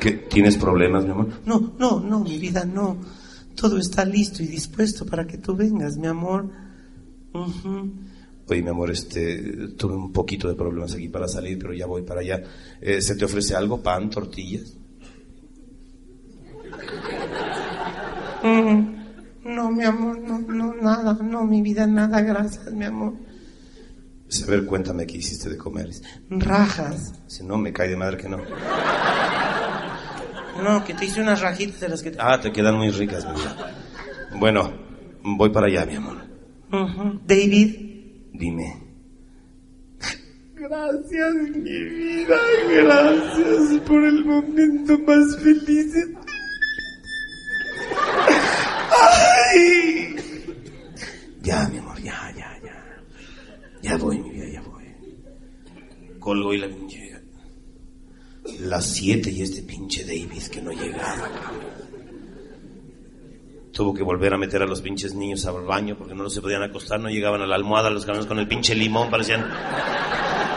¿Qué, 0.00 0.12
¿Tienes 0.12 0.56
problemas, 0.56 1.04
mi 1.04 1.10
amor? 1.10 1.28
No, 1.44 1.74
no, 1.78 2.00
no, 2.00 2.20
mi 2.20 2.38
vida, 2.38 2.64
no. 2.64 2.98
Todo 3.54 3.78
está 3.78 4.04
listo 4.04 4.42
y 4.42 4.46
dispuesto 4.46 5.04
para 5.04 5.26
que 5.26 5.38
tú 5.38 5.54
vengas, 5.54 5.96
mi 5.96 6.06
amor. 6.06 6.48
Oye, 7.32 8.62
mi 8.62 8.70
amor, 8.70 8.90
este, 8.90 9.68
tuve 9.76 9.94
un 9.94 10.12
poquito 10.12 10.48
de 10.48 10.54
problemas 10.54 10.94
aquí 10.94 11.08
para 11.08 11.28
salir, 11.28 11.58
pero 11.58 11.74
ya 11.74 11.86
voy 11.86 12.02
para 12.02 12.20
allá. 12.20 12.42
Eh, 12.80 13.02
¿Se 13.02 13.16
te 13.16 13.24
ofrece 13.24 13.54
algo? 13.54 13.82
¿Pan, 13.82 14.08
tortillas? 14.08 14.74
No, 19.48 19.70
mi 19.70 19.82
amor, 19.82 20.18
no, 20.20 20.38
no, 20.40 20.74
nada, 20.74 21.14
no, 21.22 21.44
mi 21.44 21.62
vida, 21.62 21.86
nada, 21.86 22.20
gracias, 22.20 22.70
mi 22.70 22.84
amor. 22.84 23.14
A 24.30 24.50
ver, 24.50 24.66
cuéntame 24.66 25.06
qué 25.06 25.16
hiciste 25.16 25.48
de 25.48 25.56
comer. 25.56 25.88
Rajas. 26.28 27.14
Si 27.26 27.42
no, 27.44 27.56
me 27.56 27.72
cae 27.72 27.88
de 27.88 27.96
madre 27.96 28.18
que 28.18 28.28
no. 28.28 28.42
No, 30.62 30.84
que 30.84 30.92
te 30.92 31.06
hice 31.06 31.22
unas 31.22 31.40
rajitas 31.40 31.80
de 31.80 31.88
las 31.88 32.02
que... 32.02 32.12
Ah, 32.18 32.38
te 32.38 32.52
quedan 32.52 32.76
muy 32.76 32.90
ricas, 32.90 33.24
mi 33.24 33.40
vida. 33.40 33.74
Bueno, 34.34 34.70
voy 35.22 35.48
para 35.48 35.68
allá, 35.68 35.86
mi 35.86 35.96
amor. 35.96 36.18
David. 37.24 38.28
Dime. 38.34 38.82
Gracias, 40.56 41.34
mi 41.34 41.84
vida, 41.84 42.36
gracias 42.68 43.80
por 43.86 44.04
el 44.04 44.24
momento 44.26 44.98
más 45.06 45.38
feliz. 45.42 45.94
Ya, 51.42 51.68
mi 51.68 51.78
amor, 51.78 52.00
ya, 52.02 52.32
ya, 52.36 52.60
ya. 52.62 53.02
Ya 53.82 53.96
voy, 53.96 54.18
mi 54.18 54.30
vida, 54.30 54.46
ya 54.52 54.62
voy. 54.62 54.84
Colgo 56.18 56.52
y 56.52 56.58
la 56.58 56.68
pinche. 56.68 57.08
Las 58.60 58.86
siete 58.86 59.30
y 59.30 59.42
este 59.42 59.62
pinche 59.62 60.04
David 60.04 60.42
que 60.50 60.60
no 60.60 60.72
llegaba. 60.72 61.30
Tuvo 63.72 63.94
que 63.94 64.02
volver 64.02 64.34
a 64.34 64.38
meter 64.38 64.62
a 64.62 64.66
los 64.66 64.80
pinches 64.80 65.14
niños 65.14 65.46
al 65.46 65.64
baño 65.64 65.96
porque 65.96 66.14
no 66.14 66.28
se 66.28 66.40
podían 66.40 66.62
acostar, 66.62 66.98
no 66.98 67.08
llegaban 67.08 67.42
a 67.42 67.46
la 67.46 67.54
almohada, 67.54 67.90
los 67.90 68.04
cabrones 68.04 68.26
con 68.26 68.38
el 68.38 68.48
pinche 68.48 68.74
limón 68.74 69.10
parecían 69.10 69.48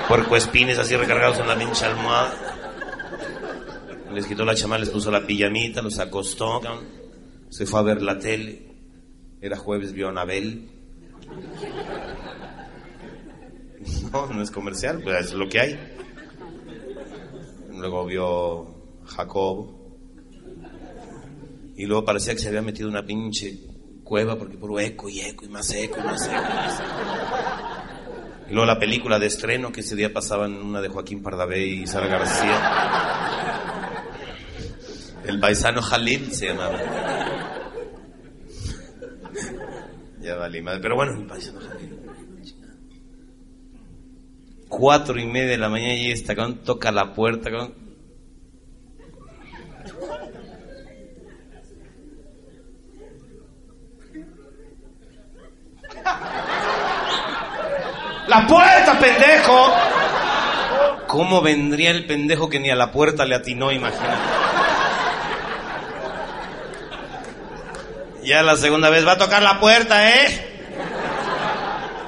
puercoespines 0.08 0.80
así 0.80 0.96
recargados 0.96 1.40
en 1.40 1.48
la 1.48 1.58
pinche 1.58 1.86
almohada. 1.86 2.34
Les 4.14 4.26
quitó 4.26 4.44
la 4.44 4.56
chama, 4.56 4.78
les 4.78 4.90
puso 4.90 5.12
la 5.12 5.26
pijamita, 5.26 5.82
los 5.82 6.00
acostó, 6.00 6.62
se 7.50 7.66
fue 7.66 7.80
a 7.80 7.84
ver 7.84 8.02
la 8.02 8.18
tele. 8.18 8.71
Era 9.42 9.58
jueves, 9.58 9.92
vio 9.94 10.08
a 10.08 10.12
Anabel. 10.12 10.70
No, 14.12 14.28
no 14.28 14.42
es 14.42 14.52
comercial, 14.52 15.02
pues 15.04 15.26
es 15.26 15.34
lo 15.34 15.50
que 15.50 15.60
hay. 15.60 15.80
Luego 17.72 18.06
vio 18.06 19.00
Jacob. 19.06 19.82
Y 21.76 21.86
luego 21.86 22.06
parecía 22.06 22.34
que 22.34 22.40
se 22.40 22.50
había 22.50 22.62
metido 22.62 22.88
una 22.88 23.04
pinche 23.04 23.58
cueva 24.04 24.38
porque 24.38 24.58
puro 24.58 24.80
eco 24.80 25.10
y 25.10 25.22
eco 25.22 25.46
y 25.46 25.50
más 25.50 25.72
eco 25.72 26.00
y 26.00 26.04
más 26.04 26.28
eco. 26.28 26.44
Y 28.50 28.54
luego 28.54 28.68
la 28.68 28.78
película 28.78 29.18
de 29.18 29.28
estreno 29.28 29.72
que 29.72 29.80
ese 29.80 29.96
día 29.96 30.14
pasaba 30.14 30.46
en 30.46 30.54
una 30.58 30.82
de 30.82 30.90
Joaquín 30.90 31.24
Pardavé 31.24 31.66
y 31.66 31.88
Sara 31.88 32.08
García. 32.08 32.60
El 35.26 35.40
paisano 35.40 35.82
Jalil 35.82 36.32
se 36.34 36.48
llamaba. 36.48 36.78
Ya 40.22 40.31
Pero 40.82 40.96
bueno, 40.96 41.14
el 41.14 41.28
paisano 41.28 41.60
Jalil. 41.60 42.00
Cuatro 44.68 45.20
y 45.20 45.26
media 45.26 45.50
de 45.52 45.58
la 45.58 45.70
mañana 45.70 45.94
y 45.94 46.12
esta 46.12 46.36
con 46.36 46.64
toca 46.64 46.92
la 46.92 47.14
puerta 47.14 47.52
con. 47.52 47.74
¡La 58.28 58.48
puerta, 58.48 58.98
pendejo! 58.98 59.74
¿Cómo 61.08 61.42
vendría 61.42 61.92
el 61.92 62.06
pendejo 62.06 62.50
que 62.50 62.62
ni 62.62 62.70
a 62.70 62.76
la 62.76 62.92
puerta 62.92 63.26
le 63.26 63.36
atinó, 63.36 63.74
imagínate? 63.74 64.41
Ya 68.24 68.44
la 68.44 68.56
segunda 68.56 68.90
vez 68.90 69.06
va 69.06 69.14
a 69.14 69.18
tocar 69.18 69.42
la 69.42 69.60
puerta, 69.60 70.10
¿eh? 70.10 70.48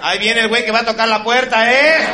Ahí 0.02 0.20
viene 0.20 0.42
el 0.42 0.48
güey 0.48 0.66
que 0.66 0.72
va 0.72 0.80
a 0.80 0.86
tocar 0.86 1.08
la 1.08 1.24
puerta, 1.24 1.72
¿eh? 1.72 2.06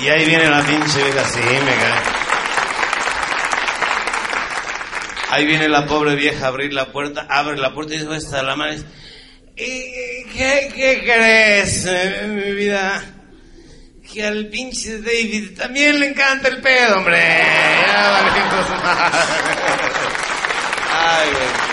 Y 0.00 0.08
ahí 0.08 0.24
viene 0.26 0.48
la 0.48 0.62
pinche 0.62 1.02
vieja, 1.02 1.24
sí, 1.24 1.40
me 1.40 1.74
cae. 1.76 2.02
Ahí 5.30 5.46
viene 5.46 5.68
la 5.68 5.86
pobre 5.86 6.14
vieja 6.14 6.46
a 6.46 6.48
abrir 6.48 6.72
la 6.72 6.92
puerta, 6.92 7.26
abre 7.28 7.56
la 7.58 7.74
puerta 7.74 7.94
y 7.94 7.98
dice, 7.98 8.16
está 8.16 8.42
la 8.42 8.56
madre. 8.56 8.78
¿Qué, 9.56 10.72
qué 10.74 11.02
crees, 11.04 11.84
eh, 11.86 12.26
mi 12.28 12.52
vida? 12.52 13.02
que 14.12 14.26
al 14.26 14.46
pinche 14.46 14.98
David 14.98 15.56
también 15.56 16.00
le 16.00 16.08
encanta 16.08 16.48
el 16.48 16.60
pedo, 16.60 16.98
hombre. 16.98 17.18
Ya, 17.88 18.10
vale, 18.10 18.40
entonces, 18.42 18.74
Ay, 20.92 21.30
güey. 21.30 21.67